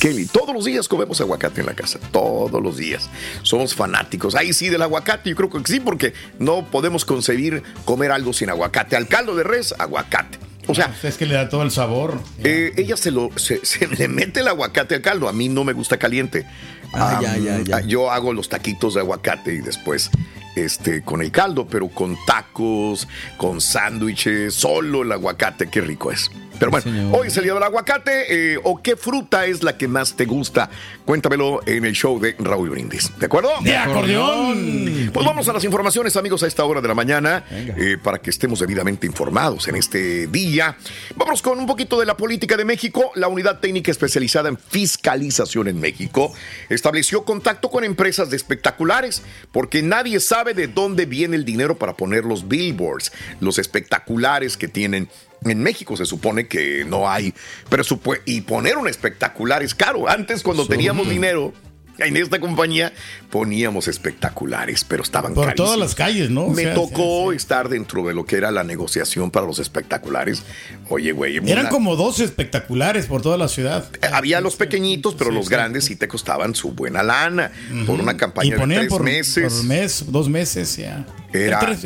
Kelly, 0.00 0.26
todos 0.26 0.54
los 0.54 0.64
días 0.64 0.86
comemos 0.88 1.20
aguacate 1.20 1.60
en 1.60 1.66
la 1.66 1.74
casa, 1.74 1.98
todos 2.12 2.62
los 2.62 2.76
días. 2.76 3.08
Somos 3.42 3.74
fanáticos. 3.74 4.34
Ahí 4.34 4.52
sí 4.52 4.68
del 4.68 4.82
aguacate, 4.82 5.30
yo 5.30 5.36
creo 5.36 5.50
que 5.50 5.60
sí, 5.64 5.80
porque 5.80 6.12
no 6.38 6.64
podemos 6.66 7.04
concebir 7.04 7.62
comer 7.84 8.12
algo 8.12 8.32
sin 8.32 8.48
aguacate. 8.50 8.96
Al 8.96 9.08
caldo 9.08 9.34
de 9.34 9.42
res, 9.44 9.74
aguacate. 9.78 10.38
O 10.68 10.74
sea, 10.74 10.94
Es 11.02 11.16
que 11.16 11.24
le 11.26 11.34
da 11.34 11.48
todo 11.48 11.62
el 11.62 11.70
sabor. 11.70 12.20
eh, 12.44 12.72
ella 12.76 12.96
se 12.96 13.10
lo 13.10 13.30
se, 13.36 13.60
se 13.64 13.86
le 13.88 14.06
mete 14.06 14.40
el 14.40 14.48
aguacate 14.48 14.94
al 14.96 15.00
caldo. 15.02 15.28
A 15.28 15.32
mí 15.32 15.48
no 15.48 15.64
me 15.64 15.72
gusta 15.72 15.96
caliente. 15.96 16.46
Ah, 16.92 17.16
Am, 17.16 17.22
ya, 17.22 17.36
ya, 17.38 17.60
ya. 17.62 17.80
Yo 17.80 18.10
hago 18.10 18.32
los 18.32 18.48
taquitos 18.48 18.94
de 18.94 19.00
aguacate 19.00 19.54
y 19.54 19.58
después 19.60 20.10
este 20.56 21.02
con 21.02 21.22
el 21.22 21.30
caldo, 21.32 21.66
pero 21.66 21.88
con 21.88 22.16
tacos, 22.26 23.08
con 23.36 23.60
sándwiches, 23.60 24.54
solo 24.54 25.02
el 25.02 25.12
aguacate, 25.12 25.68
qué 25.70 25.80
rico 25.80 26.12
es. 26.12 26.30
Pero 26.58 26.70
bueno, 26.70 27.16
hoy 27.16 27.28
es 27.28 27.36
el 27.36 27.44
día 27.44 27.54
del 27.54 27.62
aguacate. 27.62 28.54
eh, 28.54 28.58
¿O 28.62 28.82
qué 28.82 28.96
fruta 28.96 29.46
es 29.46 29.62
la 29.62 29.76
que 29.76 29.88
más 29.88 30.16
te 30.16 30.24
gusta? 30.24 30.70
Cuéntamelo 31.04 31.60
en 31.66 31.84
el 31.84 31.94
show 31.94 32.18
de 32.18 32.34
Raúl 32.38 32.70
Brindis. 32.70 33.12
¿De 33.18 33.26
acuerdo? 33.26 33.50
¡De 33.62 33.76
acordeón! 33.76 35.10
Pues 35.12 35.24
vamos 35.24 35.48
a 35.48 35.52
las 35.52 35.64
informaciones, 35.64 36.16
amigos, 36.16 36.42
a 36.42 36.46
esta 36.46 36.64
hora 36.64 36.80
de 36.80 36.88
la 36.88 36.94
mañana, 36.94 37.44
eh, 37.50 37.96
para 38.02 38.18
que 38.18 38.30
estemos 38.30 38.60
debidamente 38.60 39.06
informados 39.06 39.68
en 39.68 39.76
este 39.76 40.26
día. 40.26 40.76
Vamos 41.16 41.42
con 41.42 41.58
un 41.58 41.66
poquito 41.66 41.98
de 42.00 42.06
la 42.06 42.16
política 42.16 42.56
de 42.56 42.64
México. 42.64 43.12
La 43.14 43.28
unidad 43.28 43.60
técnica 43.60 43.90
especializada 43.90 44.48
en 44.48 44.58
fiscalización 44.58 45.68
en 45.68 45.80
México 45.80 46.32
estableció 46.68 47.24
contacto 47.24 47.70
con 47.70 47.84
empresas 47.84 48.30
de 48.30 48.36
espectaculares, 48.36 49.22
porque 49.52 49.82
nadie 49.82 50.20
sabe 50.20 50.54
de 50.54 50.66
dónde 50.66 51.06
viene 51.06 51.36
el 51.36 51.44
dinero 51.44 51.78
para 51.78 51.94
poner 51.96 52.24
los 52.24 52.48
billboards, 52.48 53.12
los 53.40 53.58
espectaculares 53.58 54.56
que 54.56 54.68
tienen. 54.68 55.08
En 55.44 55.62
México 55.62 55.96
se 55.96 56.04
supone 56.04 56.46
que 56.46 56.84
no 56.84 57.08
hay 57.08 57.32
presupuesto 57.68 58.24
y 58.26 58.40
poner 58.40 58.76
un 58.76 58.88
espectacular 58.88 59.62
es 59.62 59.74
caro. 59.74 60.08
Antes 60.08 60.42
cuando 60.42 60.66
teníamos 60.66 61.08
dinero 61.08 61.52
en 62.06 62.16
esta 62.16 62.40
compañía 62.40 62.92
poníamos 63.30 63.88
espectaculares, 63.88 64.84
pero 64.84 65.02
estaban 65.02 65.34
Por 65.34 65.46
carísimos. 65.46 65.66
todas 65.70 65.78
las 65.80 65.94
calles, 65.94 66.30
¿no? 66.30 66.42
O 66.44 66.50
Me 66.54 66.62
sea, 66.62 66.74
tocó 66.74 67.32
estar 67.32 67.68
dentro 67.68 68.06
de 68.06 68.14
lo 68.14 68.24
que 68.24 68.36
era 68.36 68.50
la 68.50 68.64
negociación 68.64 69.30
para 69.30 69.46
los 69.46 69.58
espectaculares. 69.58 70.42
Oye, 70.88 71.12
güey, 71.12 71.36
Eran 71.36 71.60
una- 71.60 71.68
como 71.68 71.96
12 71.96 72.24
espectaculares 72.24 73.06
por 73.06 73.22
toda 73.22 73.36
la 73.36 73.48
ciudad. 73.48 73.88
había 74.12 74.40
los 74.40 74.56
pequeñitos, 74.56 75.14
pero 75.14 75.30
los 75.30 75.48
grandes 75.48 75.84
sí 75.84 75.96
te 75.96 76.08
costaban 76.08 76.54
su 76.54 76.72
buena 76.72 77.02
lana 77.02 77.52
por 77.86 78.00
una 78.00 78.12
Y 78.12 78.16
campaña 78.16 78.50
de 78.54 78.60
ponían 78.60 78.80
tres 78.82 78.90
por, 78.90 79.02
meses. 79.02 79.52
por 79.52 79.64
mes, 79.64 80.04
dos 80.08 80.28
meses 80.28 80.76
ya. 80.76 81.04
Era, 81.30 81.58
Tres, 81.60 81.80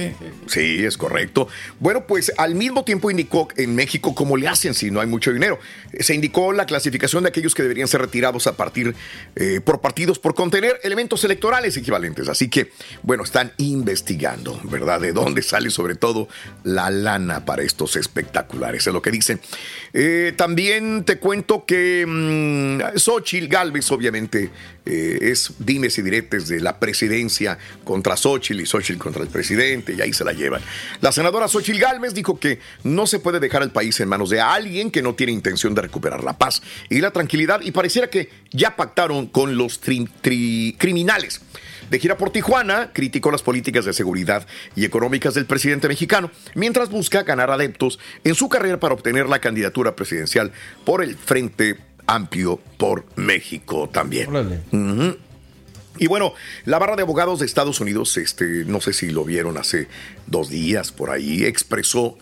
sí, 0.46 0.84
es 0.84 0.96
correcto. 0.96 1.48
Bueno, 1.80 2.06
pues 2.06 2.32
al 2.38 2.54
mismo 2.54 2.84
tiempo 2.84 3.10
indicó 3.10 3.48
en 3.56 3.74
México 3.74 4.14
cómo 4.14 4.36
le 4.36 4.46
hacen 4.46 4.72
si 4.72 4.92
no 4.92 5.00
hay 5.00 5.08
mucho 5.08 5.32
dinero. 5.32 5.58
Se 5.98 6.14
indicó 6.14 6.52
la 6.52 6.64
clasificación 6.64 7.24
de 7.24 7.30
aquellos 7.30 7.52
que 7.56 7.62
deberían 7.62 7.88
ser 7.88 8.02
retirados 8.02 8.46
a 8.46 8.56
partir 8.56 8.94
eh, 9.34 9.60
por 9.64 9.80
por 10.18 10.34
contener 10.34 10.80
elementos 10.82 11.24
electorales 11.24 11.76
equivalentes. 11.76 12.28
Así 12.28 12.48
que, 12.48 12.70
bueno, 13.02 13.24
están 13.24 13.52
investigando, 13.58 14.60
¿verdad? 14.64 15.00
De 15.00 15.12
dónde 15.12 15.42
sale 15.42 15.70
sobre 15.70 15.94
todo 15.94 16.28
la 16.64 16.90
lana 16.90 17.44
para 17.44 17.62
estos 17.62 17.96
espectaculares, 17.96 18.86
es 18.86 18.92
lo 18.92 19.02
que 19.02 19.10
dicen. 19.10 19.40
Eh, 19.92 20.32
también 20.36 21.04
te 21.04 21.18
cuento 21.18 21.64
que 21.64 22.04
mm, 22.06 22.98
Xochitl 22.98 23.46
Galvez, 23.46 23.90
obviamente, 23.90 24.50
eh, 24.84 25.18
es 25.22 25.52
dimes 25.58 25.96
y 25.98 26.02
diretes 26.02 26.48
de 26.48 26.60
la 26.60 26.78
presidencia 26.80 27.58
contra 27.84 28.16
Xochitl 28.16 28.60
y 28.60 28.66
Xochitl 28.66 28.98
contra 28.98 29.22
el 29.22 29.28
presidente, 29.28 29.94
y 29.94 30.00
ahí 30.00 30.12
se 30.12 30.24
la 30.24 30.32
llevan. 30.32 30.60
La 31.00 31.12
senadora 31.12 31.48
Xochitl 31.48 31.78
Galvez 31.78 32.14
dijo 32.14 32.38
que 32.38 32.58
no 32.82 33.06
se 33.06 33.20
puede 33.20 33.40
dejar 33.40 33.62
al 33.62 33.72
país 33.72 34.00
en 34.00 34.08
manos 34.08 34.30
de 34.30 34.40
alguien 34.40 34.90
que 34.90 35.02
no 35.02 35.14
tiene 35.14 35.32
intención 35.32 35.74
de 35.74 35.82
recuperar 35.82 36.24
la 36.24 36.36
paz 36.36 36.62
y 36.90 37.00
la 37.00 37.10
tranquilidad, 37.12 37.60
y 37.60 37.70
pareciera 37.70 38.10
que 38.10 38.30
ya 38.50 38.76
pactaron 38.76 39.26
con 39.26 39.56
los 39.56 39.78
criminales. 39.78 41.40
De 41.90 41.98
gira 41.98 42.16
por 42.16 42.30
Tijuana, 42.30 42.90
criticó 42.92 43.30
las 43.30 43.42
políticas 43.42 43.84
de 43.84 43.92
seguridad 43.92 44.46
y 44.74 44.86
económicas 44.86 45.34
del 45.34 45.44
presidente 45.44 45.88
mexicano, 45.88 46.30
mientras 46.54 46.88
busca 46.88 47.22
ganar 47.22 47.50
adeptos 47.50 47.98
en 48.24 48.34
su 48.34 48.48
carrera 48.48 48.80
para 48.80 48.94
obtener 48.94 49.28
la 49.28 49.40
candidatura 49.40 49.94
presidencial 49.94 50.52
por 50.86 51.02
el 51.02 51.16
Frente 51.16 51.76
Amplio 52.06 52.60
por 52.78 53.04
México 53.16 53.88
también. 53.88 54.28
Y 55.98 56.06
bueno, 56.06 56.32
la 56.64 56.78
barra 56.78 56.96
de 56.96 57.02
abogados 57.02 57.40
de 57.40 57.46
Estados 57.46 57.80
Unidos, 57.80 58.16
este, 58.16 58.64
no 58.64 58.80
sé 58.80 58.92
si 58.92 59.10
lo 59.10 59.24
vieron 59.24 59.58
hace 59.58 59.88
dos 60.26 60.48
días 60.48 60.90
por 60.90 61.10
ahí, 61.10 61.44
expresó 61.44 62.16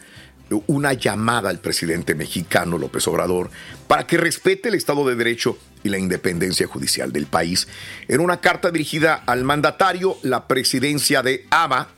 una 0.66 0.92
llamada 0.92 1.50
al 1.50 1.60
presidente 1.60 2.14
mexicano 2.14 2.78
López 2.78 3.06
Obrador 3.06 3.50
para 3.86 4.06
que 4.06 4.16
respete 4.16 4.68
el 4.68 4.74
Estado 4.74 5.06
de 5.06 5.14
Derecho 5.14 5.56
y 5.84 5.88
la 5.88 5.98
independencia 5.98 6.66
judicial 6.66 7.12
del 7.12 7.26
país. 7.26 7.68
En 8.08 8.20
una 8.20 8.40
carta 8.40 8.70
dirigida 8.70 9.14
al 9.14 9.44
mandatario, 9.44 10.18
la 10.22 10.48
presidencia 10.48 11.22
de 11.22 11.46
ABA, 11.50 11.88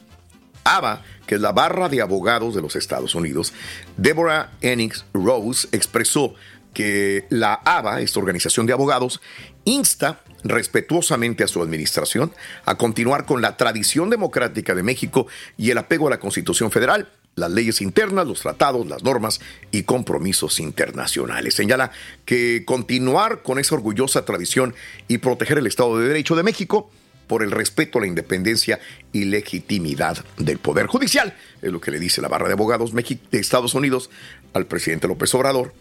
ABA, 0.64 1.03
que 1.26 1.37
es 1.37 1.41
la 1.41 1.53
barra 1.53 1.89
de 1.89 2.03
abogados 2.03 2.55
de 2.55 2.61
los 2.61 2.76
Estados 2.76 3.14
Unidos, 3.14 3.55
Deborah 3.97 4.53
Enix 4.61 5.07
Rose 5.14 5.68
expresó 5.72 6.35
que 6.73 7.27
la 7.31 7.55
ABA, 7.55 8.01
esta 8.01 8.20
organización 8.20 8.66
de 8.66 8.73
abogados, 8.73 9.20
insta 9.64 10.20
respetuosamente 10.45 11.45
a 11.45 11.49
su 11.49 11.62
administración 11.62 12.33
a 12.64 12.77
continuar 12.77 13.27
con 13.27 13.43
la 13.43 13.57
tradición 13.57 14.11
democrática 14.11 14.75
de 14.75 14.83
México 14.83 15.27
y 15.57 15.70
el 15.70 15.79
apego 15.79 16.09
a 16.09 16.11
la 16.11 16.20
Constitución 16.20 16.70
Federal, 16.70 17.09
las 17.35 17.51
leyes 17.51 17.81
internas, 17.81 18.27
los 18.27 18.41
tratados, 18.41 18.87
las 18.87 19.03
normas 19.03 19.41
y 19.70 19.85
compromisos 19.85 20.61
internacionales. 20.61 21.55
Señala 21.55 21.91
que 22.25 22.64
continuar 22.66 23.43
con 23.43 23.59
esa 23.59 23.75
orgullosa 23.75 24.25
tradición 24.25 24.75
y 25.09 25.18
proteger 25.18 25.59
el 25.59 25.66
Estado 25.66 25.99
de 25.99 26.09
Derecho 26.09 26.37
de 26.37 26.43
México 26.43 26.91
por 27.27 27.43
el 27.43 27.51
respeto 27.51 27.99
a 27.99 28.03
la 28.03 28.09
independencia 28.09 28.81
y 29.12 29.25
legitimidad 29.25 30.23
del 30.37 30.59
Poder 30.59 30.87
Judicial, 30.87 31.35
es 31.62 31.73
lo 31.73 31.81
que 31.81 31.91
le 31.91 31.99
dice 31.99 32.20
la 32.20 32.29
barra 32.29 32.49
de 32.49 32.55
abogados 32.55 32.93
de 32.93 33.18
Estados 33.33 33.75
Unidos 33.75 34.11
al 34.53 34.66
presidente 34.66 35.09
López 35.09 35.33
Obrador 35.35 35.73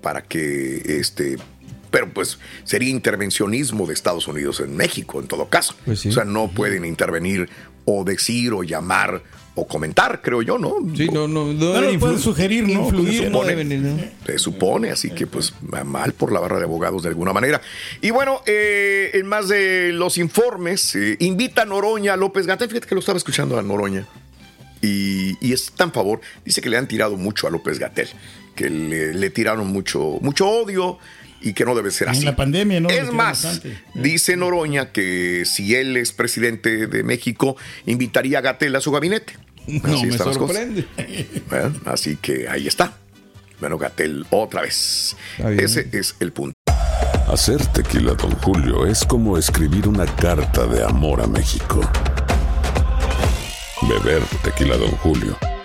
para 0.00 0.22
que 0.22 0.82
este 0.98 1.36
pero 1.90 2.12
pues 2.12 2.38
sería 2.64 2.90
intervencionismo 2.90 3.86
de 3.86 3.94
Estados 3.94 4.28
Unidos 4.28 4.60
en 4.60 4.76
México 4.76 5.20
en 5.20 5.26
todo 5.26 5.48
caso. 5.48 5.74
O 5.86 5.96
sea, 5.96 6.24
no 6.24 6.48
pueden 6.48 6.84
intervenir 6.84 7.48
o 7.86 8.04
decir 8.04 8.52
o 8.52 8.62
llamar 8.62 9.22
o 9.54 9.66
comentar, 9.66 10.20
creo 10.22 10.42
yo, 10.42 10.58
¿no? 10.58 10.76
Sí, 10.94 11.08
no, 11.08 11.26
no, 11.26 11.52
no 11.52 11.72
deben 11.72 11.98
pueden 11.98 12.18
sugerir, 12.18 12.62
¿no? 12.64 12.84
influir, 12.84 13.14
Se 13.24 13.30
no 13.30 13.38
supone. 13.38 13.56
deben, 13.56 13.96
¿no? 13.96 14.02
Se 14.26 14.38
supone, 14.38 14.90
así 14.90 15.10
que 15.10 15.26
pues 15.26 15.54
mal 15.62 16.12
por 16.12 16.30
la 16.30 16.38
barra 16.40 16.58
de 16.58 16.64
abogados 16.64 17.02
de 17.02 17.08
alguna 17.08 17.32
manera. 17.32 17.60
Y 18.02 18.10
bueno, 18.10 18.42
eh, 18.46 19.10
en 19.14 19.26
más 19.26 19.48
de 19.48 19.90
los 19.92 20.18
informes, 20.18 20.94
eh, 20.94 21.16
invita 21.20 21.62
a 21.62 21.64
Noroña 21.64 22.12
a 22.12 22.16
López 22.18 22.46
Gatel, 22.46 22.68
fíjate 22.68 22.86
que 22.86 22.94
lo 22.94 23.00
estaba 23.00 23.16
escuchando 23.16 23.58
a 23.58 23.62
Noroña. 23.62 24.06
Y, 24.80 25.36
y 25.44 25.52
es 25.52 25.72
tan 25.72 25.90
favor, 25.92 26.20
dice 26.44 26.60
que 26.60 26.68
le 26.70 26.76
han 26.76 26.86
tirado 26.86 27.16
mucho 27.16 27.48
a 27.48 27.50
López 27.50 27.80
Gatel, 27.80 28.08
que 28.58 28.68
le, 28.68 29.14
le 29.14 29.30
tiraron 29.30 29.68
mucho, 29.68 30.18
mucho 30.20 30.48
odio 30.48 30.98
y 31.40 31.52
que 31.52 31.64
no 31.64 31.76
debe 31.76 31.92
ser 31.92 32.08
En 32.08 32.14
así. 32.14 32.24
la 32.24 32.34
pandemia, 32.34 32.80
¿no? 32.80 32.88
Es 32.88 33.12
más, 33.12 33.44
bastante. 33.44 33.78
dice 33.94 34.36
Noroña 34.36 34.90
que 34.90 35.44
si 35.46 35.76
él 35.76 35.96
es 35.96 36.10
presidente 36.10 36.88
de 36.88 37.02
México, 37.04 37.56
invitaría 37.86 38.38
a 38.38 38.40
Gatel 38.40 38.74
a 38.74 38.80
su 38.80 38.90
gabinete. 38.90 39.34
No 39.68 39.94
Así 39.94 40.06
me 40.06 40.18
sorprende. 40.18 40.86
Bueno, 41.48 41.72
así 41.84 42.16
que 42.16 42.48
ahí 42.48 42.66
está. 42.66 42.94
Bueno, 43.60 43.78
Gatel 43.78 44.26
otra 44.30 44.62
vez. 44.62 45.16
Ese 45.38 45.88
es 45.92 46.16
el 46.18 46.32
punto. 46.32 46.54
Hacer 47.28 47.64
tequila, 47.66 48.14
Don 48.14 48.32
Julio, 48.38 48.86
es 48.86 49.04
como 49.04 49.38
escribir 49.38 49.86
una 49.86 50.06
carta 50.06 50.66
de 50.66 50.82
amor 50.82 51.20
a 51.20 51.26
México. 51.28 51.80
Beber 53.82 54.22
tequila, 54.42 54.76
Don 54.76 54.90
Julio, 54.92 55.36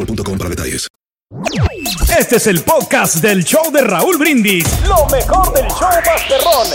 boostmobile.com 0.00 0.38
para 0.38 0.50
detalles. 0.50 0.88
Este 2.18 2.36
es 2.36 2.46
el 2.46 2.60
podcast 2.62 3.16
del 3.16 3.44
show 3.44 3.70
de 3.72 3.82
Raúl 3.82 4.18
Brindis. 4.18 4.64
Lo 4.86 5.06
mejor 5.06 5.52
del 5.54 5.66
show 5.68 5.88
Masterrón. 6.04 6.66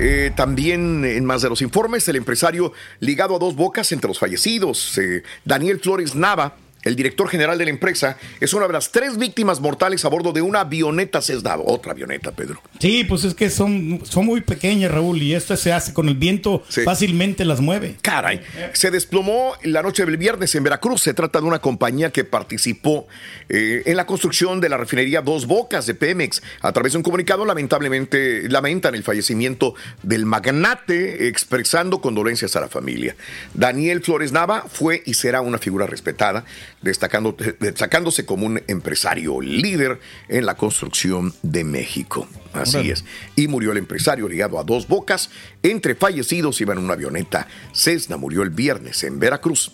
Eh, 0.00 0.32
también 0.36 1.04
en 1.04 1.24
más 1.24 1.42
de 1.42 1.48
los 1.48 1.60
informes, 1.60 2.08
el 2.08 2.16
empresario 2.16 2.72
ligado 3.00 3.36
a 3.36 3.38
dos 3.38 3.56
bocas 3.56 3.90
entre 3.90 4.08
los 4.08 4.18
fallecidos, 4.18 4.96
eh, 4.98 5.22
Daniel 5.44 5.80
Flores 5.80 6.14
Nava, 6.14 6.56
el 6.82 6.96
director 6.96 7.28
general 7.28 7.58
de 7.58 7.64
la 7.64 7.70
empresa, 7.70 8.16
es 8.40 8.52
una 8.54 8.66
de 8.66 8.72
las 8.72 8.90
tres 8.92 9.18
víctimas 9.18 9.60
mortales 9.60 10.04
a 10.04 10.08
bordo 10.08 10.32
de 10.32 10.42
una 10.42 10.60
avioneta 10.60 11.20
Cessna. 11.20 11.56
Otra 11.64 11.92
avioneta, 11.92 12.32
Pedro. 12.32 12.62
Sí, 12.78 13.04
pues 13.04 13.24
es 13.24 13.34
que 13.34 13.50
son, 13.50 14.00
son 14.04 14.26
muy 14.26 14.40
pequeñas, 14.40 14.90
Raúl, 14.90 15.20
y 15.22 15.34
esto 15.34 15.56
se 15.56 15.72
hace 15.72 15.92
con 15.92 16.08
el 16.08 16.14
viento, 16.14 16.62
fácilmente 16.84 17.44
las 17.44 17.60
mueve. 17.60 17.96
Caray, 18.02 18.40
se 18.72 18.90
desplomó 18.90 19.54
la 19.62 19.82
noche 19.82 20.04
del 20.04 20.16
viernes 20.16 20.54
en 20.54 20.62
Veracruz. 20.62 21.02
Se 21.02 21.14
trata 21.14 21.40
de 21.40 21.46
una 21.46 21.60
compañía 21.60 22.10
que 22.10 22.24
participó 22.24 23.06
eh, 23.48 23.82
en 23.86 23.96
la 23.96 24.06
construcción 24.06 24.60
de 24.60 24.68
la 24.68 24.76
refinería 24.76 25.22
Dos 25.22 25.46
Bocas 25.46 25.86
de 25.86 25.94
Pemex. 25.94 26.42
A 26.60 26.72
través 26.72 26.92
de 26.92 26.98
un 26.98 27.02
comunicado, 27.02 27.44
lamentablemente, 27.44 28.48
lamentan 28.48 28.94
el 28.94 29.02
fallecimiento 29.02 29.74
del 30.02 30.26
magnate, 30.26 31.28
expresando 31.28 32.00
condolencias 32.00 32.56
a 32.56 32.60
la 32.60 32.68
familia. 32.68 33.16
Daniel 33.54 34.02
Flores 34.02 34.32
Nava 34.32 34.66
fue 34.70 35.02
y 35.06 35.14
será 35.14 35.40
una 35.40 35.58
figura 35.58 35.86
respetada, 35.86 36.44
destacando, 36.82 37.36
destacándose 37.60 38.24
como 38.24 38.46
un 38.46 38.62
empresario 38.66 39.40
líder 39.40 40.00
en 40.28 40.46
la 40.46 40.56
construcción 40.56 41.34
de 41.42 41.64
México. 41.64 42.26
Así 42.52 42.90
es. 42.90 43.04
Y 43.36 43.48
murió 43.48 43.72
el 43.72 43.78
empresario 43.78 44.28
ligado 44.28 44.58
a 44.58 44.64
Dos 44.64 44.88
Bocas. 44.88 45.30
Entre 45.62 45.94
fallecidos 45.94 46.60
iba 46.60 46.72
en 46.72 46.80
una 46.80 46.94
avioneta. 46.94 47.46
Cessna 47.72 48.16
murió 48.16 48.42
el 48.42 48.50
viernes 48.50 49.04
en 49.04 49.18
Veracruz. 49.18 49.72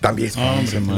También. 0.00 0.30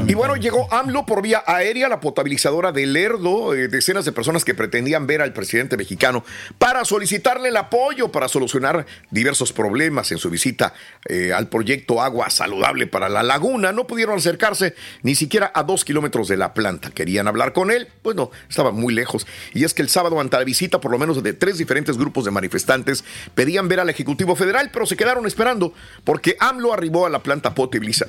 Y 0.08 0.14
bueno, 0.14 0.36
llegó 0.36 0.72
AMLO 0.72 1.04
por 1.04 1.22
vía 1.22 1.42
aérea, 1.46 1.88
la 1.88 2.00
potabilizadora 2.00 2.72
de 2.72 2.86
Lerdo, 2.86 3.54
eh, 3.54 3.68
decenas 3.68 4.04
de 4.04 4.12
personas 4.12 4.44
que 4.44 4.54
pretendían 4.54 5.06
ver 5.06 5.20
al 5.20 5.32
presidente 5.32 5.76
mexicano 5.76 6.24
para 6.58 6.84
solicitarle 6.84 7.50
el 7.50 7.56
apoyo 7.56 8.10
para 8.10 8.28
solucionar 8.28 8.86
diversos 9.10 9.52
problemas 9.52 10.10
en 10.12 10.18
su 10.18 10.30
visita 10.30 10.72
eh, 11.08 11.32
al 11.32 11.48
proyecto 11.48 12.00
Agua 12.00 12.30
Saludable 12.30 12.86
para 12.86 13.08
la 13.08 13.22
Laguna. 13.22 13.72
No 13.72 13.86
pudieron 13.86 14.18
acercarse 14.18 14.74
ni 15.02 15.14
siquiera 15.14 15.50
a 15.54 15.62
dos 15.64 15.84
kilómetros 15.84 16.28
de 16.28 16.36
la 16.36 16.54
planta. 16.54 16.90
Querían 16.90 17.28
hablar 17.28 17.52
con 17.52 17.70
él, 17.70 17.88
pues 18.02 18.16
no, 18.16 18.30
estaba 18.48 18.70
muy 18.70 18.94
lejos. 18.94 19.26
Y 19.54 19.64
es 19.64 19.74
que 19.74 19.82
el 19.82 19.88
sábado, 19.88 20.20
ante 20.20 20.36
la 20.36 20.44
visita 20.44 20.80
por 20.80 20.90
lo 20.90 20.98
menos 20.98 21.22
de 21.22 21.32
tres 21.32 21.58
diferentes 21.58 21.98
grupos 21.98 22.24
de 22.24 22.30
manifestantes, 22.30 23.04
pedían 23.34 23.68
ver 23.68 23.80
al 23.80 23.90
Ejecutivo 23.90 24.36
Federal, 24.36 24.70
pero 24.72 24.86
se 24.86 24.96
quedaron 24.96 25.26
esperando 25.26 25.74
porque 26.04 26.36
AMLO 26.40 26.72
arribó 26.72 27.06
a 27.06 27.10
la 27.10 27.22
planta 27.22 27.54
potabiliza- 27.54 28.06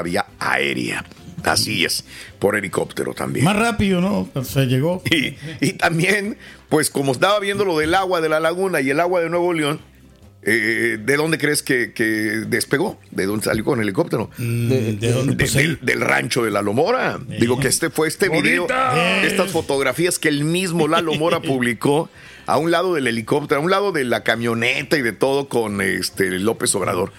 vía 0.00 0.24
aérea. 0.38 1.04
Así 1.44 1.84
es, 1.84 2.04
por 2.38 2.56
helicóptero 2.56 3.12
también. 3.12 3.44
Más 3.44 3.56
rápido, 3.56 4.00
¿no? 4.00 4.28
Se 4.44 4.64
llegó. 4.66 5.02
Y, 5.10 5.36
y 5.60 5.72
también, 5.74 6.38
pues 6.70 6.88
como 6.88 7.12
estaba 7.12 7.38
viendo 7.40 7.66
lo 7.66 7.76
del 7.78 7.94
agua 7.94 8.22
de 8.22 8.30
la 8.30 8.40
laguna 8.40 8.80
y 8.80 8.88
el 8.88 9.00
agua 9.00 9.20
de 9.20 9.28
Nuevo 9.28 9.52
León, 9.52 9.80
eh, 10.44 10.98
¿de 11.00 11.16
dónde 11.16 11.38
crees 11.38 11.62
que, 11.62 11.92
que 11.92 12.04
despegó? 12.04 12.98
¿De 13.10 13.26
dónde 13.26 13.44
salió 13.44 13.64
con 13.64 13.78
el 13.80 13.84
helicóptero? 13.86 14.30
¿de 14.38 14.94
dónde? 15.12 15.32
De- 15.32 15.36
Pues 15.36 15.52
del, 15.54 15.78
del 15.82 16.00
rancho 16.00 16.44
de 16.44 16.50
Lalo 16.52 16.72
Mora. 16.72 17.18
Digo 17.40 17.58
que 17.60 17.68
este 17.68 17.90
fue 17.90 18.08
este 18.08 18.28
video, 18.28 18.66
estas 19.22 19.50
fotografías 19.50 20.18
que 20.18 20.28
el 20.28 20.44
mismo 20.44 20.86
Lalo 20.88 21.14
Mora 21.14 21.40
publicó 21.40 22.08
a 22.52 22.58
un 22.58 22.70
lado 22.70 22.92
del 22.92 23.06
helicóptero, 23.06 23.62
a 23.62 23.64
un 23.64 23.70
lado 23.70 23.92
de 23.92 24.04
la 24.04 24.22
camioneta 24.24 24.98
y 24.98 25.02
de 25.02 25.12
todo 25.12 25.48
con 25.48 25.80
este 25.80 26.38
López 26.38 26.74
Obrador. 26.74 27.10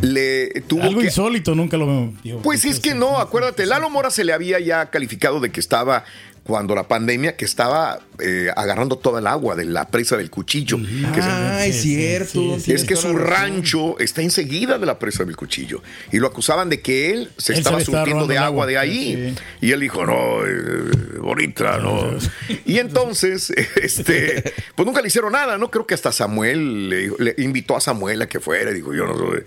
Le 0.00 0.62
tuvo 0.62 0.84
Algo 0.84 1.00
que 1.00 1.06
insólito, 1.06 1.54
nunca 1.54 1.76
lo 1.76 2.10
digo, 2.22 2.40
pues 2.42 2.64
es 2.64 2.80
que 2.80 2.94
no, 2.94 3.18
acuérdate, 3.18 3.66
Lalo 3.66 3.90
Mora 3.90 4.10
se 4.10 4.24
le 4.24 4.32
había 4.32 4.58
ya 4.58 4.88
calificado 4.88 5.38
de 5.40 5.52
que 5.52 5.60
estaba, 5.60 6.04
cuando 6.50 6.74
la 6.74 6.88
pandemia, 6.88 7.36
que 7.36 7.44
estaba 7.44 8.00
eh, 8.18 8.48
agarrando 8.56 8.98
toda 8.98 9.20
el 9.20 9.28
agua 9.28 9.54
de 9.54 9.64
la 9.64 9.88
presa 9.88 10.16
del 10.16 10.30
cuchillo. 10.30 10.78
que 10.78 11.22
se- 11.22 11.28
Ah, 11.30 11.64
es 11.64 11.80
cierto. 11.82 12.56
es 12.56 12.82
que 12.84 12.96
su 12.96 13.16
rancho 13.16 13.96
está 14.00 14.20
enseguida 14.20 14.78
de 14.78 14.84
la 14.86 14.98
presa 14.98 15.24
del 15.24 15.36
cuchillo. 15.36 15.80
Y 16.10 16.18
lo 16.18 16.26
acusaban 16.26 16.68
de 16.68 16.80
que 16.80 17.12
él 17.12 17.30
se 17.38 17.52
Él 17.52 17.56
se 17.56 17.60
estaba 17.60 17.78
estaba 17.78 17.98
surtiendo 18.00 18.26
de 18.26 18.36
agua 18.38 18.46
agua. 18.48 18.66
de 18.66 18.78
ahí. 18.78 19.34
Y 19.60 19.70
él 19.70 19.78
dijo, 19.80 20.04
no, 20.04 20.44
eh, 20.44 21.18
bonita, 21.20 21.78
no. 21.82 22.18
Y 22.66 22.78
entonces, 22.78 23.50
este, 23.80 24.42
pues 24.74 24.84
nunca 24.86 25.00
le 25.02 25.06
hicieron 25.06 25.32
nada, 25.32 25.56
¿no? 25.56 25.70
Creo 25.70 25.86
que 25.86 25.94
hasta 25.94 26.10
Samuel 26.10 26.88
le, 26.90 27.12
le 27.18 27.34
invitó 27.38 27.76
a 27.76 27.80
Samuel 27.80 28.22
a 28.22 28.28
que 28.28 28.40
fuera. 28.40 28.72
Dijo, 28.72 28.92
yo 28.92 29.06
no 29.06 29.16
soy 29.16 29.44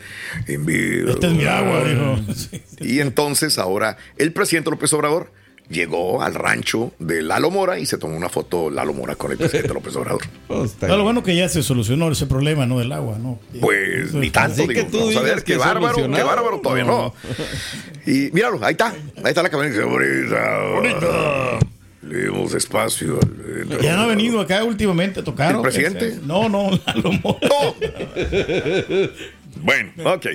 invito. 0.47 1.12
Esta 1.12 1.28
es 1.28 1.34
mi 1.34 1.45
agua, 1.45 1.84
dijo. 1.84 2.60
Y 2.80 3.01
entonces 3.01 3.58
ahora 3.58 3.97
el 4.18 4.32
presidente 4.32 4.70
López 4.72 4.91
Obrador 4.93 5.32
llegó 5.70 6.22
al 6.22 6.34
rancho 6.36 6.93
de 6.99 7.22
Lalo 7.22 7.49
Mora 7.49 7.80
y 7.80 7.86
se 7.86 7.97
tomó 7.97 8.16
una 8.16 8.30
foto 8.30 8.70
Lalo 8.70 8.93
Mora 8.93 9.16
con 9.16 9.32
el 9.32 9.38
presidente 9.38 9.70
López 9.74 9.95
Obrador. 9.95 10.22
No, 10.49 10.97
lo 10.97 11.03
bueno 11.03 11.24
que 11.24 11.36
ya 11.36 11.49
se 11.49 11.64
solucionó 11.64 12.11
ese 12.11 12.26
problema, 12.28 12.66
¿no? 12.66 12.80
Del 12.80 12.91
agua, 12.91 13.18
¿no? 13.20 13.39
Pues 13.59 14.14
ni 14.14 14.30
tanto, 14.30 14.64
Así 14.64 14.68
que 14.68 14.84
digo. 14.84 14.88
tú 14.91 14.97
Vamos 14.99 15.18
a 15.18 15.22
ver, 15.22 15.36
qué 15.43 15.53
que 15.53 15.57
bárbaro, 15.57 15.95
qué 15.95 16.24
bárbaro, 16.24 16.59
todavía 16.61 16.84
no. 16.84 17.14
Y 18.05 18.30
míralo, 18.32 18.59
ahí 18.64 18.74
está, 18.74 18.89
ahí 18.89 19.24
está 19.26 19.41
la 19.43 19.49
camioneta. 19.49 19.86
Bonita, 19.86 20.59
bonita. 20.74 21.59
Le 22.03 22.24
dimos 22.26 22.53
espacio. 22.53 23.18
al- 23.22 23.82
Ya 23.82 23.95
no 23.95 24.01
ha 24.03 24.07
venido 24.07 24.41
acá 24.41 24.64
últimamente 24.66 25.22
a 25.22 25.24
tocar. 25.24 25.55
¿El 25.55 25.61
presidente? 25.61 26.20
No, 26.26 26.49
no, 26.49 26.70
Lalo 26.86 27.11
Mora. 27.14 27.39
Bueno, 29.61 29.91
ok. 30.05 30.26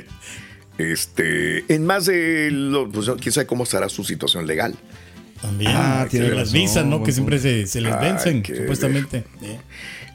Este, 0.79 1.65
en 1.75 1.85
más 1.85 2.07
de 2.07 2.51
lo, 2.53 2.89
pues 2.89 3.11
quién 3.21 3.33
sabe 3.33 3.47
cómo 3.47 3.65
estará 3.65 3.89
su 3.89 4.05
situación 4.05 4.47
legal. 4.47 4.75
También. 5.41 5.73
Ah, 5.75 6.07
tiene 6.11 6.31
las 6.31 6.53
visas, 6.53 6.85
¿no? 6.85 7.03
Que 7.03 7.13
siempre 7.13 7.39
se, 7.39 7.67
se 7.67 7.81
les 7.81 7.99
vencen, 8.01 8.45
supuestamente. 8.45 9.25
Eh. 9.43 9.59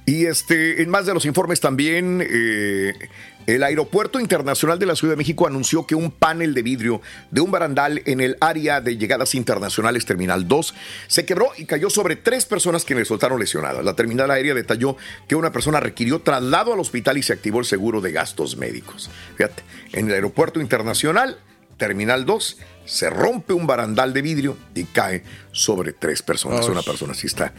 Y 0.05 0.25
este, 0.25 0.81
en 0.81 0.89
más 0.89 1.05
de 1.05 1.13
los 1.13 1.25
informes 1.25 1.61
también, 1.61 2.25
eh, 2.29 2.93
el 3.45 3.63
Aeropuerto 3.63 4.19
Internacional 4.19 4.77
de 4.77 4.85
la 4.85 4.95
Ciudad 4.97 5.13
de 5.13 5.17
México 5.17 5.47
anunció 5.47 5.85
que 5.85 5.95
un 5.95 6.11
panel 6.11 6.53
de 6.53 6.61
vidrio 6.61 7.01
de 7.31 7.39
un 7.39 7.51
barandal 7.51 8.01
en 8.05 8.19
el 8.19 8.35
área 8.41 8.81
de 8.81 8.97
llegadas 8.97 9.33
internacionales 9.33 10.05
Terminal 10.05 10.47
2 10.47 10.73
se 11.07 11.25
quebró 11.25 11.51
y 11.57 11.65
cayó 11.65 11.89
sobre 11.89 12.17
tres 12.17 12.45
personas 12.45 12.83
que 12.83 12.95
resultaron 12.95 13.39
lesionadas. 13.39 13.83
La 13.85 13.95
terminal 13.95 14.29
aérea 14.29 14.53
detalló 14.53 14.97
que 15.27 15.35
una 15.35 15.53
persona 15.53 15.79
requirió 15.79 16.19
traslado 16.19 16.73
al 16.73 16.79
hospital 16.79 17.17
y 17.17 17.23
se 17.23 17.31
activó 17.31 17.59
el 17.59 17.65
seguro 17.65 18.01
de 18.01 18.11
gastos 18.11 18.57
médicos. 18.57 19.09
Fíjate, 19.37 19.63
en 19.93 20.07
el 20.07 20.15
Aeropuerto 20.15 20.59
Internacional 20.59 21.37
Terminal 21.77 22.25
2 22.25 22.57
se 22.85 23.09
rompe 23.09 23.53
un 23.53 23.65
barandal 23.67 24.13
de 24.13 24.21
vidrio 24.21 24.57
y 24.75 24.83
cae 24.85 25.23
sobre 25.51 25.93
tres 25.93 26.21
personas. 26.21 26.67
Una 26.67 26.81
persona 26.81 27.13
sí 27.13 27.27
está 27.27 27.53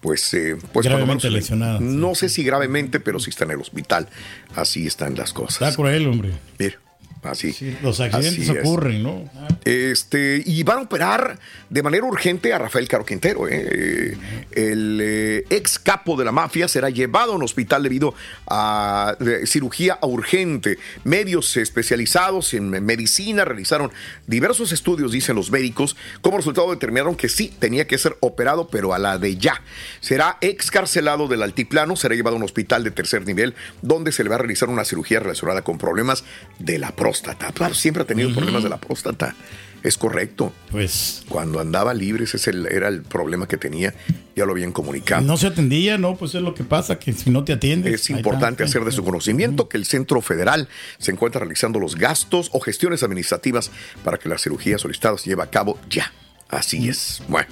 pues, 0.00 0.32
eh, 0.34 0.56
pues 0.72 0.86
Gravemente 0.86 1.28
menos, 1.28 1.40
lesionada, 1.42 1.78
No 1.80 2.14
sé 2.14 2.28
si 2.28 2.42
gravemente, 2.42 3.00
pero 3.00 3.20
sí 3.20 3.30
está 3.30 3.44
en 3.44 3.52
el 3.52 3.60
hospital. 3.60 4.08
Así 4.54 4.86
están 4.86 5.14
las 5.14 5.32
cosas. 5.32 5.60
Está 5.60 5.76
cruel, 5.76 6.06
hombre. 6.06 6.32
Mira, 6.58 6.78
así. 7.22 7.76
Los 7.82 8.00
accidentes 8.00 8.48
así 8.48 8.58
ocurren, 8.58 9.02
¿no? 9.02 9.30
Este, 9.64 10.42
y 10.44 10.62
van 10.62 10.78
a 10.78 10.82
operar 10.82 11.38
de 11.68 11.82
manera 11.82 12.04
urgente 12.04 12.52
a 12.52 12.58
Rafael 12.58 12.88
Caro 12.88 13.04
Quintero. 13.04 13.48
¿eh? 13.48 14.16
El 14.52 14.98
eh, 15.02 15.44
ex 15.50 15.78
capo 15.78 16.16
de 16.16 16.24
la 16.24 16.32
mafia 16.32 16.66
será 16.68 16.90
llevado 16.90 17.32
a 17.32 17.36
un 17.36 17.42
hospital 17.42 17.82
debido 17.82 18.14
a 18.46 19.16
eh, 19.20 19.46
cirugía 19.46 19.98
urgente. 20.02 20.78
Medios 21.04 21.56
especializados 21.56 22.54
en 22.54 22.70
medicina 22.70 23.44
realizaron 23.44 23.92
diversos 24.26 24.72
estudios, 24.72 25.12
dicen 25.12 25.36
los 25.36 25.50
médicos. 25.50 25.96
Como 26.22 26.38
resultado 26.38 26.70
determinaron 26.70 27.16
que 27.16 27.28
sí, 27.28 27.54
tenía 27.58 27.86
que 27.86 27.98
ser 27.98 28.16
operado, 28.20 28.68
pero 28.68 28.94
a 28.94 28.98
la 28.98 29.18
de 29.18 29.36
ya. 29.36 29.62
Será 30.00 30.38
excarcelado 30.40 31.28
del 31.28 31.42
altiplano, 31.42 31.96
será 31.96 32.14
llevado 32.14 32.36
a 32.36 32.38
un 32.38 32.44
hospital 32.44 32.82
de 32.84 32.90
tercer 32.90 33.26
nivel, 33.26 33.54
donde 33.82 34.12
se 34.12 34.24
le 34.24 34.30
va 34.30 34.36
a 34.36 34.38
realizar 34.38 34.68
una 34.68 34.84
cirugía 34.84 35.20
relacionada 35.20 35.62
con 35.62 35.78
problemas 35.78 36.24
de 36.58 36.78
la 36.78 36.92
próstata. 36.92 37.09
Claro, 37.52 37.74
siempre 37.74 38.02
ha 38.02 38.06
tenido 38.06 38.32
problemas 38.34 38.62
de 38.62 38.68
la 38.68 38.78
próstata. 38.80 39.34
Es 39.82 39.96
correcto. 39.96 40.52
Pues. 40.70 41.22
Cuando 41.28 41.58
andaba 41.58 41.94
libre, 41.94 42.24
ese 42.24 42.36
es 42.36 42.48
el- 42.48 42.66
era 42.66 42.88
el 42.88 43.00
problema 43.02 43.48
que 43.48 43.56
tenía. 43.56 43.94
Ya 44.36 44.44
lo 44.44 44.52
habían 44.52 44.72
comunicado. 44.72 45.22
No 45.22 45.38
se 45.38 45.46
atendía, 45.46 45.96
¿no? 45.96 46.16
Pues 46.16 46.34
es 46.34 46.42
lo 46.42 46.54
que 46.54 46.64
pasa, 46.64 46.98
que 46.98 47.14
si 47.14 47.30
no 47.30 47.44
te 47.44 47.54
atiendes. 47.54 47.94
Es 47.94 48.10
importante 48.10 48.62
hacer 48.62 48.84
de 48.84 48.92
su 48.92 49.02
conocimiento 49.04 49.68
que 49.70 49.78
el 49.78 49.86
Centro 49.86 50.20
Federal 50.20 50.68
se 50.98 51.12
encuentra 51.12 51.38
realizando 51.40 51.78
los 51.80 51.96
gastos 51.96 52.50
o 52.52 52.60
gestiones 52.60 53.02
administrativas 53.02 53.70
para 54.04 54.18
que 54.18 54.28
la 54.28 54.36
cirugía 54.36 54.76
solicitada 54.76 55.16
se 55.16 55.30
lleve 55.30 55.42
a 55.42 55.50
cabo 55.50 55.78
ya. 55.88 56.12
Así 56.50 56.88
es. 56.88 57.22
Bueno. 57.28 57.48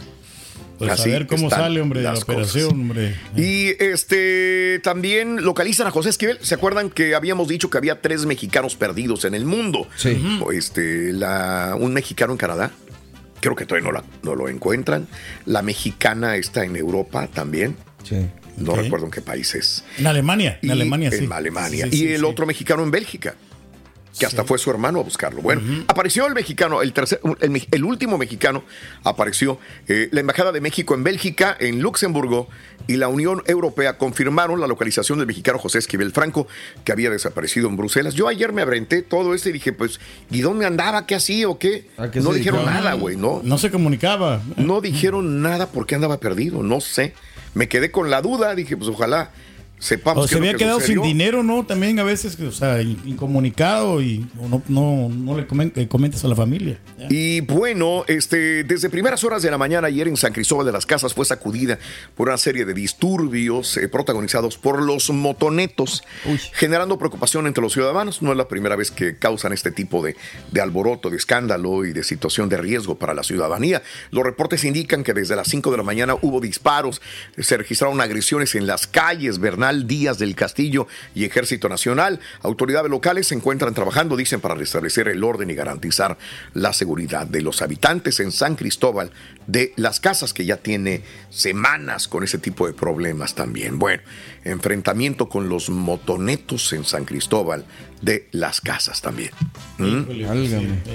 Pues 0.79 1.01
a 1.01 1.05
ver 1.05 1.27
cómo 1.27 1.51
sale, 1.51 1.81
hombre, 1.81 2.03
la 2.03 2.15
operación, 2.15 2.65
cosas. 2.67 2.73
hombre. 2.81 3.17
Y 3.37 3.71
este 3.83 4.81
también 4.85 5.43
localizan 5.45 5.87
a 5.87 5.91
José 5.91 6.11
Esquivel. 6.11 6.39
¿Se 6.41 6.55
acuerdan 6.55 6.89
que 6.91 7.15
habíamos 7.15 7.49
dicho 7.49 7.69
que 7.69 7.79
había 7.79 8.01
tres 8.01 8.27
mexicanos 8.27 8.77
perdidos 8.77 9.25
en 9.25 9.35
el 9.35 9.45
mundo? 9.45 9.89
Sí. 9.97 10.21
Este, 10.53 11.13
la, 11.13 11.77
un 11.79 11.93
mexicano 11.93 12.33
en 12.33 12.39
Canadá. 12.39 12.71
Creo 13.41 13.55
que 13.57 13.67
todavía 13.67 13.87
no, 13.89 13.93
la- 13.93 14.05
no 14.23 14.35
lo 14.35 14.49
encuentran. 14.49 15.07
La 15.47 15.63
mexicana 15.63 16.37
está 16.37 16.65
en 16.65 16.77
Europa 16.77 17.27
también. 17.29 17.77
No 18.57 18.73
Ok. 18.73 18.79
recuerdo 18.79 19.07
en 19.07 19.13
qué 19.13 19.21
país 19.21 19.55
es. 19.55 19.85
En 19.99 20.07
Alemania, 20.09 20.59
en 20.63 20.69
Y 20.69 20.73
Alemania, 20.73 21.11
sí. 21.13 21.25
En 21.25 21.33
Alemania. 21.33 21.87
Sí, 21.91 21.97
y 21.97 21.99
sí, 22.01 22.13
el 22.13 22.21
sí. 22.21 22.25
otro 22.27 22.47
mexicano 22.47 22.83
en 22.83 22.91
Bélgica. 22.91 23.35
Que 24.19 24.27
hasta 24.27 24.45
fue 24.45 24.59
su 24.59 24.71
hermano 24.71 25.01
a 25.01 25.03
buscarlo. 25.03 25.43
Bueno, 25.43 25.85
apareció 25.89 26.27
el 26.27 26.35
mexicano, 26.35 26.83
el 26.83 26.93
tercer, 26.93 27.21
el, 27.41 27.85
último 27.85 28.19
mexicano 28.19 28.65
apareció. 29.05 29.59
eh, 29.89 30.09
la 30.13 30.21
Embajada 30.21 30.53
de 30.53 30.61
México 30.61 30.95
en 30.95 31.05
Bélgica, 31.05 31.57
en 31.59 31.81
Luxemburgo 31.81 32.49
y 32.87 32.97
la 32.97 33.09
Unión 33.09 33.43
Europea 33.47 33.99
confirmaron 33.99 34.61
la 34.61 34.67
localización 34.67 35.19
del 35.19 35.27
mexicano 35.27 35.59
José 35.59 35.79
Esquivel 35.79 36.13
Franco, 36.13 36.47
que 36.85 36.93
había 36.93 37.11
desaparecido 37.11 37.69
en 37.69 37.77
Bruselas. 37.77 38.15
Yo 38.15 38.29
ayer 38.29 38.53
me 38.53 38.63
aventé 38.63 39.03
todo 39.03 39.35
esto 39.35 39.49
y 39.51 39.53
dije, 39.53 39.73
pues, 39.73 40.01
¿y 40.31 40.41
dónde 40.41 40.67
andaba? 40.67 41.07
¿Qué 41.07 41.15
hacía 41.15 41.49
o 41.49 41.59
qué? 41.59 41.87
qué 42.13 42.21
no 42.21 42.33
dijeron 42.33 42.61
dedicaba? 42.61 42.81
nada, 42.81 42.95
güey, 42.95 43.17
no. 43.17 43.41
No 43.45 43.59
se 43.59 43.71
comunicaba. 43.71 44.43
No 44.57 44.81
dijeron 44.81 45.43
nada 45.43 45.69
porque 45.69 45.95
andaba 45.95 46.19
perdido, 46.19 46.63
no 46.63 46.81
sé. 46.81 47.15
Me 47.55 47.69
quedé 47.69 47.91
con 47.91 48.11
la 48.11 48.23
duda, 48.23 48.55
dije, 48.55 48.77
pues 48.77 48.89
ojalá 48.89 49.31
sepamos 49.79 50.25
O 50.25 50.29
se 50.29 50.37
había 50.37 50.53
que 50.53 50.59
quedado 50.59 50.81
sucedió. 50.81 51.03
sin 51.03 51.13
dinero, 51.13 51.43
¿no? 51.43 51.65
También 51.67 51.99
a 51.99 52.03
veces, 52.05 52.39
o 52.41 52.53
sea, 52.53 52.81
in- 52.83 53.01
incomunicado 53.07 54.01
y 54.03 54.27
no, 54.35 54.63
no, 54.69 55.09
no 55.09 55.37
le 55.37 55.47
comentas 55.89 56.25
a 56.25 56.29
la 56.29 56.35
familia. 56.37 56.79
Y 57.11 57.41
bueno, 57.43 58.05
este, 58.09 58.65
desde 58.65 58.91
primeras 58.91 59.23
horas 59.25 59.43
de 59.43 59.51
la 59.51 59.59
mañana 59.59 59.87
ayer 59.89 60.09
en 60.09 60.17
San 60.17 60.33
Cristóbal 60.33 60.67
de 60.67 60.73
las 60.73 60.87
Casas 60.87 61.15
fue 61.15 61.25
sacudida 61.25 61.79
por 62.17 62.29
una 62.29 62.39
serie 62.39 62.65
de 62.65 62.75
disturbios 62.75 63.77
eh, 63.77 63.89
protagonizados 63.89 64.59
por 64.59 64.83
los 64.83 65.11
motonetos, 65.11 66.03
generando 66.53 66.99
preocupación 66.99 67.47
entre 67.47 67.63
los 67.63 67.73
ciudadanos. 67.73 68.23
No 68.23 68.33
es 68.33 68.37
la 68.37 68.49
primera 68.49 68.77
vez 68.77 68.91
que 68.91 69.17
causan 69.19 69.53
este 69.53 69.71
tipo 69.71 70.03
de, 70.03 70.17
de 70.51 70.61
alboroto, 70.61 71.11
de 71.11 71.17
escándalo 71.17 71.85
y 71.85 71.93
de 71.93 72.03
situación 72.03 72.49
de 72.49 72.57
riesgo 72.57 72.99
para 72.99 73.15
la 73.15 73.23
ciudadanía. 73.23 73.83
Los 74.11 74.25
reportes 74.25 74.65
indican 74.65 75.05
que 75.05 75.15
desde 75.15 75.37
las 75.37 75.49
5 75.49 75.71
de 75.71 75.77
la 75.77 75.83
mañana 75.83 76.15
hubo 76.21 76.41
disparos, 76.41 77.01
se 77.39 77.57
registraron 77.57 78.01
agresiones 78.01 78.55
en 78.55 78.67
las 78.67 78.87
calles 78.87 79.39
Bernal 79.39 79.68
Díaz 79.87 80.19
del 80.19 80.35
Castillo 80.35 80.87
y 81.15 81.25
Ejército 81.25 81.69
Nacional. 81.69 82.21
Autoridades 82.43 82.91
locales 82.91 83.29
se 83.29 83.35
encuentran 83.35 83.75
trabajando, 83.75 84.17
dicen, 84.17 84.41
para 84.41 84.55
restablecer 84.55 85.09
el 85.09 85.23
orden 85.23 85.51
y 85.51 85.55
garantizar 85.55 86.19
la 86.55 86.73
seguridad 86.73 87.27
de 87.27 87.43
los 87.43 87.63
habitantes 87.63 88.21
en 88.21 88.33
San 88.33 88.57
Cristóbal 88.57 89.11
de 89.47 89.73
las 89.77 90.01
casas, 90.01 90.33
que 90.33 90.45
ya 90.45 90.57
tiene 90.57 91.03
semanas 91.31 92.09
con 92.09 92.25
ese 92.25 92.39
tipo 92.39 92.67
de 92.67 92.73
problemas 92.73 93.35
también. 93.35 93.79
Bueno, 93.79 94.03
enfrentamiento 94.45 95.29
con 95.29 95.49
los 95.49 95.71
motonetos 95.71 96.73
en 96.73 96.85
San 96.85 97.05
Cristóbal 97.05 97.65
de 98.03 98.29
las 98.33 98.61
casas 98.61 99.01
también. 99.01 99.31
¿Mm? 99.79 100.05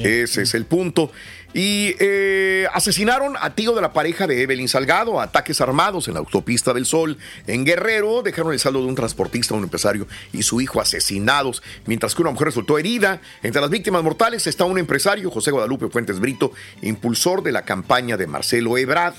Ese 0.03 0.43
es 0.43 0.53
el 0.53 0.65
punto. 0.65 1.11
Y 1.53 1.95
eh, 1.99 2.65
asesinaron 2.73 3.35
a 3.39 3.53
tío 3.53 3.75
de 3.75 3.81
la 3.81 3.93
pareja 3.93 4.25
de 4.25 4.41
Evelyn 4.41 4.67
Salgado, 4.67 5.21
ataques 5.21 5.61
armados 5.61 6.07
en 6.07 6.15
la 6.15 6.19
autopista 6.19 6.73
del 6.73 6.87
Sol. 6.87 7.17
En 7.45 7.63
Guerrero 7.63 8.23
dejaron 8.23 8.53
el 8.53 8.59
saldo 8.59 8.81
de 8.81 8.87
un 8.87 8.95
transportista, 8.95 9.53
un 9.53 9.63
empresario 9.63 10.07
y 10.31 10.41
su 10.41 10.61
hijo 10.61 10.81
asesinados, 10.81 11.61
mientras 11.85 12.15
que 12.15 12.23
una 12.23 12.31
mujer 12.31 12.47
resultó 12.47 12.79
herida. 12.79 13.21
Entre 13.43 13.61
las 13.61 13.69
víctimas 13.69 14.01
mortales 14.01 14.47
está 14.47 14.65
un 14.65 14.79
empresario, 14.79 15.29
José 15.29 15.51
Guadalupe 15.51 15.89
Fuentes 15.89 16.19
Brito, 16.19 16.53
impulsor 16.81 17.43
de 17.43 17.51
la 17.51 17.61
campaña 17.61 18.17
de 18.17 18.25
Marcelo 18.25 18.75
Ebrard. 18.77 19.13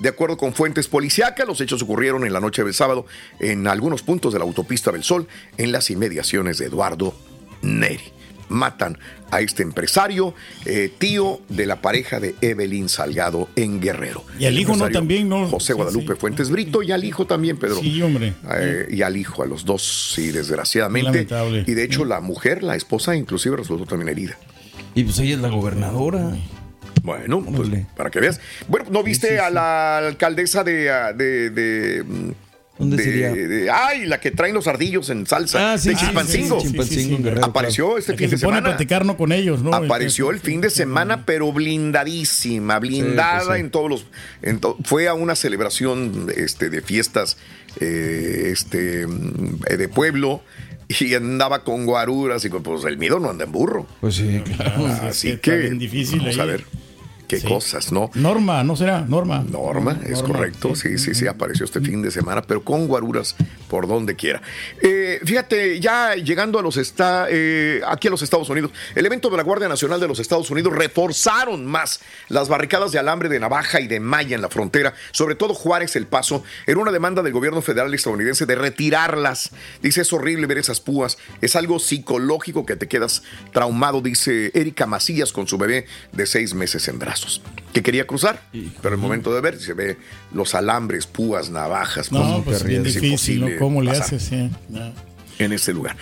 De 0.00 0.08
acuerdo 0.08 0.36
con 0.36 0.52
fuentes 0.52 0.88
policíacas, 0.88 1.46
los 1.46 1.60
hechos 1.60 1.82
ocurrieron 1.82 2.26
en 2.26 2.32
la 2.32 2.40
noche 2.40 2.64
del 2.64 2.74
sábado 2.74 3.06
en 3.38 3.66
algunos 3.66 4.02
puntos 4.02 4.32
de 4.32 4.38
la 4.38 4.44
autopista 4.44 4.90
del 4.90 5.04
Sol, 5.04 5.28
en 5.58 5.72
las 5.72 5.90
inmediaciones 5.90 6.58
de 6.58 6.66
Eduardo 6.66 7.14
Neri. 7.62 8.12
Matan 8.48 8.98
a 9.30 9.40
este 9.40 9.62
empresario, 9.62 10.34
eh, 10.66 10.92
tío 10.98 11.40
de 11.48 11.64
la 11.64 11.80
pareja 11.80 12.20
de 12.20 12.34
Evelyn 12.42 12.88
Salgado 12.88 13.48
en 13.56 13.80
Guerrero. 13.80 14.24
Y 14.38 14.44
al 14.44 14.58
hijo, 14.58 14.76
¿no? 14.76 14.90
También, 14.90 15.28
¿no? 15.28 15.48
José 15.48 15.72
Guadalupe 15.72 16.16
Fuentes 16.16 16.50
Brito 16.50 16.82
y 16.82 16.92
al 16.92 17.02
hijo 17.02 17.26
también, 17.26 17.56
Pedro. 17.56 17.80
Sí, 17.80 18.02
hombre. 18.02 18.34
Eh, 18.54 18.88
y 18.90 19.02
al 19.02 19.16
hijo, 19.16 19.42
a 19.42 19.46
los 19.46 19.64
dos, 19.64 20.12
sí, 20.14 20.32
desgraciadamente. 20.32 21.24
Lamentable. 21.24 21.64
Y 21.66 21.72
de 21.72 21.84
hecho, 21.84 22.04
la 22.04 22.20
mujer, 22.20 22.62
la 22.62 22.76
esposa, 22.76 23.16
inclusive 23.16 23.56
resultó 23.56 23.86
también 23.86 24.10
herida. 24.10 24.36
Y 24.94 25.04
pues 25.04 25.18
ella 25.20 25.36
es 25.36 25.40
la 25.40 25.48
gobernadora. 25.48 26.36
Bueno, 27.02 27.42
pues, 27.44 27.68
para 27.96 28.10
que 28.10 28.20
veas. 28.20 28.40
Bueno, 28.68 28.86
¿no 28.90 29.02
viste 29.02 29.38
a 29.40 29.50
la 29.50 29.98
alcaldesa 29.98 30.62
de. 30.64 30.90
ah, 30.90 31.12
de, 31.12 31.50
de, 31.50 32.02
mm, 32.04 32.30
¿Dónde 32.78 32.96
de- 32.96 33.02
sería? 33.04 33.32
de- 33.32 33.70
ay, 33.70 34.06
la 34.06 34.18
que 34.20 34.30
traen 34.30 34.54
los 34.54 34.66
ardillos 34.66 35.10
en 35.10 35.26
salsa. 35.26 35.72
Ah, 35.72 35.78
sí, 35.78 35.90
de 35.90 35.94
sí, 35.96 36.04
Chilpancingo. 36.06 36.60
sí, 36.60 36.66
sí, 36.66 36.72
Chilpancingo, 36.72 37.16
en 37.16 37.22
Guerrero, 37.24 37.44
Apareció 37.46 37.84
claro. 37.86 37.98
este 37.98 38.12
La 38.12 38.18
fin 38.18 38.26
que 38.28 38.30
de 38.34 38.38
se 38.38 38.44
pone 38.46 38.56
a 38.56 38.60
semana. 38.60 38.76
platicar 38.76 39.04
no 39.04 39.16
con 39.16 39.32
ellos, 39.32 39.62
¿no? 39.62 39.74
Apareció 39.74 40.30
el 40.30 40.40
fin 40.40 40.60
de 40.60 40.70
semana, 40.70 41.24
pero 41.26 41.52
blindadísima, 41.52 42.78
blindada 42.78 43.40
Sí, 43.40 43.46
pues 43.46 43.56
sí. 43.58 43.60
en 43.64 43.70
todos 43.70 43.90
los. 43.90 44.06
en 44.42 44.58
to- 44.60 44.76
fue 44.84 45.08
a 45.08 45.14
una 45.14 45.34
celebración 45.36 46.28
este, 46.36 46.70
de 46.70 46.82
fiestas 46.82 47.36
eh, 47.80 48.50
este, 48.52 49.06
mm, 49.06 49.60
de 49.76 49.88
pueblo 49.88 50.42
y 50.88 51.14
andaba 51.14 51.64
con 51.64 51.86
guaruras 51.86 52.44
y 52.44 52.50
con, 52.50 52.62
pues 52.62 52.84
el 52.84 52.98
miedo 52.98 53.18
no 53.18 53.30
anda 53.30 53.44
en 53.44 53.52
burro. 53.52 53.86
Pues 54.00 54.16
sí, 54.16 54.42
claro. 54.56 54.86
Así 55.08 55.36
que 55.38 55.56
bien 55.56 55.78
difícil 55.78 56.18
vamos 56.20 56.34
ahí. 56.34 56.40
a 56.40 56.44
ver 56.44 56.64
qué 57.32 57.40
Sí. 57.40 57.48
cosas, 57.48 57.92
¿no? 57.92 58.10
Norma, 58.14 58.62
¿no 58.62 58.76
será? 58.76 59.00
Norma. 59.08 59.42
Norma, 59.48 59.98
es 60.04 60.20
Norma, 60.20 60.34
correcto, 60.34 60.74
sí, 60.76 60.98
sí, 60.98 61.14
sí, 61.14 61.26
apareció 61.26 61.64
este 61.64 61.80
fin 61.80 62.02
de 62.02 62.10
semana, 62.10 62.42
pero 62.42 62.62
con 62.62 62.86
guaruras 62.86 63.34
por 63.68 63.88
donde 63.88 64.14
quiera. 64.16 64.42
Eh, 64.82 65.18
fíjate, 65.24 65.80
ya 65.80 66.14
llegando 66.14 66.58
a 66.58 66.62
los 66.62 66.76
esta- 66.76 67.26
eh, 67.30 67.80
aquí 67.88 68.08
a 68.08 68.10
los 68.10 68.20
Estados 68.20 68.50
Unidos, 68.50 68.70
elementos 68.94 69.30
de 69.30 69.36
la 69.38 69.42
Guardia 69.44 69.66
Nacional 69.66 69.98
de 69.98 70.08
los 70.08 70.18
Estados 70.20 70.50
Unidos 70.50 70.74
reforzaron 70.74 71.64
más 71.64 72.00
las 72.28 72.50
barricadas 72.50 72.92
de 72.92 72.98
alambre 72.98 73.30
de 73.30 73.40
navaja 73.40 73.80
y 73.80 73.86
de 73.88 73.98
malla 73.98 74.34
en 74.36 74.42
la 74.42 74.50
frontera, 74.50 74.92
sobre 75.12 75.34
todo 75.34 75.54
Juárez 75.54 75.96
El 75.96 76.06
Paso, 76.06 76.44
en 76.66 76.76
una 76.76 76.92
demanda 76.92 77.22
del 77.22 77.32
gobierno 77.32 77.62
federal 77.62 77.94
estadounidense 77.94 78.44
de 78.44 78.56
retirarlas. 78.56 79.52
Dice, 79.82 80.02
es 80.02 80.12
horrible 80.12 80.46
ver 80.46 80.58
esas 80.58 80.80
púas, 80.80 81.16
es 81.40 81.56
algo 81.56 81.78
psicológico 81.78 82.66
que 82.66 82.76
te 82.76 82.88
quedas 82.88 83.22
traumado, 83.52 84.02
dice 84.02 84.50
Erika 84.54 84.86
Macías 84.86 85.32
con 85.32 85.46
su 85.46 85.56
bebé 85.56 85.86
de 86.12 86.26
seis 86.26 86.52
meses 86.52 86.88
en 86.88 86.98
brazos, 86.98 87.21
que 87.72 87.82
quería 87.82 88.06
cruzar, 88.06 88.42
pero 88.82 88.94
el 88.94 89.00
momento 89.00 89.34
de 89.34 89.40
ver 89.40 89.58
se 89.58 89.72
ve 89.72 89.96
los 90.32 90.54
alambres, 90.54 91.06
púas, 91.06 91.50
navajas, 91.50 92.12
No, 92.12 92.20
cómo 92.20 92.44
pues 92.44 92.64
bien 92.64 92.82
difícil, 92.82 93.40
¿no? 93.40 93.58
¿Cómo 93.58 93.80
le 93.80 93.92
haces? 93.92 94.22
Sí, 94.24 94.50
no. 94.68 94.92
en 95.38 95.52
este 95.52 95.72
lugar. 95.72 95.96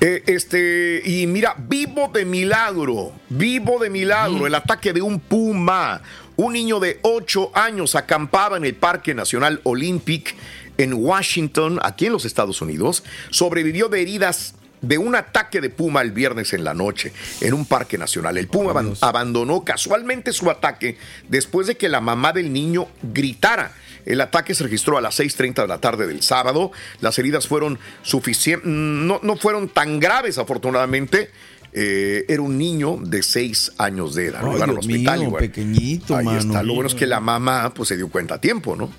Eh, 0.00 0.22
este, 0.26 1.02
y 1.04 1.26
mira, 1.26 1.54
vivo 1.58 2.10
de 2.12 2.24
milagro, 2.24 3.12
vivo 3.30 3.78
de 3.78 3.88
milagro, 3.90 4.46
el 4.46 4.54
ataque 4.54 4.92
de 4.92 5.02
un 5.02 5.18
puma. 5.18 6.02
Un 6.36 6.52
niño 6.52 6.80
de 6.80 6.98
8 7.02 7.52
años 7.54 7.94
acampaba 7.94 8.56
en 8.56 8.64
el 8.64 8.74
Parque 8.74 9.14
Nacional 9.14 9.60
Olympic 9.62 10.34
en 10.78 10.92
Washington, 10.94 11.78
aquí 11.82 12.06
en 12.06 12.12
los 12.12 12.24
Estados 12.24 12.60
Unidos, 12.60 13.04
sobrevivió 13.30 13.88
de 13.88 14.02
heridas 14.02 14.54
de 14.86 14.98
un 14.98 15.14
ataque 15.14 15.60
de 15.60 15.70
puma 15.70 16.02
el 16.02 16.12
viernes 16.12 16.52
en 16.52 16.64
la 16.64 16.74
noche 16.74 17.12
en 17.40 17.54
un 17.54 17.66
parque 17.66 17.98
nacional. 17.98 18.36
El 18.38 18.48
puma 18.48 18.70
aban- 18.72 18.96
abandonó 19.00 19.64
casualmente 19.64 20.32
su 20.32 20.50
ataque 20.50 20.96
después 21.28 21.66
de 21.66 21.76
que 21.76 21.88
la 21.88 22.00
mamá 22.00 22.32
del 22.32 22.52
niño 22.52 22.88
gritara. 23.02 23.72
El 24.06 24.20
ataque 24.20 24.54
se 24.54 24.64
registró 24.64 24.98
a 24.98 25.00
las 25.00 25.18
6.30 25.18 25.62
de 25.62 25.68
la 25.68 25.78
tarde 25.78 26.06
del 26.06 26.22
sábado. 26.22 26.72
Las 27.00 27.18
heridas 27.18 27.48
fueron 27.48 27.78
suficientes, 28.02 28.68
no, 28.70 29.18
no 29.22 29.36
fueron 29.36 29.68
tan 29.68 29.98
graves 29.98 30.36
afortunadamente. 30.36 31.30
Eh, 31.76 32.24
era 32.28 32.40
un 32.40 32.56
niño 32.56 32.98
de 33.02 33.22
6 33.24 33.72
años 33.78 34.14
de 34.14 34.26
edad. 34.26 34.42
Lo 34.42 34.48
Ay, 34.48 34.52
llevaron 34.54 34.74
al 34.76 34.78
hospital 34.78 35.20
mío, 35.20 35.32
pequeñito, 35.36 36.16
Ahí 36.16 36.24
mano. 36.24 36.38
está. 36.38 36.62
Lo 36.62 36.74
bueno 36.74 36.86
es 36.88 36.94
que 36.94 37.06
la 37.06 37.18
mamá 37.18 37.72
pues, 37.74 37.88
se 37.88 37.96
dio 37.96 38.08
cuenta 38.08 38.34
a 38.36 38.40
tiempo, 38.40 38.76
¿no? 38.76 38.92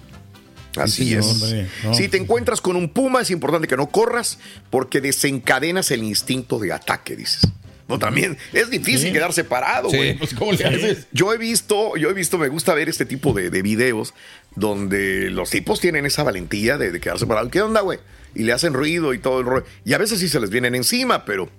Así 0.78 1.06
Sí, 1.10 1.14
es. 1.16 1.26
hombre, 1.26 1.68
no. 1.84 1.94
Si 1.94 2.08
te 2.08 2.18
encuentras 2.18 2.62
con 2.62 2.76
un 2.76 2.90
puma, 2.90 3.22
es 3.22 3.32
importante 3.32 3.68
que 3.68 3.78
no 3.78 3.88
corras 3.88 4.40
porque 4.70 5.02
desencadenas 5.02 5.92
el 5.92 6.04
instinto 6.04 6.60
de 6.60 6.74
ataque, 6.74 7.16
dices. 7.16 7.42
No, 7.88 8.00
también 8.00 8.36
es 8.52 8.72
difícil 8.72 9.10
Sí. 9.10 9.14
quedarse 9.14 9.44
parado, 9.44 9.92
Sí, 9.92 9.98
güey. 9.98 10.18
pues, 10.18 10.34
¿cómo 10.34 10.52
le 10.54 10.66
haces? 10.66 11.06
Yo 11.12 11.32
he 11.34 11.38
visto, 11.38 11.96
yo 11.98 12.10
he 12.10 12.14
visto, 12.14 12.40
me 12.40 12.48
gusta 12.48 12.74
ver 12.74 12.90
este 12.90 13.06
tipo 13.06 13.32
de, 13.34 13.52
de 13.52 13.62
videos 13.62 14.16
donde 14.56 15.30
los 15.30 15.50
tipos 15.52 15.80
tienen 15.80 16.06
esa 16.06 16.24
valentía 16.24 16.78
de, 16.78 16.92
de 16.92 17.00
quedarse 17.00 17.28
parado. 17.28 17.50
¿Qué 17.50 17.62
onda, 17.62 17.82
güey? 17.82 18.00
Y 18.34 18.44
le 18.44 18.54
hacen 18.54 18.74
ruido 18.74 19.14
y 19.14 19.20
todo 19.20 19.40
el 19.40 19.46
rollo. 19.46 19.66
Y 19.86 19.94
a 19.94 19.98
veces 19.98 20.20
sí 20.20 20.28
se 20.30 20.40
les 20.40 20.50
vienen 20.50 20.74
encima, 20.76 21.26
pero 21.26 21.50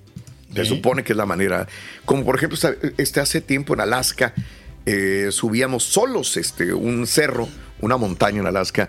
se 0.55 0.64
supone 0.64 1.05
que 1.05 1.12
es 1.12 1.17
la 1.17 1.27
manera. 1.27 1.69
Como 2.05 2.25
por 2.25 2.37
ejemplo, 2.37 2.59
este 2.99 3.21
hace 3.21 3.41
tiempo 3.41 3.75
en 3.75 3.81
Alaska 3.81 4.35
eh, 4.85 5.29
subíamos 5.31 5.85
solos 5.85 6.37
este, 6.37 6.73
un 6.73 7.07
cerro, 7.07 7.49
una 7.81 7.97
montaña 7.97 8.41
en 8.41 8.47
Alaska, 8.47 8.89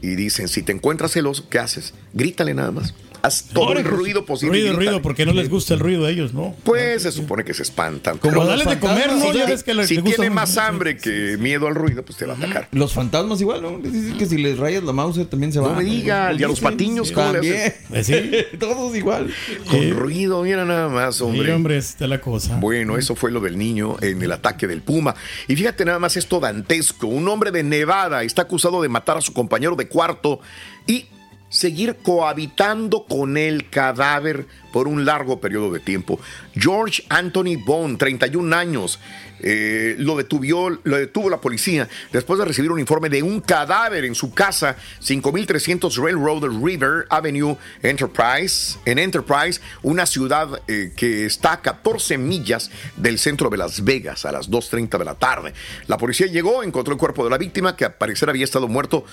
y 0.00 0.14
dicen, 0.14 0.48
si 0.48 0.62
te 0.62 0.72
encuentras 0.72 1.12
celoso, 1.12 1.48
¿qué 1.48 1.58
haces? 1.58 1.94
Grítale 2.12 2.54
nada 2.54 2.70
más. 2.70 2.94
Haz 3.22 3.44
todo 3.52 3.72
el 3.72 3.84
ruido 3.84 4.24
posible. 4.24 4.60
Ruido, 4.60 4.76
ruido, 4.76 5.02
porque 5.02 5.26
no 5.26 5.32
les 5.32 5.48
gusta 5.50 5.74
el 5.74 5.80
ruido 5.80 6.06
a 6.06 6.10
ellos, 6.10 6.32
¿no? 6.34 6.54
Pues 6.64 7.02
se 7.02 7.10
supone 7.12 7.44
que 7.44 7.52
se 7.54 7.62
espantan. 7.62 8.18
Como 8.18 8.44
darles 8.44 8.68
de 8.68 8.78
comer, 8.78 9.12
¿no? 9.12 9.20
Si, 9.32 9.38
Ya 9.38 9.46
ves 9.46 9.62
que 9.64 9.74
les- 9.74 9.88
si 9.88 9.94
les 9.96 10.04
gusta 10.04 10.16
tiene 10.22 10.30
mucho. 10.30 10.40
más 10.40 10.56
hambre 10.56 10.96
que 10.96 11.36
miedo 11.38 11.66
al 11.66 11.74
ruido, 11.74 12.04
pues 12.04 12.16
te 12.18 12.26
va 12.26 12.34
a 12.34 12.36
atacar. 12.36 12.68
Los 12.72 12.92
fantasmas 12.92 13.40
igual, 13.40 13.62
¿no? 13.62 13.78
Les 13.78 13.92
Dicen 13.92 14.16
que 14.18 14.26
si 14.26 14.38
les 14.38 14.58
rayas 14.58 14.82
la 14.84 14.92
mouse 14.92 15.28
también 15.28 15.52
se 15.52 15.58
No 15.58 15.66
van. 15.66 15.78
me 15.78 15.84
diga, 15.84 16.32
y 16.32 16.42
a 16.42 16.48
los 16.48 16.60
patiños, 16.60 17.10
¿cómo 17.12 17.26
le 17.32 17.32
También. 17.34 17.74
haces? 17.94 18.46
Todos 18.58 18.94
igual. 18.96 19.32
Con 19.68 19.90
ruido, 19.90 20.42
mira 20.42 20.64
nada 20.64 20.88
más, 20.88 21.20
hombre. 21.20 21.46
Sí, 21.46 21.50
hombre, 21.50 21.76
está 21.78 22.06
la 22.06 22.20
cosa. 22.20 22.56
Bueno, 22.58 22.96
eso 22.98 23.14
fue 23.16 23.30
lo 23.30 23.40
del 23.40 23.58
niño 23.58 23.96
en 24.00 24.22
el 24.22 24.32
ataque 24.32 24.66
del 24.66 24.82
Puma. 24.82 25.14
Y 25.48 25.56
fíjate 25.56 25.84
nada 25.84 25.98
más 25.98 26.16
esto 26.16 26.38
dantesco. 26.40 27.06
Un 27.08 27.26
hombre 27.28 27.50
de 27.50 27.62
Nevada 27.62 28.22
está 28.22 28.42
acusado 28.42 28.80
de 28.80 28.88
matar 28.88 29.16
a 29.16 29.20
su 29.20 29.32
compañero 29.32 29.74
de 29.76 29.88
cuarto 29.88 30.40
y 30.86 31.06
seguir 31.48 31.96
cohabitando 32.02 33.04
con 33.04 33.36
el 33.36 33.70
cadáver 33.70 34.46
por 34.72 34.86
un 34.86 35.04
largo 35.04 35.40
periodo 35.40 35.72
de 35.72 35.80
tiempo. 35.80 36.20
George 36.54 37.02
Anthony 37.08 37.56
Bond, 37.64 37.98
31 37.98 38.54
años, 38.54 39.00
eh, 39.40 39.94
lo, 39.98 40.16
lo 40.16 40.96
detuvo 40.96 41.30
la 41.30 41.40
policía 41.40 41.88
después 42.12 42.38
de 42.40 42.44
recibir 42.44 42.72
un 42.72 42.80
informe 42.80 43.08
de 43.08 43.22
un 43.22 43.40
cadáver 43.40 44.04
en 44.04 44.14
su 44.14 44.34
casa, 44.34 44.76
5300 45.00 45.96
Railroad 45.96 46.44
River 46.62 47.06
Avenue 47.08 47.56
Enterprise, 47.82 48.78
en 48.84 48.98
Enterprise, 48.98 49.60
una 49.82 50.06
ciudad 50.06 50.60
eh, 50.66 50.92
que 50.96 51.26
está 51.26 51.52
a 51.52 51.62
14 51.62 52.18
millas 52.18 52.70
del 52.96 53.18
centro 53.18 53.48
de 53.48 53.56
Las 53.56 53.84
Vegas 53.84 54.24
a 54.24 54.32
las 54.32 54.50
2.30 54.50 54.98
de 54.98 55.04
la 55.04 55.14
tarde. 55.14 55.54
La 55.86 55.96
policía 55.98 56.26
llegó, 56.26 56.62
encontró 56.62 56.92
el 56.92 56.98
cuerpo 56.98 57.24
de 57.24 57.30
la 57.30 57.38
víctima, 57.38 57.76
que 57.76 57.84
al 57.84 57.94
parecer 57.94 58.28
había 58.28 58.44
estado 58.44 58.68
muerto 58.68 59.04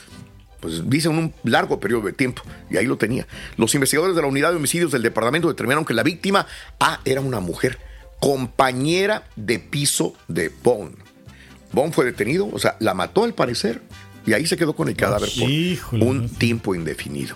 pues 0.66 1.06
un 1.06 1.34
largo 1.44 1.80
periodo 1.80 2.08
de 2.08 2.14
tiempo, 2.14 2.42
y 2.70 2.78
ahí 2.78 2.86
lo 2.86 2.98
tenía. 2.98 3.28
Los 3.58 3.74
investigadores 3.76 4.16
de 4.16 4.22
la 4.22 4.28
unidad 4.28 4.52
de 4.52 4.58
homicidios 4.58 4.92
del 4.92 5.02
departamento 5.02 5.48
determinaron 5.48 5.86
que 5.86 5.94
la 5.94 6.04
víctima, 6.04 6.48
ah, 6.80 7.00
era 7.06 7.22
una 7.22 7.40
mujer, 7.40 7.80
compañera 8.20 9.24
de 9.36 9.60
piso 9.60 10.16
de 10.28 10.52
Bond. 10.64 10.96
Bond 11.72 11.94
fue 11.94 12.06
detenido, 12.06 12.50
o 12.52 12.60
sea, 12.60 12.78
la 12.80 12.94
mató 12.94 13.24
al 13.24 13.34
parecer, 13.34 13.82
y 14.26 14.34
ahí 14.34 14.46
se 14.48 14.58
quedó 14.58 14.74
con 14.76 14.88
el 14.90 14.96
cadáver 14.96 15.30
por 15.90 16.00
un 16.02 16.30
tiempo 16.30 16.76
indefinido. 16.76 17.36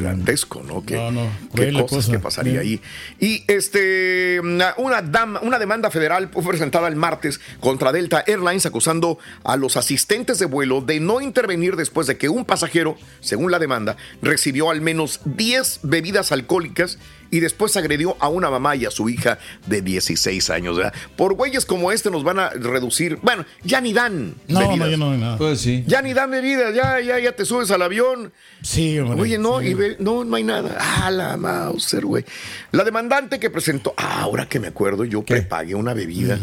Dantesco, 0.00 0.62
¿no? 0.62 0.84
¿Qué, 0.84 0.94
No, 0.96 1.10
no, 1.10 1.28
qué 1.50 1.56
cruel 1.56 1.74
la 1.74 1.82
cosas 1.82 1.96
cosa. 2.06 2.12
que 2.12 2.18
pasaría 2.18 2.60
Bien. 2.60 2.62
ahí. 2.62 2.80
Y 3.20 3.44
este, 3.48 4.40
una, 4.40 4.74
una 4.78 5.02
dama- 5.02 5.40
una 5.42 5.58
demanda 5.58 5.90
federal 5.90 6.30
fue 6.32 6.42
presentada 6.44 6.88
el 6.88 6.96
martes 6.96 7.40
contra 7.60 7.92
Delta 7.92 8.22
Airlines 8.26 8.66
acusando 8.66 9.18
a 9.44 9.56
los 9.56 9.76
asistentes 9.76 10.38
de 10.38 10.46
vuelo 10.46 10.80
de 10.80 11.00
no 11.00 11.20
intervenir 11.20 11.76
después 11.76 12.06
de 12.06 12.16
que 12.16 12.28
un 12.28 12.44
pasajero, 12.44 12.96
según 13.20 13.50
la 13.50 13.58
demanda, 13.58 13.96
recibió 14.22 14.70
al 14.70 14.80
menos 14.80 15.20
10 15.24 15.80
bebidas 15.82 16.32
alcohólicas 16.32 16.98
y 17.30 17.40
después 17.40 17.76
agredió 17.76 18.16
a 18.20 18.28
una 18.28 18.50
mamá 18.50 18.76
y 18.76 18.84
a 18.86 18.90
su 18.90 19.08
hija 19.08 19.38
de 19.66 19.82
16 19.82 20.50
años. 20.50 20.76
¿verdad? 20.76 20.92
Por 21.16 21.34
güeyes 21.34 21.66
como 21.66 21.92
este 21.92 22.10
nos 22.10 22.24
van 22.24 22.38
a 22.38 22.50
reducir, 22.50 23.18
bueno, 23.22 23.44
ya 23.62 23.80
ni 23.80 23.92
dan 23.92 24.34
No, 24.48 24.76
no, 24.76 24.86
ya 24.88 24.96
no 24.96 25.12
hay 25.12 25.18
nada. 25.18 25.36
Pues 25.38 25.60
sí. 25.60 25.84
Ya 25.86 26.02
ni 26.02 26.12
dan 26.12 26.30
bebidas, 26.30 26.74
ya, 26.74 27.00
ya, 27.00 27.18
ya 27.18 27.32
te 27.32 27.44
subes 27.44 27.70
al 27.70 27.82
avión. 27.82 28.32
Sí, 28.62 28.98
hombre. 28.98 29.20
Oye, 29.22 29.38
no, 29.38 29.60
sí. 29.60 29.66
y 29.68 29.74
ve- 29.74 29.96
no, 29.98 30.24
no 30.24 30.36
hay 30.36 30.44
nada. 30.44 30.76
Ah, 30.80 31.10
la 31.10 31.36
Mauser, 31.36 32.04
güey. 32.04 32.24
La 32.72 32.84
demandante 32.84 33.38
que 33.38 33.50
presentó, 33.50 33.94
ah, 33.96 34.22
ahora 34.22 34.48
que 34.48 34.58
me 34.60 34.68
acuerdo, 34.68 35.04
yo 35.04 35.22
prepagué 35.22 35.74
una 35.74 35.94
bebida. 35.94 36.38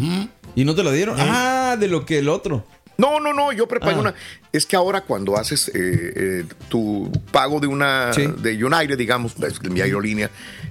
¿Y 0.55 0.63
no 0.65 0.75
te 0.75 0.83
la 0.83 0.91
dieron? 0.91 1.17
Ah, 1.19 1.75
de 1.79 1.88
lo 1.88 2.05
que 2.05 2.19
el 2.19 2.29
otro. 2.29 2.65
No, 2.97 3.19
no, 3.19 3.33
no, 3.33 3.51
yo 3.51 3.67
prepagué 3.67 3.95
Ah. 3.95 3.99
una. 3.99 4.13
Es 4.56 4.66
que 4.66 4.76
ahora 4.76 5.01
cuando 5.01 5.38
haces 5.38 5.68
eh, 5.70 5.74
eh, 5.76 6.45
tu 6.70 7.12
pago 7.32 7.60
de 7.60 7.68
una 7.68 8.14
Sí. 8.14 8.26
de 8.41 8.64
United, 8.64 8.97
digamos, 8.97 9.34
de 9.38 9.70
mi 9.70 9.82
aerolínea, 9.82 10.30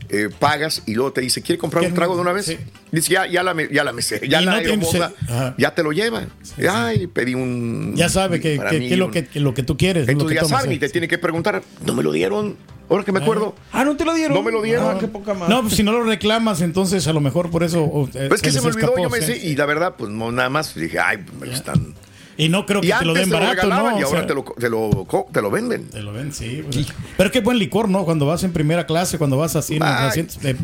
eh, 0.09 0.28
pagas 0.39 0.82
y 0.87 0.95
luego 0.95 1.12
te 1.12 1.20
dice, 1.20 1.43
¿quiere 1.43 1.59
comprar 1.59 1.85
un 1.85 1.93
trago 1.95 2.14
de 2.14 2.22
una 2.22 2.32
vez? 2.32 2.57
Dice, 2.93 3.12
ya, 3.12 3.26
ya 3.26 3.43
la, 3.43 3.53
me- 3.53 3.68
ya 3.72 3.85
la 3.85 3.93
mesera, 3.93 4.26
ya 4.26 4.41
Y 4.41 4.45
la 4.45 4.61
no 4.62 5.12
Ajá. 5.28 5.55
ya 5.59 5.74
te 5.74 5.82
lo 5.82 5.93
lleva. 5.93 6.24
Ay, 6.70 7.07
pedí 7.09 7.35
un. 7.35 7.95
Ya 7.97 8.09
sabe 8.09 8.41
que, 8.41 8.59
que- 8.70 8.78
mí 8.78 8.89
que 8.89 8.97
lo 8.97 9.11
que, 9.11 9.26
que 9.26 9.41
lo 9.41 9.53
que 9.53 9.62
tú 9.62 9.76
quieres. 9.76 10.07
lo 10.07 10.12
Entonces 10.12 10.39
que 10.39 10.45
ya 10.45 10.49
saben 10.49 10.72
y 10.72 10.76
eh. 10.76 10.78
te 10.78 10.89
tiene 10.89 11.09
que 11.09 11.18
preguntar, 11.18 11.62
¿no 11.85 11.95
me 11.95 12.03
lo 12.03 12.12
dieron? 12.12 12.57
Ahora 12.89 13.03
que 13.05 13.12
me 13.12 13.20
acuerdo. 13.20 13.55
Ah, 13.72 13.85
¿no 13.85 13.97
te 13.97 14.05
lo 14.05 14.14
dieron? 14.14 14.35
No 14.37 14.43
me 14.43 14.53
lo 14.53 14.62
dieron. 14.62 14.97
Ah, 14.97 14.99
qué 15.01 15.09
poca 15.09 15.32
madre. 15.35 15.53
No, 15.55 15.62
pues 15.62 15.74
si 15.74 15.82
no 15.82 15.93
lo 15.93 16.05
reclamas, 16.05 16.61
entonces 16.61 17.07
a 17.07 17.12
lo 17.12 17.20
mejor 17.20 17.51
por 17.51 17.62
eso. 17.64 17.85
eh, 18.14 18.26
Pues 18.28 18.41
es 18.41 18.43
que 18.43 18.53
se 18.53 18.61
me 18.61 18.68
olvidó, 18.68 18.87
escapó, 18.89 19.03
yo 19.03 19.11
me 19.11 19.20
sí. 19.20 19.32
sé, 19.41 19.47
y 19.47 19.57
la 19.57 19.66
verdad, 19.66 19.95
pues 19.99 20.11
no, 20.11 20.30
nada 20.32 20.51
más 20.51 20.74
dije, 20.74 20.99
ay, 20.99 21.18
pues 21.18 21.39
me 21.41 21.47
lo 21.47 21.53
están. 21.53 21.95
Y 22.37 22.49
no 22.49 22.66
creo 22.66 22.80
que 22.80 22.93
te 22.93 23.05
lo 23.05 23.14
den 23.14 23.30
barato, 23.30 23.66
¿no? 23.68 23.99
y 23.99 24.03
O 24.03 24.07
ahora 24.07 24.20
sea, 24.20 24.26
te, 24.26 24.35
lo, 24.35 24.43
te, 24.45 24.68
lo, 24.68 25.05
co- 25.07 25.28
te 25.32 25.41
lo 25.43 25.51
venden. 25.51 25.89
Te 25.89 26.03
lo 26.03 26.12
ven, 26.12 26.32
sí. 26.32 26.62
pues. 26.70 26.87
Pero 27.16 27.30
qué 27.30 27.41
buen 27.41 27.59
licor, 27.59 27.89
¿no? 27.89 28.05
Cuando 28.05 28.26
vas 28.26 28.43
en 28.45 28.53
primera 28.53 28.87
clase, 28.87 29.18
cuando 29.18 29.37
vas 29.37 29.55
así 29.57 29.76
eh, 29.76 30.57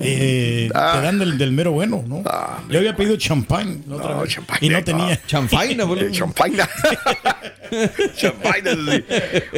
eh, 0.00 0.70
Ah. 0.74 0.92
te 0.96 1.00
dan 1.06 1.18
del, 1.18 1.38
del 1.38 1.52
mero 1.52 1.72
bueno, 1.72 2.04
¿no? 2.06 2.22
Ah, 2.26 2.60
Yo 2.68 2.78
había 2.78 2.96
pedido 2.96 3.16
champán 3.16 3.82
y 3.86 3.88
no 3.88 3.98
no. 4.78 4.84
tenía. 4.84 5.20
Chanfaina, 5.26 5.84
boludo. 5.84 6.06
Eh, 6.06 6.10
champaña, 6.12 6.68
sí. 8.16 9.04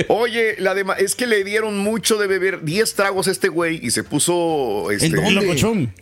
Oye, 0.08 0.56
la 0.58 0.74
es 0.98 1.14
que 1.14 1.26
le 1.26 1.42
dieron 1.44 1.78
mucho 1.78 2.16
de 2.18 2.26
beber 2.26 2.62
10 2.64 2.94
tragos 2.94 3.28
a 3.28 3.30
este 3.30 3.48
güey 3.48 3.80
y 3.82 3.90
se 3.90 4.04
puso 4.04 4.90
este, 4.90 5.06
¿En. 5.06 5.18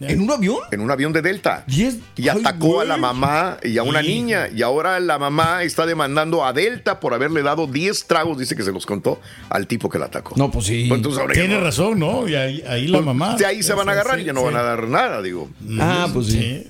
¿En 0.00 0.20
un 0.20 0.30
avión? 0.30 0.58
en 0.70 0.80
un 0.80 0.90
avión 0.90 1.12
de 1.12 1.22
Delta. 1.22 1.64
Diez- 1.66 1.98
Y 2.16 2.28
Ay, 2.28 2.38
atacó 2.40 2.80
a 2.80 2.84
la 2.84 2.96
mamá 2.96 3.58
y 3.62 3.78
a 3.78 3.82
una 3.82 4.00
Sí. 4.02 4.08
niña. 4.08 4.48
Y 4.54 4.62
ahora 4.62 5.00
la 5.00 5.18
mamá 5.18 5.33
está 5.62 5.86
demandando 5.86 6.44
a 6.44 6.52
Delta 6.52 7.00
por 7.00 7.14
haberle 7.14 7.42
dado 7.42 7.66
10 7.66 8.06
tragos, 8.06 8.38
dice 8.38 8.56
que 8.56 8.62
se 8.62 8.72
los 8.72 8.86
contó, 8.86 9.20
al 9.50 9.66
tipo 9.66 9.88
que 9.88 9.98
la 9.98 10.06
atacó. 10.06 10.34
No, 10.36 10.50
pues 10.50 10.66
sí. 10.66 10.86
Pues 10.88 10.98
entonces 10.98 11.20
ahora 11.20 11.34
ya 11.34 11.40
Tiene 11.42 11.54
no- 11.56 11.60
razón, 11.64 11.98
¿no? 11.98 12.28
Y 12.28 12.34
ahí, 12.34 12.62
ahí 12.66 12.86
la 12.86 12.98
pues, 12.98 13.06
mamá. 13.06 13.36
De 13.36 13.46
ahí 13.46 13.62
se 13.62 13.74
van 13.74 13.88
a 13.88 13.92
agarrar 13.92 14.20
y 14.20 14.24
ya 14.24 14.32
no 14.32 14.40
sí. 14.40 14.46
van 14.46 14.56
a 14.56 14.62
dar 14.62 14.88
nada, 14.88 15.22
digo. 15.22 15.48
Ah, 15.80 16.08
pues 16.12 16.26
sí. 16.28 16.66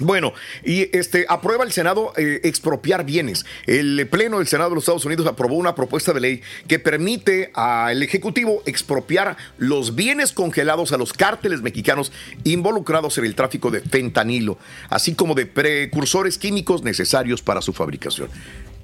Bueno, 0.00 0.32
y 0.64 0.88
este 0.96 1.26
aprueba 1.28 1.62
el 1.62 1.72
Senado 1.72 2.12
eh, 2.16 2.40
expropiar 2.44 3.04
bienes. 3.04 3.44
El 3.66 4.08
Pleno 4.08 4.38
del 4.38 4.46
Senado 4.46 4.70
de 4.70 4.76
los 4.76 4.84
Estados 4.84 5.04
Unidos 5.04 5.26
aprobó 5.26 5.56
una 5.56 5.74
propuesta 5.74 6.12
de 6.14 6.20
ley 6.20 6.42
que 6.66 6.78
permite 6.78 7.50
al 7.54 8.02
Ejecutivo 8.02 8.62
expropiar 8.64 9.36
los 9.58 9.94
bienes 9.94 10.32
congelados 10.32 10.92
a 10.92 10.96
los 10.96 11.12
cárteles 11.12 11.60
mexicanos 11.60 12.12
involucrados 12.44 13.18
en 13.18 13.26
el 13.26 13.34
tráfico 13.34 13.70
de 13.70 13.80
fentanilo, 13.82 14.58
así 14.88 15.14
como 15.14 15.34
de 15.34 15.44
precursores 15.44 16.38
químicos 16.38 16.82
necesarios 16.82 17.42
para 17.42 17.60
su 17.60 17.74
fabricación. 17.74 18.28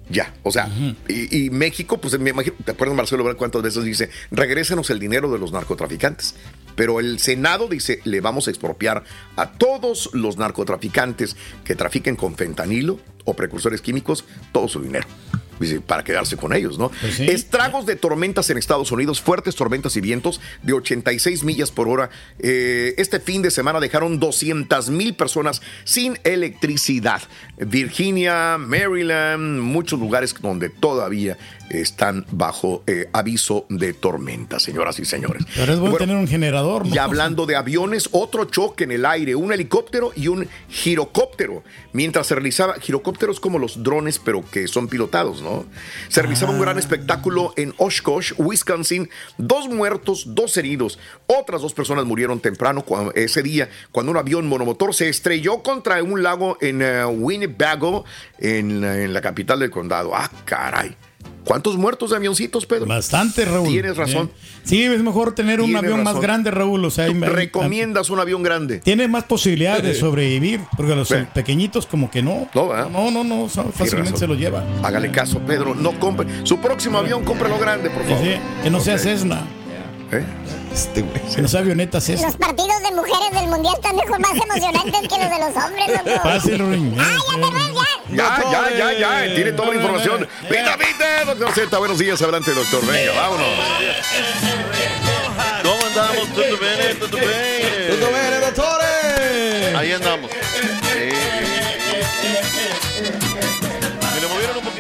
Ya, 0.09 0.33
o 0.45 0.53
sea, 0.53 0.69
y, 1.09 1.47
y 1.47 1.51
México, 1.51 1.99
pues 1.99 2.17
me 2.21 2.31
imagino, 2.31 2.55
¿te 2.65 2.71
acuerdas 2.71 2.97
Marcelo 2.97 3.23
Ebrard 3.23 3.37
cuántas 3.37 3.63
veces 3.63 3.83
dice, 3.83 4.11
regrésenos 4.31 4.89
el 4.91 5.01
dinero 5.01 5.33
de 5.33 5.39
los 5.39 5.51
narcotraficantes? 5.51 6.37
Pero 6.77 7.01
el 7.01 7.19
Senado 7.19 7.67
dice, 7.67 8.01
le 8.05 8.21
vamos 8.21 8.47
a 8.47 8.51
expropiar 8.51 9.03
a 9.35 9.53
todos 9.53 10.11
los 10.13 10.37
narcotraficantes 10.37 11.37
que 11.65 11.75
trafiquen 11.75 12.15
con 12.15 12.37
fentanilo 12.37 13.01
o 13.27 13.35
precursores 13.35 13.83
químicos 13.83 14.25
todo 14.53 14.69
su 14.69 14.81
dinero. 14.81 15.07
Para 15.87 16.05
quedarse 16.05 16.37
con 16.37 16.53
ellos, 16.53 16.79
¿no? 16.79 16.91
Estragos 17.19 17.87
de 17.87 17.97
tormentas 17.97 18.51
en 18.51 18.59
Estados 18.59 18.93
Unidos, 18.93 19.23
fuertes 19.23 19.57
tormentas 19.57 19.97
y 19.97 20.03
vientos 20.03 20.39
de 20.63 20.75
86 20.75 21.45
millas 21.45 21.71
por 21.71 21.89
hora. 21.89 22.11
Eh, 22.39 22.95
este 22.99 23.21
fin 23.21 23.41
de 23.41 23.51
semana 23.51 23.81
dejaron 23.81 24.21
200 24.21 24.91
mil 24.91 25.15
personas 25.15 25.63
sin 25.85 26.19
electricidad. 26.25 27.23
Virginia, 27.57 28.59
Maryland, 28.59 29.63
muchos 29.63 29.99
lugares 29.99 30.35
donde 30.43 30.69
todavía 30.69 31.39
están 31.71 32.27
bajo 32.31 32.83
eh, 32.87 33.09
aviso 33.13 33.67
de 33.69 33.93
tormenta, 33.93 34.61
señoras 34.61 34.99
y 34.99 35.05
señores. 35.05 35.45
Pero 35.55 35.73
es 35.73 35.79
bueno, 35.79 35.97
tener 35.97 36.17
un 36.17 36.29
generador, 36.29 36.87
¿no? 36.87 36.95
Y 36.95 36.99
hablando 36.99 37.47
de 37.47 37.57
aviones, 37.57 38.09
otro 38.13 38.45
choque 38.45 38.85
en 38.85 38.93
el 38.93 39.07
aire, 39.07 39.35
un 39.35 39.53
helicóptero 39.53 40.13
y 40.15 40.29
un 40.29 40.47
girocóptero. 40.69 41.65
Mientras 41.93 42.27
se 42.27 42.35
realizaba, 42.35 42.75
como 43.41 43.59
los 43.59 43.83
drones, 43.83 44.19
pero 44.19 44.45
que 44.51 44.69
son 44.69 44.89
pilotados, 44.89 45.43
¿no? 45.43 45.65
Se 46.09 46.21
realizaba 46.23 46.53
un 46.53 46.61
gran 46.61 46.79
espectáculo 46.79 47.53
en 47.57 47.75
Oshkosh, 47.79 48.35
Wisconsin. 48.39 49.09
Dos 49.39 49.69
muertos, 49.69 50.35
dos 50.35 50.57
heridos. 50.57 50.99
Otras 51.27 51.63
dos 51.63 51.73
personas 51.75 52.05
murieron 52.05 52.41
temprano 52.41 52.83
cuando- 52.83 53.13
ese 53.15 53.43
día 53.43 53.69
cuando 53.93 54.13
un 54.13 54.19
avión 54.19 54.47
monomotor 54.49 54.95
se 54.95 55.09
estrelló 55.09 55.63
contra 55.63 56.03
un 56.03 56.23
lago 56.23 56.59
en 56.61 56.83
eh, 56.83 57.05
Winnebago, 57.05 58.05
en, 58.39 58.85
en 58.85 59.13
la 59.13 59.21
capital 59.21 59.59
del 59.61 59.71
condado. 59.71 60.15
Ah, 60.15 60.31
caray. 60.45 60.97
¿Cuántos 61.47 61.77
muertos 61.77 62.11
de 62.11 62.17
avioncitos, 62.17 62.67
Pedro? 62.67 62.87
Bastante, 62.87 63.45
Raúl. 63.45 63.69
Tienes 63.69 63.97
razón. 63.97 64.33
Sí, 64.65 64.83
es 64.83 65.01
mejor 65.01 65.33
tener 65.33 65.61
un 65.61 65.67
Tienes 65.67 65.85
avión 65.85 66.03
más 66.03 66.21
grande, 66.21 66.51
Raúl. 66.51 66.85
O 66.85 66.91
sea, 66.91 67.05
hay- 67.05 67.15
¿Recomiendas 67.15 68.11
un 68.11 68.19
avión 68.19 68.43
grande? 68.43 68.81
Tiene 68.81 69.07
más 69.07 69.25
posibilidades 69.25 69.85
de 69.85 69.95
sobrevivir, 69.95 70.61
porque 70.77 70.97
los 70.97 71.09
pequeñitos 71.33 71.87
como 71.87 72.11
que 72.11 72.21
no. 72.21 72.49
No, 72.53 72.89
no, 72.91 73.11
no, 73.13 73.23
no, 73.23 73.49
fácilmente 73.49 74.19
se 74.19 74.27
lo 74.27 74.35
lleva. 74.35 74.65
Hágale 74.83 75.13
caso, 75.13 75.39
Pedro. 75.39 75.77
No 75.77 75.99
compre. 76.01 76.27
Su 76.43 76.59
próximo 76.59 76.99
avión, 76.99 77.25
cómprelo 77.25 77.59
grande, 77.59 77.91
por 77.91 78.03
favor. 78.03 78.25
sí, 78.25 78.33
que 78.65 78.71
no 78.71 78.81
sea. 78.81 78.99
Cessna. 78.99 79.47
¿Eh? 80.11 80.25
Este 80.77 81.01
güey. 81.01 81.23
Que 81.35 81.41
no 81.41 81.49
sea 81.49 81.61
avioneta 81.61 82.03
Cessna. 82.03 82.27
Los 82.27 82.37
partidos 82.37 82.83
de 82.83 82.91
mujeres 82.95 83.31
del 83.33 83.47
mundial 83.47 83.75
están 83.77 83.97
mejor 83.97 84.21
más 84.21 84.33
emocionantes 84.33 85.09
que 85.09 85.19
los 85.19 85.31
de 85.31 85.39
los 85.39 85.65
hombres, 85.65 85.89
loco. 85.89 86.23
Fácil, 86.23 86.59
Ruin. 86.59 86.95
Ya, 88.11 88.43
ya, 88.53 88.77
ya, 88.77 88.93
ya. 88.93 89.35
Tiene 89.35 89.53
toda 89.53 89.71
la 89.71 89.77
información. 89.77 90.29
¡Vita, 90.51 90.77
vita! 90.77 91.25
Doctor 91.25 91.51
Z, 91.55 91.79
buenos 91.79 91.99
días. 91.99 92.21
Adelante, 92.21 92.53
doctor. 92.53 92.85
Venga, 92.87 93.13
vámonos. 93.15 93.47
¿Cómo 95.63 95.87
andamos? 95.87 96.29
¿Todo 96.35 96.45
bien? 96.45 96.99
¿Todo 97.01 97.17
bien? 97.17 97.91
¡Tutto 97.91 98.13
bene, 98.13 98.41
dottore! 98.41 99.77
Ahí 99.77 99.93
andamos. 99.93 100.31
Me 100.31 101.56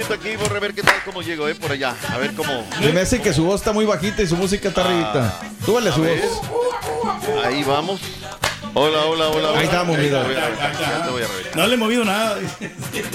poquito 0.06 0.14
aquí, 0.14 0.36
por 0.36 0.56
a 0.56 0.60
ver 0.60 0.74
qué 0.74 0.82
tal, 0.82 0.94
cómo 1.04 1.22
llego, 1.22 1.48
eh, 1.48 1.54
por 1.54 1.72
allá. 1.72 1.94
A 2.12 2.18
ver 2.18 2.32
cómo. 2.34 2.66
Me 2.80 3.00
hace 3.00 3.20
que 3.20 3.32
su 3.32 3.44
voz 3.44 3.60
está 3.60 3.72
muy 3.72 3.84
bajita 3.84 4.22
y 4.22 4.26
su 4.26 4.36
música 4.36 4.68
está 4.68 4.84
arribita. 4.84 5.40
Súbale 5.64 5.92
su 5.92 6.02
ver. 6.02 6.20
voz. 6.20 7.44
Ahí 7.44 7.62
vamos. 7.64 8.00
Hola, 8.74 9.06
hola, 9.06 9.28
hola. 9.28 9.48
hola. 9.50 9.58
Ahí 9.58 9.64
estamos, 9.64 9.96
mira. 9.96 10.22
Voy 10.22 10.34
a 10.34 10.46
revisar, 10.46 10.72
ya 10.78 11.04
te 11.04 11.10
voy 11.10 11.22
a 11.22 11.26
revisar. 11.26 11.56
No 11.56 11.66
le 11.66 11.74
he 11.74 11.76
movido 11.76 12.04
nada. 12.04 12.38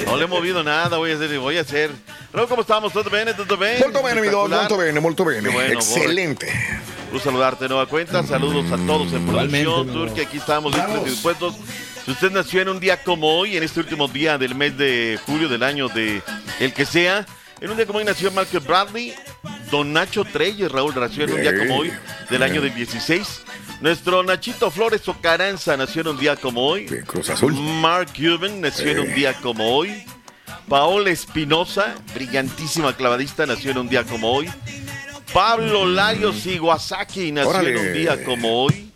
No 0.05 0.17
le 0.17 0.23
he 0.23 0.27
movido 0.27 0.63
nada, 0.63 0.97
voy 0.97 1.11
a 1.11 1.15
hacer, 1.15 1.39
voy 1.39 1.57
a 1.57 1.61
hacer. 1.61 1.91
Raúl, 2.33 2.47
¿cómo 2.47 2.61
estamos? 2.61 2.91
¿Todo 2.91 3.09
bien? 3.09 3.27
¿Todo 3.35 3.57
bien? 3.57 3.79
Molto 3.79 4.03
bene, 4.03 4.21
mi 4.21 4.27
don. 4.27 4.51
Espectacular. 4.51 4.59
Molto 4.61 4.77
bene, 4.77 4.99
molto 4.99 5.25
bene. 5.25 5.49
Qué 5.49 5.55
bueno, 5.55 5.73
Excelente. 5.73 6.47
Un 7.13 7.19
saludarte 7.19 7.65
de 7.65 7.69
nueva 7.69 7.85
cuenta. 7.87 8.23
Saludos 8.23 8.71
a 8.71 8.77
todos 8.77 9.11
en 9.13 9.25
producción. 9.25 9.87
mi 9.87 9.93
Turquía, 9.93 10.23
aquí 10.23 10.37
estamos 10.37 10.73
listos 10.73 11.01
y 11.05 11.09
dispuestos. 11.09 11.55
Si 12.05 12.11
usted 12.11 12.31
nació 12.31 12.61
en 12.61 12.69
un 12.69 12.79
día 12.79 13.03
como 13.03 13.37
hoy, 13.37 13.57
en 13.57 13.63
este 13.63 13.79
último 13.79 14.07
día 14.07 14.37
del 14.37 14.55
mes 14.55 14.77
de 14.77 15.19
julio 15.25 15.47
del 15.47 15.63
año 15.63 15.87
de 15.87 16.21
el 16.59 16.73
que 16.73 16.85
sea, 16.85 17.25
en 17.59 17.69
un 17.69 17.77
día 17.77 17.85
como 17.85 17.99
hoy 17.99 18.05
nació 18.05 18.31
Michael 18.31 18.63
Bradley, 18.65 19.13
Don 19.69 19.93
Nacho 19.93 20.23
Treyes, 20.25 20.71
Raúl, 20.71 20.93
nació 20.95 21.25
en 21.25 21.33
un 21.33 21.41
día 21.41 21.55
como 21.57 21.77
hoy 21.77 21.93
del 22.29 22.41
año 22.43 22.61
del 22.61 22.73
16. 22.73 23.41
Nuestro 23.81 24.23
Nachito 24.23 24.71
Flores 24.71 25.07
Ocaranza 25.07 25.77
nació 25.77 26.01
en 26.01 26.07
un 26.09 26.17
día 26.17 26.35
como 26.35 26.65
hoy. 26.65 26.85
Cruz 27.05 27.29
Azul. 27.29 27.53
Mark 27.53 28.09
Cuban 28.15 28.61
nació 28.61 28.91
en 28.91 28.99
un 28.99 29.13
día 29.13 29.33
como 29.35 29.75
hoy. 29.75 30.03
Paola 30.67 31.09
Espinosa, 31.09 31.95
brillantísima 32.13 32.95
clavadista, 32.95 33.45
nació 33.45 33.71
en 33.71 33.77
un 33.79 33.89
día 33.89 34.03
como 34.03 34.31
hoy. 34.31 34.49
Pablo 35.33 35.85
Larios 35.85 36.45
Iwasaki 36.45 37.31
nació 37.31 37.49
Órale. 37.51 37.71
en 37.71 37.77
un 37.77 37.93
día 37.93 38.23
como 38.23 38.63
hoy. 38.63 38.90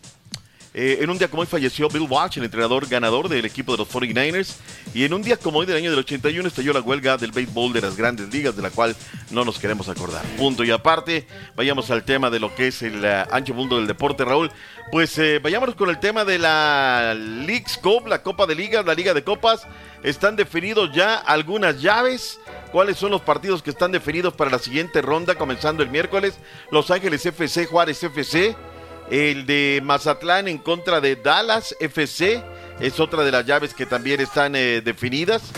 Eh, 0.77 0.97
en 0.99 1.09
un 1.09 1.17
día 1.17 1.29
como 1.29 1.41
hoy 1.41 1.47
falleció 1.47 1.87
Bill 1.87 2.05
Walsh, 2.09 2.37
el 2.37 2.43
entrenador 2.43 2.85
ganador 2.85 3.29
del 3.29 3.45
equipo 3.45 3.71
de 3.71 3.77
los 3.77 3.89
49ers. 3.89 4.57
Y 4.93 5.05
en 5.05 5.13
un 5.13 5.21
día 5.21 5.37
como 5.37 5.59
hoy 5.59 5.65
del 5.65 5.77
año 5.77 5.89
del 5.89 5.99
81 5.99 6.45
estalló 6.45 6.73
la 6.73 6.81
huelga 6.81 7.15
del 7.15 7.31
béisbol 7.31 7.71
de 7.71 7.79
las 7.79 7.95
grandes 7.95 8.27
ligas, 8.27 8.57
de 8.57 8.61
la 8.61 8.71
cual 8.71 8.93
no 9.31 9.45
nos 9.45 9.57
queremos 9.57 9.87
acordar. 9.87 10.25
Punto 10.35 10.65
y 10.65 10.71
aparte, 10.71 11.27
vayamos 11.55 11.89
al 11.91 12.03
tema 12.03 12.29
de 12.29 12.41
lo 12.41 12.53
que 12.53 12.67
es 12.67 12.81
el 12.81 13.05
eh, 13.05 13.23
ancho 13.31 13.53
mundo 13.53 13.77
del 13.77 13.87
deporte, 13.87 14.25
Raúl. 14.25 14.51
Pues 14.91 15.17
eh, 15.17 15.39
vayámonos 15.39 15.75
con 15.75 15.89
el 15.89 15.97
tema 15.97 16.25
de 16.25 16.39
la 16.39 17.15
League's 17.17 17.77
Cup, 17.77 18.07
la 18.07 18.21
Copa 18.21 18.45
de 18.45 18.55
Ligas, 18.55 18.85
la 18.85 18.95
Liga 18.95 19.13
de 19.13 19.23
Copas. 19.23 19.65
Están 20.03 20.35
definidos 20.35 20.91
ya 20.93 21.15
algunas 21.15 21.81
llaves. 21.81 22.37
¿Cuáles 22.73 22.97
son 22.97 23.11
los 23.11 23.21
partidos 23.21 23.63
que 23.63 23.69
están 23.69 23.93
definidos 23.93 24.33
para 24.33 24.51
la 24.51 24.59
siguiente 24.59 25.01
ronda, 25.01 25.35
comenzando 25.35 25.83
el 25.83 25.89
miércoles? 25.89 26.37
Los 26.69 26.91
Ángeles 26.91 27.25
FC, 27.25 27.65
Juárez 27.65 28.03
FC. 28.03 28.57
El 29.09 29.45
de 29.45 29.81
Mazatlán 29.83 30.47
en 30.47 30.57
contra 30.57 30.99
de 31.01 31.15
Dallas 31.15 31.75
FC 31.79 32.43
es 32.79 32.99
otra 32.99 33.23
de 33.23 33.31
las 33.31 33.45
llaves 33.45 33.73
que 33.73 33.85
también 33.85 34.19
están 34.19 34.55
eh, 34.55 34.81
definidas. 34.83 35.51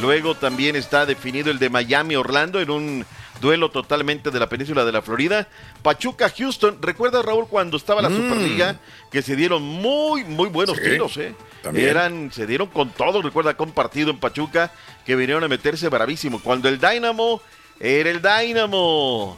Luego 0.00 0.34
también 0.36 0.76
está 0.76 1.04
definido 1.04 1.50
el 1.50 1.58
de 1.58 1.68
Miami 1.68 2.16
Orlando 2.16 2.60
en 2.60 2.70
un 2.70 3.04
duelo 3.40 3.70
totalmente 3.70 4.30
de 4.30 4.38
la 4.38 4.48
península 4.48 4.84
de 4.84 4.92
la 4.92 5.02
Florida. 5.02 5.48
Pachuca 5.82 6.30
Houston, 6.30 6.78
recuerda 6.80 7.20
Raúl 7.22 7.48
cuando 7.48 7.76
estaba 7.76 8.00
la 8.00 8.08
Mm. 8.08 8.16
Superliga 8.16 8.76
que 9.10 9.20
se 9.20 9.34
dieron 9.36 9.62
muy 9.62 10.24
muy 10.24 10.48
buenos 10.48 10.76
Sí, 10.76 10.82
tiros, 10.84 11.16
eh. 11.18 11.34
también. 11.62 11.88
Eran 11.88 12.30
se 12.32 12.46
dieron 12.46 12.68
con 12.68 12.90
todo, 12.90 13.20
recuerda 13.20 13.54
con 13.56 13.72
partido 13.72 14.10
en 14.10 14.18
Pachuca 14.18 14.72
que 15.04 15.16
vinieron 15.16 15.42
a 15.44 15.48
meterse 15.48 15.88
bravísimo. 15.88 16.40
Cuando 16.40 16.68
el 16.68 16.78
Dynamo 16.80 17.42
era 17.80 18.10
el 18.10 18.22
Dynamo. 18.22 19.36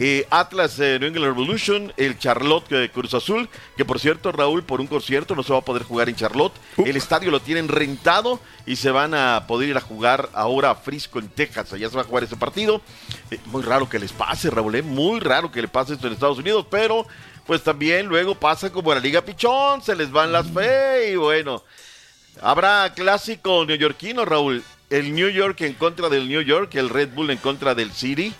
Eh, 0.00 0.26
Atlas 0.30 0.78
eh, 0.80 0.98
New 0.98 1.08
England 1.08 1.26
Revolution, 1.26 1.92
el 1.96 2.18
Charlotte 2.18 2.72
eh, 2.72 2.90
Cruz 2.92 3.14
Azul, 3.14 3.48
que 3.76 3.84
por 3.84 4.00
cierto, 4.00 4.32
Raúl, 4.32 4.64
por 4.64 4.80
un 4.80 4.88
concierto 4.88 5.36
no 5.36 5.44
se 5.44 5.52
va 5.52 5.60
a 5.60 5.64
poder 5.64 5.84
jugar 5.84 6.08
en 6.08 6.16
Charlotte. 6.16 6.54
El 6.78 6.96
estadio 6.96 7.30
lo 7.30 7.40
tienen 7.40 7.68
rentado 7.68 8.40
y 8.66 8.76
se 8.76 8.90
van 8.90 9.14
a 9.14 9.44
poder 9.46 9.68
ir 9.68 9.76
a 9.76 9.80
jugar 9.80 10.28
ahora 10.32 10.70
a 10.70 10.74
Frisco, 10.74 11.18
en 11.18 11.28
Texas. 11.28 11.72
Allá 11.72 11.88
se 11.88 11.96
va 11.96 12.02
a 12.02 12.06
jugar 12.06 12.24
ese 12.24 12.36
partido. 12.36 12.80
Eh, 13.30 13.38
muy 13.46 13.62
raro 13.62 13.88
que 13.88 13.98
les 13.98 14.12
pase, 14.12 14.50
Raúl, 14.50 14.74
eh, 14.74 14.82
muy 14.82 15.20
raro 15.20 15.52
que 15.52 15.62
le 15.62 15.68
pase 15.68 15.94
esto 15.94 16.08
en 16.08 16.14
Estados 16.14 16.38
Unidos, 16.38 16.66
pero 16.70 17.06
pues 17.46 17.62
también 17.62 18.06
luego 18.06 18.34
pasa 18.34 18.72
como 18.72 18.90
en 18.90 18.98
la 18.98 19.04
Liga 19.04 19.20
Pichón, 19.22 19.82
se 19.82 19.94
les 19.94 20.10
van 20.10 20.32
las 20.32 20.46
fe 20.48 21.12
y 21.12 21.16
bueno. 21.16 21.62
Habrá 22.42 22.92
clásico 22.94 23.64
neoyorquino, 23.64 24.24
Raúl. 24.24 24.64
El 24.90 25.14
New 25.14 25.28
York 25.28 25.60
en 25.60 25.74
contra 25.74 26.08
del 26.08 26.28
New 26.28 26.40
York, 26.40 26.74
el 26.74 26.88
Red 26.88 27.10
Bull 27.14 27.30
en 27.30 27.38
contra 27.38 27.74
del 27.74 27.92
City. 27.92 28.34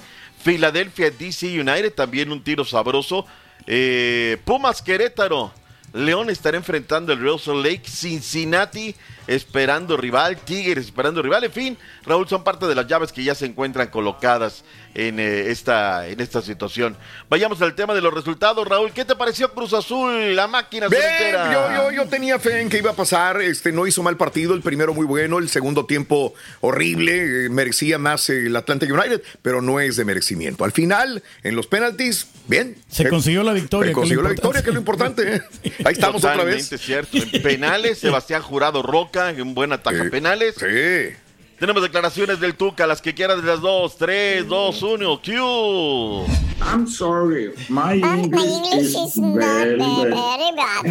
Philadelphia 0.44 1.10
DC 1.10 1.58
United, 1.58 1.92
también 1.92 2.30
un 2.30 2.44
tiro 2.44 2.64
sabroso. 2.64 3.26
Eh, 3.66 4.36
Pumas 4.44 4.82
Querétaro. 4.82 5.50
León 5.94 6.28
estará 6.28 6.56
enfrentando 6.58 7.12
el 7.12 7.20
Real 7.20 7.38
Salt 7.40 7.64
Lake. 7.64 7.82
Cincinnati 7.88 8.94
esperando 9.26 9.96
rival. 9.96 10.36
Tigres 10.36 10.86
esperando 10.86 11.22
rival. 11.22 11.44
En 11.44 11.52
fin, 11.52 11.78
Raúl, 12.04 12.28
son 12.28 12.44
parte 12.44 12.66
de 12.66 12.74
las 12.74 12.86
llaves 12.86 13.12
que 13.12 13.24
ya 13.24 13.34
se 13.34 13.46
encuentran 13.46 13.88
colocadas 13.88 14.64
en, 14.94 15.18
eh, 15.18 15.50
esta, 15.50 16.06
en 16.08 16.20
esta 16.20 16.42
situación. 16.42 16.96
Vayamos 17.30 17.62
al 17.62 17.74
tema 17.74 17.94
de 17.94 18.00
los 18.00 18.12
resultados, 18.12 18.66
Raúl. 18.68 18.92
¿Qué 18.92 19.04
te 19.04 19.14
pareció 19.16 19.52
Cruz 19.52 19.72
Azul, 19.72 20.36
la 20.36 20.46
máquina 20.46 20.88
Bien, 20.88 21.02
cementera? 21.02 21.52
yo, 21.52 21.90
yo, 21.90 22.02
yo 22.04 22.08
tenía 22.08 22.38
fe 22.38 22.60
en 22.60 22.68
que 22.68 22.78
iba 22.78 22.90
a 22.90 22.96
pasar. 22.96 23.40
Este 23.40 23.72
no 23.72 23.86
hizo 23.86 24.02
mal 24.02 24.16
partido. 24.16 24.54
El 24.54 24.62
primero 24.62 24.94
muy 24.94 25.06
bueno, 25.06 25.38
el 25.38 25.48
segundo 25.48 25.86
tiempo 25.86 26.34
horrible. 26.60 27.46
eh, 27.46 27.48
merecía 27.50 27.98
más 27.98 28.28
eh, 28.30 28.46
el 28.46 28.56
Atlanta 28.56 28.84
United, 28.86 29.22
pero 29.42 29.62
no 29.62 29.78
es 29.80 29.96
de 29.96 30.04
merecimiento. 30.04 30.64
Al 30.64 30.72
final, 30.72 31.22
en 31.44 31.56
los 31.56 31.66
penaltis, 31.66 32.26
bien. 32.48 32.76
Se 32.88 33.08
consiguió 33.08 33.42
la 33.44 33.52
victoria, 33.52 33.92
Se 33.92 33.94
que 33.94 34.00
es 34.02 34.10
lo 34.10 34.22
consiguió 34.22 34.22
la 34.22 34.30
importante. 34.30 34.58
victoria, 34.58 34.62
que 34.62 34.70
es 34.70 34.74
lo 34.74 34.80
importante. 34.80 35.83
Ahí 35.84 35.92
estamos 35.92 36.24
otra 36.24 36.44
vez. 36.44 36.68
Totalmente 36.68 36.78
cierto. 36.78 37.16
En 37.36 37.42
penales, 37.42 37.98
Sebastián 37.98 38.42
Jurado 38.42 38.82
Roca, 38.82 39.30
en 39.30 39.54
buen 39.54 39.72
ataque 39.72 40.04
penales. 40.04 40.54
Sí. 40.58 41.14
Tenemos 41.58 41.82
declaraciones 41.82 42.40
del 42.40 42.56
Tuca, 42.56 42.86
las 42.86 43.00
que 43.00 43.14
quieras 43.14 43.40
de 43.40 43.46
las 43.46 43.60
dos, 43.60 43.96
tres, 43.96 44.46
dos, 44.48 44.82
uno, 44.82 45.20
Q. 45.22 46.26
I'm 46.60 46.86
sorry, 46.86 47.52
my 47.68 47.94
English 47.94 48.94
is 48.96 49.14
very 49.16 49.78
bad. 49.78 50.82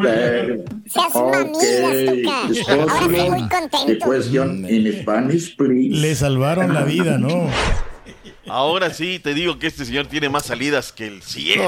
Very. 0.00 0.62
Seas 0.86 1.14
mamillas, 1.14 2.04
Tuca. 2.06 2.50
is 2.50 2.68
Ahora 2.68 2.84
estoy 2.84 3.08
muy 3.08 3.48
possible 3.48 3.48
the 3.48 3.98
contento. 3.98 4.06
question 4.06 4.66
in 4.68 5.00
Spanish, 5.02 5.56
please? 5.56 5.96
Le 5.96 6.14
salvaron 6.14 6.72
la 6.72 6.84
vida, 6.84 7.18
¿no? 7.18 7.50
Ahora 8.50 8.92
sí, 8.92 9.18
te 9.18 9.32
digo 9.34 9.58
que 9.58 9.66
este 9.66 9.84
señor 9.84 10.06
tiene 10.06 10.28
más 10.28 10.44
salidas 10.46 10.92
que 10.92 11.06
el 11.06 11.22
100, 11.22 11.58
la 11.60 11.64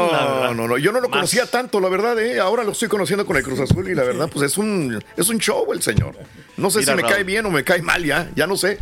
No, 0.48 0.54
no, 0.54 0.68
no, 0.68 0.78
yo 0.78 0.92
no 0.92 1.00
lo 1.00 1.08
Más. 1.08 1.16
conocía 1.18 1.46
tanto, 1.46 1.80
la 1.80 1.88
verdad, 1.88 2.18
¿eh? 2.18 2.40
Ahora 2.40 2.64
lo 2.64 2.72
estoy 2.72 2.88
conociendo 2.88 3.24
con 3.26 3.36
el 3.36 3.42
Cruz 3.42 3.60
Azul 3.60 3.88
y 3.88 3.94
la 3.94 4.02
verdad, 4.02 4.28
pues 4.32 4.50
es 4.50 4.58
un, 4.58 5.02
es 5.16 5.28
un 5.28 5.38
show 5.38 5.72
el 5.72 5.82
señor. 5.82 6.16
No 6.56 6.70
sé 6.70 6.80
Mira, 6.80 6.92
si 6.92 6.96
me 6.96 7.02
Raúl. 7.02 7.14
cae 7.14 7.24
bien 7.24 7.46
o 7.46 7.50
me 7.50 7.64
cae 7.64 7.82
mal 7.82 8.04
ya, 8.04 8.30
ya 8.34 8.46
no 8.46 8.56
sé. 8.56 8.78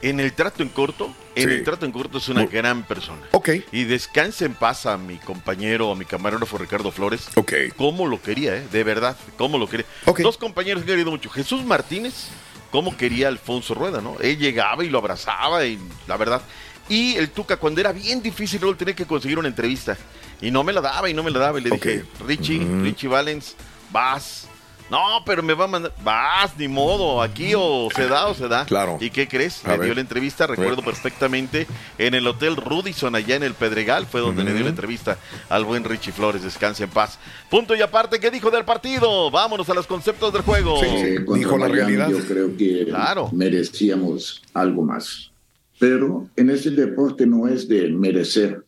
En 0.00 0.20
el 0.20 0.32
trato 0.32 0.62
en 0.62 0.68
corto, 0.68 1.12
en 1.34 1.48
Sí. 1.48 1.54
el 1.56 1.64
trato 1.64 1.84
en 1.84 1.90
corto 1.90 2.18
es 2.18 2.28
una 2.28 2.46
gran 2.46 2.84
persona. 2.84 3.18
Ok. 3.32 3.48
Y 3.72 3.82
descanse 3.82 4.44
en 4.44 4.54
paz 4.54 4.86
a 4.86 4.96
mi 4.96 5.16
compañero, 5.18 5.90
a 5.90 5.96
mi 5.96 6.04
camarógrafo 6.04 6.56
Ricardo 6.56 6.92
Flores. 6.92 7.28
Ok. 7.34 7.52
Cómo 7.76 8.06
lo 8.06 8.22
quería, 8.22 8.54
¿eh? 8.56 8.64
De 8.70 8.84
verdad, 8.84 9.16
cómo 9.36 9.58
lo 9.58 9.68
quería. 9.68 9.86
Dos 10.18 10.38
compañeros 10.38 10.84
que 10.84 10.90
he 10.90 10.92
querido 10.94 11.10
mucho. 11.10 11.28
Jesús 11.30 11.64
Martínez, 11.64 12.28
cómo 12.70 12.96
quería 12.96 13.26
Alfonso 13.26 13.74
Rueda, 13.74 14.00
¿no? 14.00 14.16
Él 14.20 14.38
llegaba 14.38 14.84
y 14.84 14.88
lo 14.88 14.98
abrazaba 14.98 15.64
y 15.66 15.80
la 16.06 16.16
verdad. 16.16 16.42
Y 16.88 17.16
el 17.16 17.30
Tuca, 17.30 17.56
cuando 17.56 17.80
era 17.80 17.92
bien 17.92 18.22
difícil, 18.22 18.60
luego 18.60 18.76
tenía 18.76 18.94
que 18.94 19.04
conseguir 19.04 19.38
una 19.38 19.48
entrevista. 19.48 19.96
Y 20.40 20.50
no 20.50 20.64
me 20.64 20.72
la 20.72 20.80
daba 20.80 21.10
y 21.10 21.14
no 21.14 21.22
me 21.22 21.30
la 21.30 21.38
daba. 21.38 21.58
Y 21.58 21.64
le 21.64 21.70
dije, 21.70 22.04
Richie, 22.26 22.60
Richie 22.82 23.08
Valens, 23.08 23.56
vas. 23.90 24.48
No, 24.90 25.22
pero 25.26 25.42
me 25.42 25.52
va 25.52 25.64
a 25.64 25.68
mandar. 25.68 25.92
Vas, 26.02 26.56
ni 26.56 26.66
modo. 26.66 27.20
Aquí 27.20 27.52
o 27.54 27.88
se 27.94 28.08
da 28.08 28.26
o 28.26 28.34
se 28.34 28.48
da. 28.48 28.64
Claro. 28.64 28.96
¿Y 29.00 29.10
qué 29.10 29.28
crees? 29.28 29.62
A 29.66 29.72
Le 29.72 29.76
ver. 29.78 29.86
dio 29.86 29.94
la 29.94 30.00
entrevista, 30.00 30.46
recuerdo 30.46 30.82
perfectamente, 30.82 31.66
en 31.98 32.14
el 32.14 32.26
Hotel 32.26 32.56
Rudison, 32.56 33.14
allá 33.14 33.36
en 33.36 33.42
el 33.42 33.52
Pedregal, 33.52 34.06
fue 34.06 34.22
donde 34.22 34.44
le 34.44 34.54
dio 34.54 34.62
la 34.62 34.70
entrevista 34.70 35.18
al 35.50 35.64
buen 35.66 35.84
Richie 35.84 36.12
Flores. 36.12 36.42
Descanse 36.42 36.84
en 36.84 36.90
paz. 36.90 37.18
Punto 37.50 37.74
y 37.74 37.82
aparte, 37.82 38.18
¿qué 38.18 38.30
dijo 38.30 38.50
del 38.50 38.64
partido? 38.64 39.30
Vámonos 39.30 39.68
a 39.68 39.74
los 39.74 39.86
conceptos 39.86 40.32
del 40.32 40.42
juego. 40.42 40.82
Eh, 40.82 41.22
contra 41.26 41.68
Miami 41.68 41.96
Yo 42.10 42.26
creo 42.26 42.56
que 42.56 42.86
merecíamos 43.32 44.42
algo 44.54 44.84
más. 44.84 45.30
Pero 45.78 46.28
en 46.36 46.50
este 46.50 46.70
deporte 46.70 47.26
no 47.26 47.46
es 47.46 47.68
de 47.68 47.88
merecer, 47.88 48.64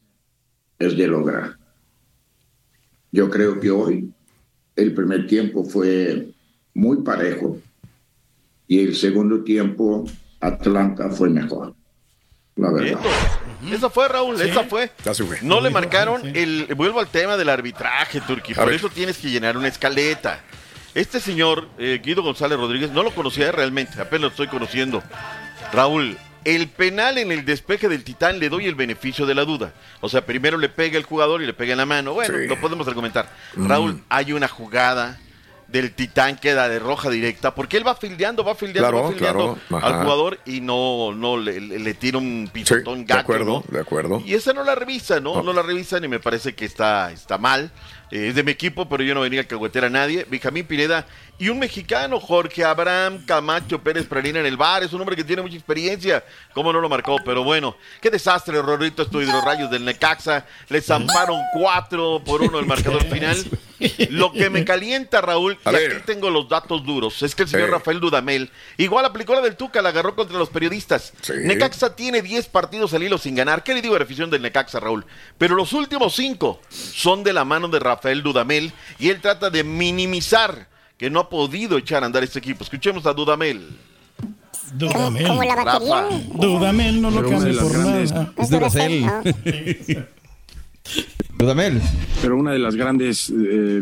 es 0.79 0.97
de 0.97 1.09
lograr. 1.09 1.57
Yo 3.11 3.29
creo 3.29 3.59
que 3.59 3.71
hoy 3.71 4.13
el 4.77 4.95
primer 4.95 5.27
tiempo 5.27 5.65
fue 5.65 6.29
muy 6.75 6.99
parejo 7.03 7.59
y 8.69 8.81
el 8.81 8.95
segundo 8.95 9.43
tiempo 9.43 10.05
Atlanta 10.41 11.11
fue 11.11 11.29
mejor. 11.29 11.75
La 12.57 12.71
verdad. 12.71 13.01
Esa 13.71 13.91
fue, 13.91 14.09
Raúl, 14.09 14.41
esa 14.41 14.65
fue. 14.65 14.91
No 15.43 15.61
le 15.61 15.71
marcaron 15.71 16.23
el. 16.37 16.67
Vuelvo 16.77 17.01
al 17.01 17.09
tema 17.09 17.37
del 17.37 17.49
arbitraje, 17.49 18.21
Turquía. 18.21 18.55
Por 18.55 18.67
ver. 18.67 18.75
eso 18.75 18.89
tienes 18.89 19.19
que 19.19 19.31
llenar 19.31 19.57
una 19.57 19.69
escaleta. 19.69 20.45
Este 20.95 21.21
señor, 21.21 21.69
eh, 21.79 22.01
Guido 22.03 22.23
González 22.23 22.59
Rodríguez, 22.59 22.91
no 22.91 23.03
lo 23.03 23.15
conocía 23.15 23.53
realmente, 23.53 24.01
apenas 24.01 24.23
lo 24.23 24.29
estoy 24.29 24.49
conociendo. 24.49 25.03
Raúl, 25.73 26.17
el 26.45 26.69
penal 26.69 27.19
en 27.19 27.33
el 27.33 27.45
despeje 27.45 27.89
del 27.89 28.03
Titán 28.05 28.39
le 28.39 28.49
doy 28.49 28.67
el 28.67 28.75
beneficio 28.75 29.27
de 29.27 29.35
la 29.35 29.45
duda. 29.45 29.73
O 30.01 30.09
sea, 30.09 30.25
primero 30.25 30.57
le 30.59 30.69
pega 30.69 30.97
el 30.99 31.05
jugador 31.05 31.43
y 31.43 31.47
le 31.47 31.53
pega 31.55 31.73
en 31.73 31.79
la 31.79 31.87
mano. 31.87 32.15
Bueno, 32.15 32.39
Sí. 32.39 32.47
lo 32.47 32.61
podemos 32.61 32.87
argumentar. 32.89 33.29
Mm. 33.57 33.69
Raúl, 33.69 34.03
hay 34.09 34.33
una 34.33 34.49
jugada 34.49 35.19
del 35.69 35.93
Titán 35.93 36.37
que 36.37 36.53
da 36.53 36.69
de 36.69 36.81
roja 36.81 37.09
directa, 37.11 37.55
porque 37.55 37.77
él 37.77 37.87
va 37.87 37.95
fildeando, 37.95 38.43
va 38.43 38.57
fildeando, 38.57 38.91
Claro, 38.91 39.03
va 39.05 39.13
fildeando 39.13 39.59
claro, 39.69 39.87
al 39.87 40.03
jugador 40.03 40.39
y 40.45 40.61
no, 40.61 41.13
no 41.15 41.37
le, 41.37 41.95
tira 41.95 42.19
un 42.19 42.47
Sí, 42.47 42.51
pisotón 42.53 43.01
de 43.01 43.05
gato. 43.05 43.21
acuerdo, 43.21 43.45
¿no? 43.45 43.65
de 43.73 43.81
acuerdo. 43.81 44.21
Y 44.27 44.35
esa 44.35 44.53
no 44.53 44.65
la 44.65 44.75
revisa, 44.75 45.21
¿no? 45.21 45.43
No, 45.45 45.53
la 45.53 45.63
revisan 45.63 46.03
y 46.03 46.09
me 46.09 46.19
parece 46.19 46.57
que 46.57 46.65
está, 46.65 47.13
está 47.13 47.39
mal. 47.39 47.71
Eh, 48.11 48.29
es 48.31 48.35
de 48.35 48.43
mi 48.43 48.51
equipo, 48.51 48.89
pero 48.89 49.05
yo 49.05 49.15
no 49.15 49.21
venía 49.21 49.43
a 49.43 49.45
caguetear 49.45 49.85
a 49.85 49.91
nadie. 49.91 50.27
Benjamín 50.29 50.67
Pineda 50.67 51.07
y 51.41 51.49
un 51.49 51.59
mexicano, 51.59 52.21
Jorge 52.21 52.63
Abraham 52.65 53.25
Camacho 53.25 53.83
Pérez 53.83 54.07
Pralina 54.07 54.41
en 54.41 54.47
el 54.47 54.59
bar. 54.59 54.83
Es 54.83 54.93
un 54.93 55.01
hombre 55.01 55.17
que 55.17 55.25
tiene 55.25 55.41
mucha 55.41 55.57
experiencia. 55.57 56.23
¿Cómo 56.53 56.71
no 56.71 56.81
lo 56.83 56.89
marcó? 56.91 57.17
Pero 57.25 57.43
bueno, 57.43 57.77
qué 58.03 58.11
desastre, 58.11 58.61
Rorrito, 58.61 59.03
estos 59.03 59.23
hidrorrayos 59.23 59.71
del 59.71 59.87
Necaxa. 59.87 60.45
Le 60.69 60.83
zamparon 60.83 61.41
cuatro 61.55 62.23
por 62.25 62.43
uno 62.43 62.59
el 62.59 62.67
marcador 62.67 63.03
final. 63.07 63.43
Lo 64.11 64.31
que 64.33 64.51
me 64.51 64.67
calienta, 64.67 65.23
Raúl, 65.23 65.59
y 65.65 65.69
aquí 65.75 66.03
tengo 66.05 66.29
los 66.29 66.47
datos 66.47 66.85
duros, 66.85 67.23
es 67.23 67.35
que 67.35 67.45
el 67.45 67.49
señor 67.49 67.69
Sí. 67.69 67.73
Rafael 67.73 68.01
Dudamel, 68.01 68.51
igual 68.77 69.07
aplicó 69.07 69.35
la 69.35 69.41
del 69.41 69.57
Tuca, 69.57 69.81
la 69.81 69.89
agarró 69.89 70.15
contra 70.15 70.39
los 70.39 70.51
periodistas. 70.51 71.15
Necaxa 71.35 71.97
tiene 71.97 72.21
10 72.21 72.49
partidos 72.49 72.93
al 72.93 73.03
hilo 73.03 73.17
sin 73.17 73.35
ganar. 73.35 73.65
¿Qué 73.65 73.73
le 73.73 73.81
digo 73.81 73.95
a 73.95 73.99
la 73.99 74.05
afición 74.05 74.29
del 74.29 74.43
Necaxa, 74.43 74.81
Raúl? 74.81 75.07
Pero 75.39 75.55
los 75.55 75.73
últimos 75.73 76.15
5 76.15 76.61
son 76.69 77.25
de 77.25 77.33
la 77.33 77.47
mano 77.47 77.69
de 77.69 77.79
Rafael 77.79 78.23
Dudamel 78.23 78.73
y 78.99 79.09
él 79.09 79.21
trata 79.23 79.49
de 79.49 79.65
minimizar 79.65 80.69
que 81.01 81.09
no 81.09 81.21
ha 81.21 81.29
podido 81.31 81.79
echar 81.79 82.03
a 82.03 82.07
andar 82.07 82.23
este 82.23 82.41
equipo. 82.41 82.63
Escuchemos 82.63 83.07
a 83.07 83.15
Dudamel. 83.15 83.67
Dudamel. 84.75 85.27
Como 85.29 85.43
la 85.43 85.55
batería. 85.65 86.07
Dudamel 86.35 87.01
no 87.01 87.11
lo 87.11 87.17
Pero 87.17 87.29
una 87.29 87.39
cambie 87.39 87.55
de 87.55 87.55
las 87.57 87.65
por 87.65 87.73
grandes- 87.73 88.13
nada. 88.13 88.33
Es 88.37 88.51
Duracell. 88.51 89.05
Dudamel. 91.39 91.81
Pero 92.21 92.37
una 92.37 92.53
de 92.53 92.59
las 92.59 92.75
grandes 92.77 93.31
eh, 93.31 93.33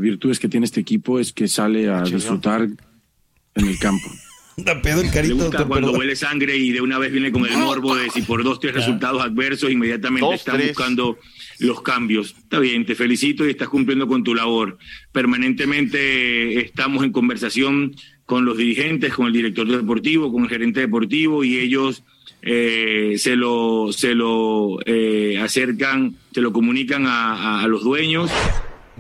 virtudes 0.01 0.39
que 0.39 0.49
tiene 0.49 0.67
este 0.67 0.79
equipo 0.81 1.19
es 1.19 1.33
que 1.33 1.49
sale 1.49 1.89
a 1.91 2.03
disfrutar 2.03 2.63
en 2.63 3.67
el 3.67 3.79
campo. 3.81 4.07
Da 4.61 4.83
pedo 4.83 5.01
el 5.03 5.07
Le 5.07 5.13
carito. 5.13 5.37
gusta 5.37 5.59
cuando 5.67 5.87
perdón. 5.87 6.01
huele 6.01 6.17
sangre 6.17 6.57
y 6.57 6.73
de 6.73 6.81
una 6.81 6.99
vez 6.99 7.13
viene 7.13 7.31
con 7.31 7.47
el 7.47 7.57
morbo 7.59 7.95
de 7.95 8.11
si 8.11 8.23
por 8.23 8.43
dos, 8.43 8.59
tres 8.59 8.75
resultados 8.75 9.23
adversos 9.23 9.71
inmediatamente 9.71 10.27
Dos, 10.27 10.35
están 10.35 10.57
tres. 10.57 10.69
buscando 10.71 11.17
los 11.61 11.83
cambios. 11.83 12.35
Está 12.39 12.59
bien, 12.61 12.87
te 12.87 12.95
felicito 12.95 13.47
y 13.47 13.51
estás 13.51 13.69
cumpliendo 13.69 14.07
con 14.07 14.23
tu 14.25 14.35
labor. 14.35 14.79
Permanentemente 15.13 16.61
estamos 16.61 17.05
en 17.05 17.13
conversación 17.13 17.95
con 18.27 18.45
los 18.45 18.57
dirigentes, 18.57 19.15
con 19.15 19.27
el 19.27 19.33
director 19.33 19.67
deportivo, 19.67 20.31
con 20.33 20.45
el 20.45 20.49
gerente 20.51 20.81
deportivo 20.81 21.45
y 21.45 21.59
ellos 21.59 22.03
eh, 22.43 23.15
se 23.19 23.35
lo, 23.37 23.89
se 23.93 24.15
lo 24.15 24.79
eh, 24.87 25.39
acercan, 25.41 26.15
se 26.33 26.41
lo 26.41 26.53
comunican 26.53 27.07
a- 27.07 27.63
a 27.63 27.69
los 27.69 27.83
dueños. 27.83 28.31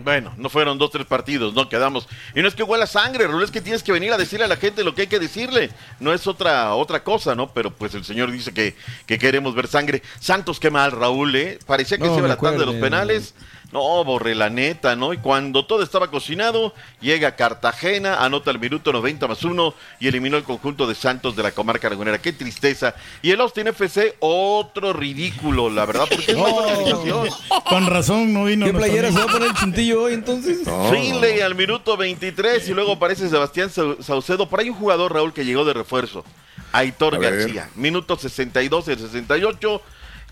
Bueno, 0.04 0.32
no 0.36 0.48
fueron 0.48 0.78
dos, 0.78 0.90
tres 0.90 1.06
partidos, 1.06 1.54
no 1.54 1.68
quedamos. 1.68 2.08
Y 2.34 2.42
no 2.42 2.48
es 2.48 2.54
que 2.54 2.62
huela 2.62 2.86
sangre, 2.86 3.26
Raúl, 3.26 3.42
es 3.42 3.50
que 3.50 3.60
tienes 3.60 3.82
que 3.82 3.92
venir 3.92 4.12
a 4.12 4.16
decirle 4.16 4.44
a 4.44 4.48
la 4.48 4.56
gente 4.56 4.84
lo 4.84 4.94
que 4.94 5.02
hay 5.02 5.06
que 5.08 5.18
decirle. 5.18 5.70
No 6.00 6.12
es 6.12 6.26
otra, 6.26 6.74
otra 6.74 7.02
cosa, 7.02 7.34
¿no? 7.34 7.52
Pero 7.52 7.72
pues 7.72 7.94
el 7.94 8.04
señor 8.04 8.30
dice 8.30 8.52
que, 8.52 8.76
que 9.06 9.18
queremos 9.18 9.54
ver 9.54 9.66
sangre. 9.66 10.02
Santos, 10.20 10.60
qué 10.60 10.70
mal, 10.70 10.92
Raúl, 10.92 11.34
¿eh? 11.36 11.58
Parecía 11.66 11.98
que 11.98 12.04
No, 12.04 12.14
se 12.14 12.18
iba 12.18 12.28
la 12.28 12.36
tanda 12.36 12.60
de 12.60 12.66
los 12.66 12.76
penales. 12.76 13.34
No, 13.70 14.02
borre 14.02 14.34
la 14.34 14.48
neta, 14.48 14.96
¿no? 14.96 15.12
Y 15.12 15.18
cuando 15.18 15.66
todo 15.66 15.82
estaba 15.82 16.10
cocinado, 16.10 16.72
llega 17.02 17.36
Cartagena, 17.36 18.24
anota 18.24 18.50
el 18.50 18.58
minuto 18.58 18.94
90 18.94 19.28
más 19.28 19.44
uno 19.44 19.74
y 20.00 20.08
eliminó 20.08 20.38
el 20.38 20.44
conjunto 20.44 20.86
de 20.86 20.94
Santos 20.94 21.36
de 21.36 21.42
la 21.42 21.52
comarca 21.52 21.90
lagunera. 21.90 22.16
Qué 22.16 22.32
tristeza. 22.32 22.94
Y 23.20 23.30
el 23.30 23.42
Austin 23.42 23.66
FC, 23.68 24.16
otro 24.20 24.94
ridículo, 24.94 25.68
la 25.68 25.84
verdad, 25.84 26.06
porque 26.08 26.32
es 26.32 26.38
más 26.38 26.50
organización. 26.54 27.28
Con 27.68 27.86
razón 27.86 28.32
no 28.32 28.44
vino. 28.44 28.64
¿Qué 28.64 28.72
playera 28.72 29.12
se 29.12 29.18
va 29.18 29.24
a 29.24 29.28
poner 29.28 29.48
el 29.50 29.54
chuntillo 29.54 30.02
hoy 30.04 30.14
entonces? 30.14 30.60
Finley 30.90 31.40
al 31.42 31.54
minuto 31.54 31.98
23 31.98 32.66
y 32.70 32.72
luego 32.72 32.92
aparece 32.92 33.28
Sebastián 33.28 33.68
Sau- 33.68 34.02
Saucedo. 34.02 34.48
Por 34.48 34.60
ahí 34.60 34.70
un 34.70 34.76
jugador, 34.76 35.12
Raúl, 35.12 35.34
que 35.34 35.44
llegó 35.44 35.66
de 35.66 35.74
refuerzo. 35.74 36.24
Aitor. 36.72 37.20
García. 37.20 37.68
Minuto 37.74 38.16
62 38.16 38.88
y 38.88 38.90
el 38.92 38.98
68. 38.98 39.82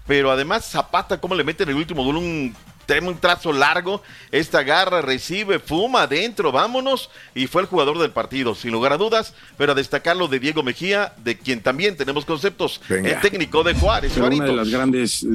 Pero 0.07 0.31
además 0.31 0.65
Zapata, 0.65 1.21
¿cómo 1.21 1.35
le 1.35 1.45
mete 1.45 1.65
en 1.65 1.69
el 1.71 1.75
último 1.77 2.03
gol 2.05 2.17
un, 2.17 2.57
trae 2.87 3.01
un 3.01 3.19
trazo 3.19 3.53
largo? 3.53 4.03
Esta 4.31 4.63
garra 4.63 5.03
recibe, 5.03 5.59
fuma 5.59 6.03
adentro, 6.03 6.53
vámonos. 6.53 7.11
Y 7.35 7.47
fue 7.47 7.63
el 7.63 7.69
jugador 7.69 7.99
del 7.99 8.13
partido, 8.13 8.55
sin 8.55 8.73
lugar 8.73 8.93
a 8.93 8.97
dudas. 8.97 9.35
Pero 9.59 9.73
a 9.73 9.75
destacar 9.75 10.17
lo 10.17 10.29
de 10.29 10.39
Diego 10.39 10.63
Mejía, 10.63 11.13
de 11.23 11.37
quien 11.37 11.61
también 11.61 11.97
tenemos 11.97 12.25
conceptos. 12.25 12.81
Venga. 12.89 13.11
El 13.11 13.21
técnico 13.21 13.63
de 13.63 13.75
Juárez, 13.75 14.13
Pero 14.15 14.29
una 14.29 14.45
de 14.45 14.53
las 14.53 14.71
grandes 14.71 15.23
eh, 15.23 15.27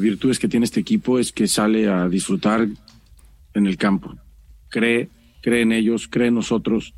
virtudes 0.00 0.38
que 0.38 0.48
tiene 0.48 0.64
este 0.64 0.80
equipo 0.80 1.18
es 1.18 1.32
que 1.32 1.46
sale 1.46 1.88
a 1.88 2.08
disfrutar 2.08 2.66
en 3.54 3.66
el 3.66 3.76
campo. 3.76 4.14
Cree, 4.68 5.08
cree 5.42 5.62
en 5.62 5.72
ellos, 5.72 6.08
cree 6.08 6.28
en 6.28 6.34
nosotros. 6.34 6.94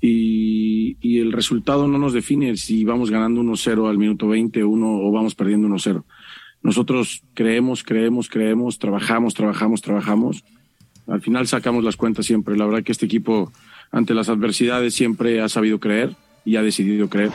Y, 0.00 0.96
y 1.02 1.18
el 1.18 1.32
resultado 1.32 1.86
no 1.86 1.98
nos 1.98 2.14
define 2.14 2.56
si 2.56 2.84
vamos 2.84 3.10
ganando 3.10 3.42
1-0 3.42 3.88
al 3.88 3.98
minuto 3.98 4.28
20 4.28 4.64
uno, 4.64 4.86
o 4.86 5.12
vamos 5.12 5.34
perdiendo 5.34 5.68
1-0. 5.68 6.02
Nosotros 6.62 7.22
creemos, 7.34 7.82
creemos, 7.82 8.28
creemos, 8.28 8.78
trabajamos, 8.78 9.34
trabajamos, 9.34 9.80
trabajamos. 9.80 10.44
Al 11.06 11.20
final 11.22 11.46
sacamos 11.46 11.84
las 11.84 11.96
cuentas 11.96 12.26
siempre. 12.26 12.56
La 12.56 12.66
verdad 12.66 12.82
que 12.82 12.92
este 12.92 13.06
equipo, 13.06 13.52
ante 13.90 14.14
las 14.14 14.28
adversidades, 14.28 14.94
siempre 14.94 15.40
ha 15.40 15.48
sabido 15.48 15.80
creer 15.80 16.14
y 16.44 16.56
ha 16.56 16.62
decidido 16.62 17.08
creer. 17.08 17.30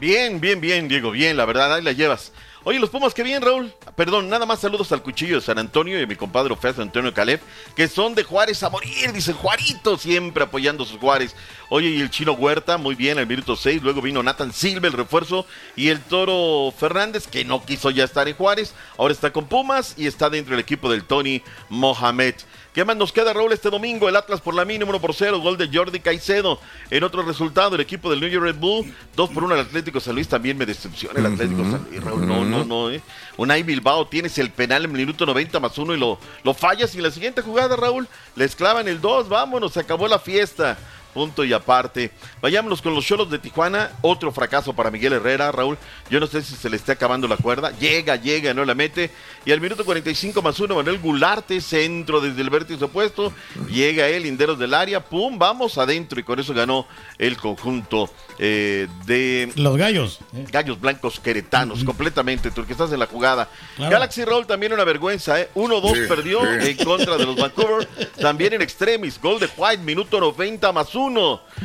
Bien, 0.00 0.40
bien, 0.40 0.60
bien, 0.60 0.88
Diego, 0.88 1.10
bien, 1.10 1.36
la 1.36 1.44
verdad, 1.44 1.74
ahí 1.74 1.82
la 1.82 1.92
llevas. 1.92 2.32
Oye, 2.68 2.78
los 2.78 2.90
Pumas, 2.90 3.14
qué 3.14 3.22
bien, 3.22 3.40
Raúl. 3.40 3.72
Perdón, 3.96 4.28
nada 4.28 4.44
más 4.44 4.60
saludos 4.60 4.92
al 4.92 5.02
cuchillo 5.02 5.36
de 5.36 5.40
San 5.40 5.58
Antonio 5.58 5.98
y 5.98 6.02
a 6.02 6.06
mi 6.06 6.16
compadre 6.16 6.54
Fez 6.54 6.78
Antonio 6.78 7.14
Caleb, 7.14 7.40
que 7.74 7.88
son 7.88 8.14
de 8.14 8.24
Juárez 8.24 8.62
a 8.62 8.68
morir, 8.68 9.10
dice 9.10 9.32
Juarito, 9.32 9.96
siempre 9.96 10.44
apoyando 10.44 10.84
a 10.84 10.86
sus 10.86 10.98
Juárez. 10.98 11.34
Oye, 11.70 11.88
y 11.88 12.02
el 12.02 12.10
chino 12.10 12.32
Huerta, 12.32 12.76
muy 12.76 12.94
bien, 12.94 13.16
al 13.16 13.26
minuto 13.26 13.56
6. 13.56 13.82
Luego 13.82 14.02
vino 14.02 14.22
Nathan 14.22 14.52
Silva, 14.52 14.86
el 14.86 14.92
refuerzo, 14.92 15.46
y 15.76 15.88
el 15.88 16.02
toro 16.02 16.70
Fernández, 16.76 17.26
que 17.26 17.42
no 17.42 17.64
quiso 17.64 17.88
ya 17.88 18.04
estar 18.04 18.28
en 18.28 18.36
Juárez, 18.36 18.74
ahora 18.98 19.14
está 19.14 19.32
con 19.32 19.46
Pumas 19.46 19.94
y 19.96 20.06
está 20.06 20.28
dentro 20.28 20.50
del 20.50 20.60
equipo 20.60 20.90
del 20.90 21.04
Tony 21.04 21.42
Mohamed. 21.70 22.34
¿Qué 22.78 22.84
más 22.84 22.96
nos 22.96 23.10
queda, 23.10 23.32
Raúl, 23.32 23.52
este 23.52 23.70
domingo? 23.70 24.08
El 24.08 24.14
Atlas 24.14 24.40
por 24.40 24.54
la 24.54 24.64
mínima, 24.64 24.90
1 24.90 25.00
por 25.00 25.12
0, 25.12 25.40
gol 25.40 25.58
de 25.58 25.68
Jordi 25.68 25.98
Caicedo. 25.98 26.60
En 26.90 27.02
otro 27.02 27.22
resultado, 27.22 27.74
el 27.74 27.80
equipo 27.80 28.08
del 28.08 28.20
New 28.20 28.28
York 28.28 28.44
Red 28.44 28.54
Bull, 28.54 28.94
2 29.16 29.30
por 29.30 29.42
1 29.42 29.54
al 29.54 29.60
Atlético 29.62 29.98
San 29.98 30.14
Luis. 30.14 30.28
También 30.28 30.56
me 30.56 30.64
decepciona 30.64 31.18
el 31.18 31.26
Atlético 31.26 31.64
San 31.64 31.84
Luis, 31.90 32.00
Raúl. 32.00 32.24
No, 32.24 32.44
no, 32.44 32.64
no. 32.64 32.88
Eh. 32.92 33.02
Unai 33.36 33.64
Bilbao, 33.64 34.06
tienes 34.06 34.38
el 34.38 34.50
penal 34.52 34.84
en 34.84 34.92
el 34.92 34.96
minuto 34.96 35.26
90 35.26 35.58
más 35.58 35.76
1 35.76 35.92
y 35.92 35.98
lo, 35.98 36.20
lo 36.44 36.54
fallas. 36.54 36.94
Y 36.94 36.98
en 36.98 37.02
la 37.02 37.10
siguiente 37.10 37.42
jugada, 37.42 37.74
Raúl, 37.74 38.06
les 38.36 38.54
clavan 38.54 38.86
el 38.86 39.00
2. 39.00 39.28
Vámonos, 39.28 39.72
se 39.72 39.80
acabó 39.80 40.06
la 40.06 40.20
fiesta 40.20 40.78
punto 41.18 41.44
y 41.44 41.52
aparte. 41.52 42.12
Vayámonos 42.40 42.80
con 42.80 42.94
los 42.94 43.04
Cholos 43.04 43.28
de 43.28 43.40
Tijuana. 43.40 43.90
Otro 44.02 44.30
fracaso 44.30 44.72
para 44.72 44.88
Miguel 44.88 45.14
Herrera, 45.14 45.50
Raúl. 45.50 45.76
Yo 46.08 46.20
no 46.20 46.28
sé 46.28 46.42
si 46.42 46.54
se 46.54 46.70
le 46.70 46.76
está 46.76 46.92
acabando 46.92 47.26
la 47.26 47.36
cuerda. 47.36 47.76
Llega, 47.80 48.14
llega, 48.14 48.54
no 48.54 48.64
la 48.64 48.76
mete. 48.76 49.10
Y 49.44 49.50
al 49.50 49.60
minuto 49.60 49.84
45 49.84 50.40
más 50.42 50.60
uno, 50.60 50.76
Manuel 50.76 51.00
Gularte, 51.00 51.60
centro 51.60 52.20
desde 52.20 52.40
el 52.40 52.50
vértice 52.50 52.84
opuesto. 52.84 53.32
Llega 53.68 54.06
él, 54.06 54.22
linderos 54.22 54.60
del 54.60 54.74
área. 54.74 55.04
Pum, 55.04 55.36
vamos 55.40 55.76
adentro. 55.76 56.20
Y 56.20 56.22
con 56.22 56.38
eso 56.38 56.54
ganó 56.54 56.86
el 57.18 57.36
conjunto 57.36 58.08
eh, 58.38 58.86
de. 59.04 59.52
Los 59.56 59.76
gallos. 59.76 60.20
Gallos 60.52 60.80
blancos 60.80 61.18
queretanos, 61.18 61.82
completamente. 61.82 62.52
Tú 62.52 62.64
que 62.64 62.74
estás 62.74 62.92
en 62.92 63.00
la 63.00 63.06
jugada. 63.06 63.48
Galaxy 63.76 64.24
Roll 64.24 64.46
también 64.46 64.72
una 64.72 64.84
vergüenza, 64.84 65.40
¿eh? 65.40 65.48
1-2 65.56 66.06
perdió 66.06 66.48
en 66.48 66.76
contra 66.76 67.16
de 67.16 67.26
los 67.26 67.34
Vancouver. 67.34 67.88
También 68.20 68.52
en 68.52 68.62
extremis. 68.62 69.20
Gol 69.20 69.40
de 69.40 69.48
White, 69.56 69.82
minuto 69.82 70.20
90 70.20 70.70
más 70.70 70.94
uno. 70.94 71.07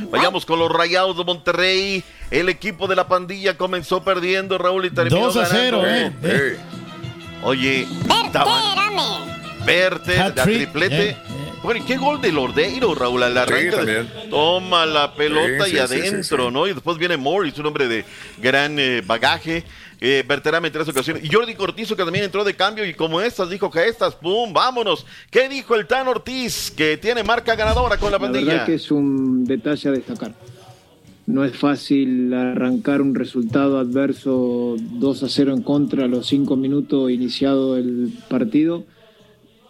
Vayamos 0.10 0.46
con 0.46 0.60
los 0.60 0.72
Rayados 0.72 1.18
de 1.18 1.24
Monterrey. 1.24 2.04
El 2.32 2.50
equipo 2.50 2.88
de 2.88 2.96
la 2.96 3.08
pandilla 3.08 3.58
comenzó 3.58 4.04
perdiendo, 4.04 4.58
Raúl, 4.58 4.86
y 4.86 4.90
terminó 4.90 5.26
2 5.28 5.38
a 5.38 5.46
0, 5.46 5.82
ganando. 5.82 6.28
eh. 6.28 6.58
Oye, 7.44 7.88
Verte, 9.66 10.18
la 10.18 10.34
triplete. 10.34 11.18
Bueno, 11.62 11.80
¿y 11.82 11.84
qué 11.86 11.96
gol 11.96 12.20
de 12.20 12.32
Lordeiro, 12.34 12.94
Raúl? 12.94 13.24
Al 13.24 13.38
arranque 13.38 13.72
Sí, 13.72 14.28
toma 14.30 14.86
la 14.86 15.14
pelota 15.14 15.64
Sí, 15.66 15.72
y 15.72 15.72
sí, 15.72 15.72
sí, 15.72 15.80
adentro, 15.80 16.44
sí, 16.44 16.48
sí. 16.50 16.54
¿no? 16.54 16.68
Y 16.68 16.74
después 16.74 16.98
viene 16.98 17.16
Morris, 17.16 17.58
un 17.58 17.68
hombre 17.68 17.88
de 17.88 18.04
gran 18.40 18.78
eh, 18.80 19.02
bagaje. 19.06 19.64
Eh, 20.06 20.22
Berterame 20.28 20.68
en 20.68 20.74
tres 20.74 20.90
ocasiones. 20.90 21.24
Y 21.24 21.30
Jordi 21.34 21.56
Cortizo, 21.56 21.96
que 21.96 22.04
también 22.04 22.26
entró 22.26 22.44
de 22.44 22.54
cambio. 22.56 22.86
Y 22.86 22.94
como 22.94 23.22
estas, 23.22 23.50
dijo 23.50 23.72
que 23.72 23.88
estas, 23.88 24.16
¡pum! 24.16 24.52
¡Vámonos! 24.52 25.06
¿Qué 25.32 25.48
dijo 25.48 25.76
el 25.76 25.88
Tan 25.88 26.10
Ortiz? 26.10 26.72
Que 26.72 26.98
tiene 26.98 27.24
marca 27.24 27.56
ganadora 27.56 27.96
con 27.96 28.12
la 28.12 28.18
La 28.18 28.20
pandilla. 28.20 28.46
verdad 28.46 28.66
que 28.66 28.74
es 28.74 28.92
un 28.92 29.46
detalle 29.46 29.88
a 29.88 29.92
destacar. 29.94 30.34
No 31.26 31.46
es 31.46 31.56
fácil 31.56 32.34
arrancar 32.34 33.02
un 33.02 33.16
resultado 33.16 33.80
adverso 33.80 34.76
2 34.78 35.24
a 35.24 35.30
0 35.30 35.54
en 35.54 35.62
contra 35.62 36.04
a 36.04 36.08
los 36.10 36.28
5 36.28 36.58
minutos 36.58 37.10
iniciado 37.10 37.78
el 37.78 38.12
partido, 38.28 38.84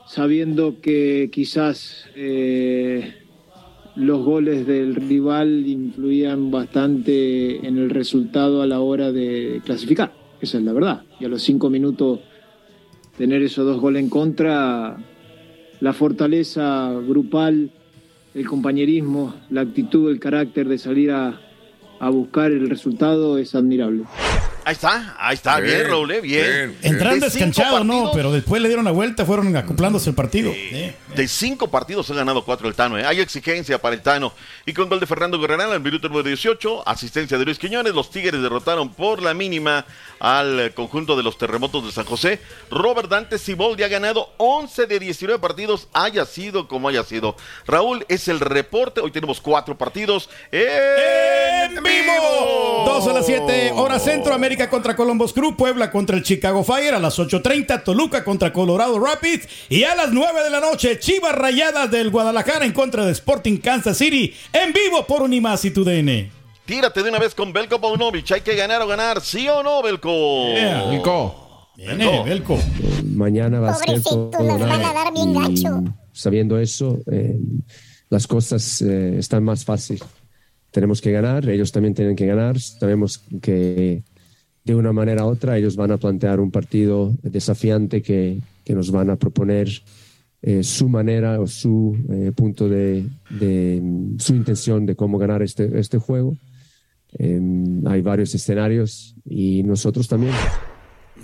sabiendo 0.07 0.81
que 0.81 1.29
quizás 1.31 2.05
eh, 2.15 3.13
los 3.95 4.25
goles 4.25 4.65
del 4.65 4.95
rival 4.95 5.67
influían 5.67 6.49
bastante 6.49 7.67
en 7.67 7.77
el 7.77 7.91
resultado 7.91 8.63
a 8.63 8.65
la 8.65 8.79
hora 8.79 9.11
de 9.11 9.61
clasificar. 9.63 10.22
Esa 10.43 10.57
es 10.57 10.65
la 10.65 10.73
verdad. 10.73 11.03
Y 11.21 11.25
a 11.25 11.29
los 11.29 11.41
5 11.41 11.69
minutos 11.69 12.19
tener 13.17 13.41
esos 13.43 13.65
dos 13.65 13.79
goles 13.79 14.03
en 14.03 14.09
contra, 14.09 14.97
la 15.79 15.93
fortaleza 15.93 16.91
grupal 17.07 17.71
el 18.33 18.45
compañerismo, 18.45 19.35
la 19.49 19.61
actitud, 19.61 20.11
el 20.11 20.19
carácter 20.19 20.67
de 20.67 20.77
salir 20.77 21.11
a, 21.11 21.39
a 21.97 22.09
buscar 22.09 22.51
el 22.51 22.69
resultado 22.69 23.37
es 23.37 23.55
admirable. 23.55 24.03
Ahí 24.65 24.73
está, 24.73 25.15
ahí 25.19 25.35
está, 25.35 25.59
bien, 25.59 25.75
Bien, 25.75 25.87
Raúl, 25.89 26.11
eh, 26.11 26.21
bien. 26.21 26.77
Entraron 26.81 27.19
De 27.19 27.29
cinco 27.29 27.45
descanchados, 27.45 27.85
no, 27.85 28.11
pero 28.13 28.31
después 28.31 28.61
le 28.61 28.69
dieron 28.69 28.85
la 28.85 28.91
vuelta, 28.91 29.25
fueron 29.25 29.55
acoplándose 29.57 30.09
el 30.09 30.15
partido. 30.15 30.51
Eh. 30.53 30.95
De 31.15 31.27
cinco 31.27 31.69
partidos 31.69 32.09
ha 32.09 32.13
ganado 32.13 32.45
cuatro 32.45 32.67
el 32.67 32.73
Tano. 32.73 32.97
¿eh? 32.97 33.05
Hay 33.05 33.19
exigencia 33.19 33.79
para 33.79 33.95
el 33.95 34.01
Tano. 34.01 34.33
Y 34.65 34.73
con 34.73 34.87
gol 34.87 34.99
de 34.99 35.05
Fernando 35.05 35.39
Guerrero 35.39 35.71
al 35.71 35.81
minuto 35.81 36.07
número 36.07 36.27
18, 36.27 36.87
asistencia 36.87 37.37
de 37.37 37.45
Luis 37.45 37.59
Quiñones, 37.59 37.93
los 37.93 38.09
Tigres 38.09 38.41
derrotaron 38.41 38.93
por 38.93 39.21
la 39.21 39.33
mínima 39.33 39.85
al 40.19 40.73
conjunto 40.73 41.17
de 41.17 41.23
los 41.23 41.37
terremotos 41.37 41.85
de 41.85 41.91
San 41.91 42.05
José. 42.05 42.39
Robert 42.71 43.09
Dante 43.09 43.37
Siboldi 43.37 43.83
ha 43.83 43.89
ganado 43.89 44.33
11 44.37 44.85
de 44.87 44.99
19 44.99 45.39
partidos, 45.39 45.89
haya 45.93 46.25
sido 46.25 46.67
como 46.67 46.87
haya 46.87 47.03
sido. 47.03 47.35
Raúl, 47.67 48.05
es 48.07 48.27
el 48.29 48.39
reporte. 48.39 49.01
Hoy 49.01 49.11
tenemos 49.11 49.41
cuatro 49.41 49.77
partidos 49.77 50.29
en 50.51 51.75
vivo. 51.83 52.83
2 52.85 53.07
a 53.07 53.13
las 53.13 53.25
7, 53.25 53.71
hora 53.75 53.99
centro, 53.99 54.33
América 54.53 54.69
contra 54.69 54.95
Columbus 54.95 55.33
Crew, 55.33 55.57
Puebla 55.57 55.89
contra 55.89 56.15
el 56.15 56.21
Chicago 56.21 56.63
Fire, 56.63 56.93
a 56.93 56.99
las 56.99 57.17
8.30, 57.17 57.83
Toluca 57.83 58.23
contra 58.23 58.53
Colorado 58.53 58.99
Rapids, 58.99 59.47
y 59.67 59.83
a 59.83 59.95
las 59.95 60.13
9 60.13 60.43
de 60.43 60.51
la 60.51 60.59
noche, 60.59 60.99
Chivas 60.99 61.33
Rayadas 61.33 61.89
del 61.89 62.11
Guadalajara 62.11 62.63
en 62.63 62.71
contra 62.71 63.03
de 63.03 63.13
Sporting 63.13 63.57
Kansas 63.57 63.97
City, 63.97 64.31
en 64.53 64.71
vivo 64.71 65.07
por 65.07 65.23
Unimás 65.23 65.65
y 65.65 65.71
TUDN. 65.71 66.29
Tírate 66.65 67.01
de 67.01 67.09
una 67.09 67.17
vez 67.17 67.33
con 67.33 67.51
Belko 67.51 67.81
Paunovic. 67.81 68.31
Hay 68.31 68.41
que 68.41 68.55
ganar 68.55 68.83
o 68.83 68.87
ganar, 68.87 69.21
¿sí 69.21 69.49
o 69.49 69.63
no, 69.63 69.81
Belko? 69.81 70.45
Yeah. 70.53 70.83
Belko. 70.91 71.71
Viene, 71.75 72.23
Belko. 72.23 72.59
mañana 73.05 73.59
va 73.59 73.71
a 73.71 73.73
ser 73.73 73.87
Pobrecitos, 74.03 74.29
van 74.37 74.71
a 74.71 74.93
dar 74.93 75.11
bien 75.11 75.33
gacho. 75.33 75.83
Sabiendo 76.11 76.59
eso, 76.59 76.99
eh, 77.11 77.39
las 78.07 78.27
cosas 78.27 78.83
eh, 78.83 79.15
están 79.17 79.43
más 79.43 79.65
fáciles. 79.65 80.03
Tenemos 80.69 81.01
que 81.01 81.11
ganar, 81.11 81.49
ellos 81.49 81.71
también 81.71 81.95
tienen 81.95 82.15
que 82.15 82.27
ganar. 82.27 82.59
Sabemos 82.59 83.25
que 83.41 84.03
de 84.63 84.75
una 84.75 84.93
manera 84.93 85.25
u 85.25 85.29
otra 85.29 85.57
ellos 85.57 85.75
van 85.75 85.91
a 85.91 85.97
plantear 85.97 86.39
un 86.39 86.51
partido 86.51 87.13
desafiante 87.21 88.01
que, 88.01 88.39
que 88.63 88.73
nos 88.73 88.91
van 88.91 89.09
a 89.09 89.15
proponer 89.17 89.69
eh, 90.41 90.63
su 90.63 90.89
manera 90.89 91.39
o 91.39 91.47
su 91.47 91.97
eh, 92.09 92.31
punto 92.35 92.67
de, 92.67 93.05
de, 93.29 93.81
su 94.19 94.35
intención 94.35 94.85
de 94.85 94.95
cómo 94.95 95.17
ganar 95.17 95.41
este, 95.41 95.79
este 95.79 95.97
juego. 95.97 96.35
Eh, 97.17 97.39
hay 97.85 98.01
varios 98.01 98.35
escenarios 98.35 99.15
y 99.23 99.63
nosotros 99.63 100.07
también. 100.07 100.33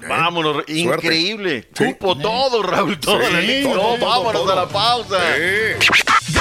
Vámonos, 0.07 0.63
increíble. 0.69 1.67
Cupo 1.77 2.17
todo, 2.17 2.63
Raúl, 2.63 2.97
todo. 2.99 3.19
Sí, 3.41 3.63
la 3.63 3.75
No, 3.75 3.97
vámonos 3.99 4.41
todo. 4.41 4.51
a 4.53 4.55
la 4.55 4.67
pausa. 4.69 5.17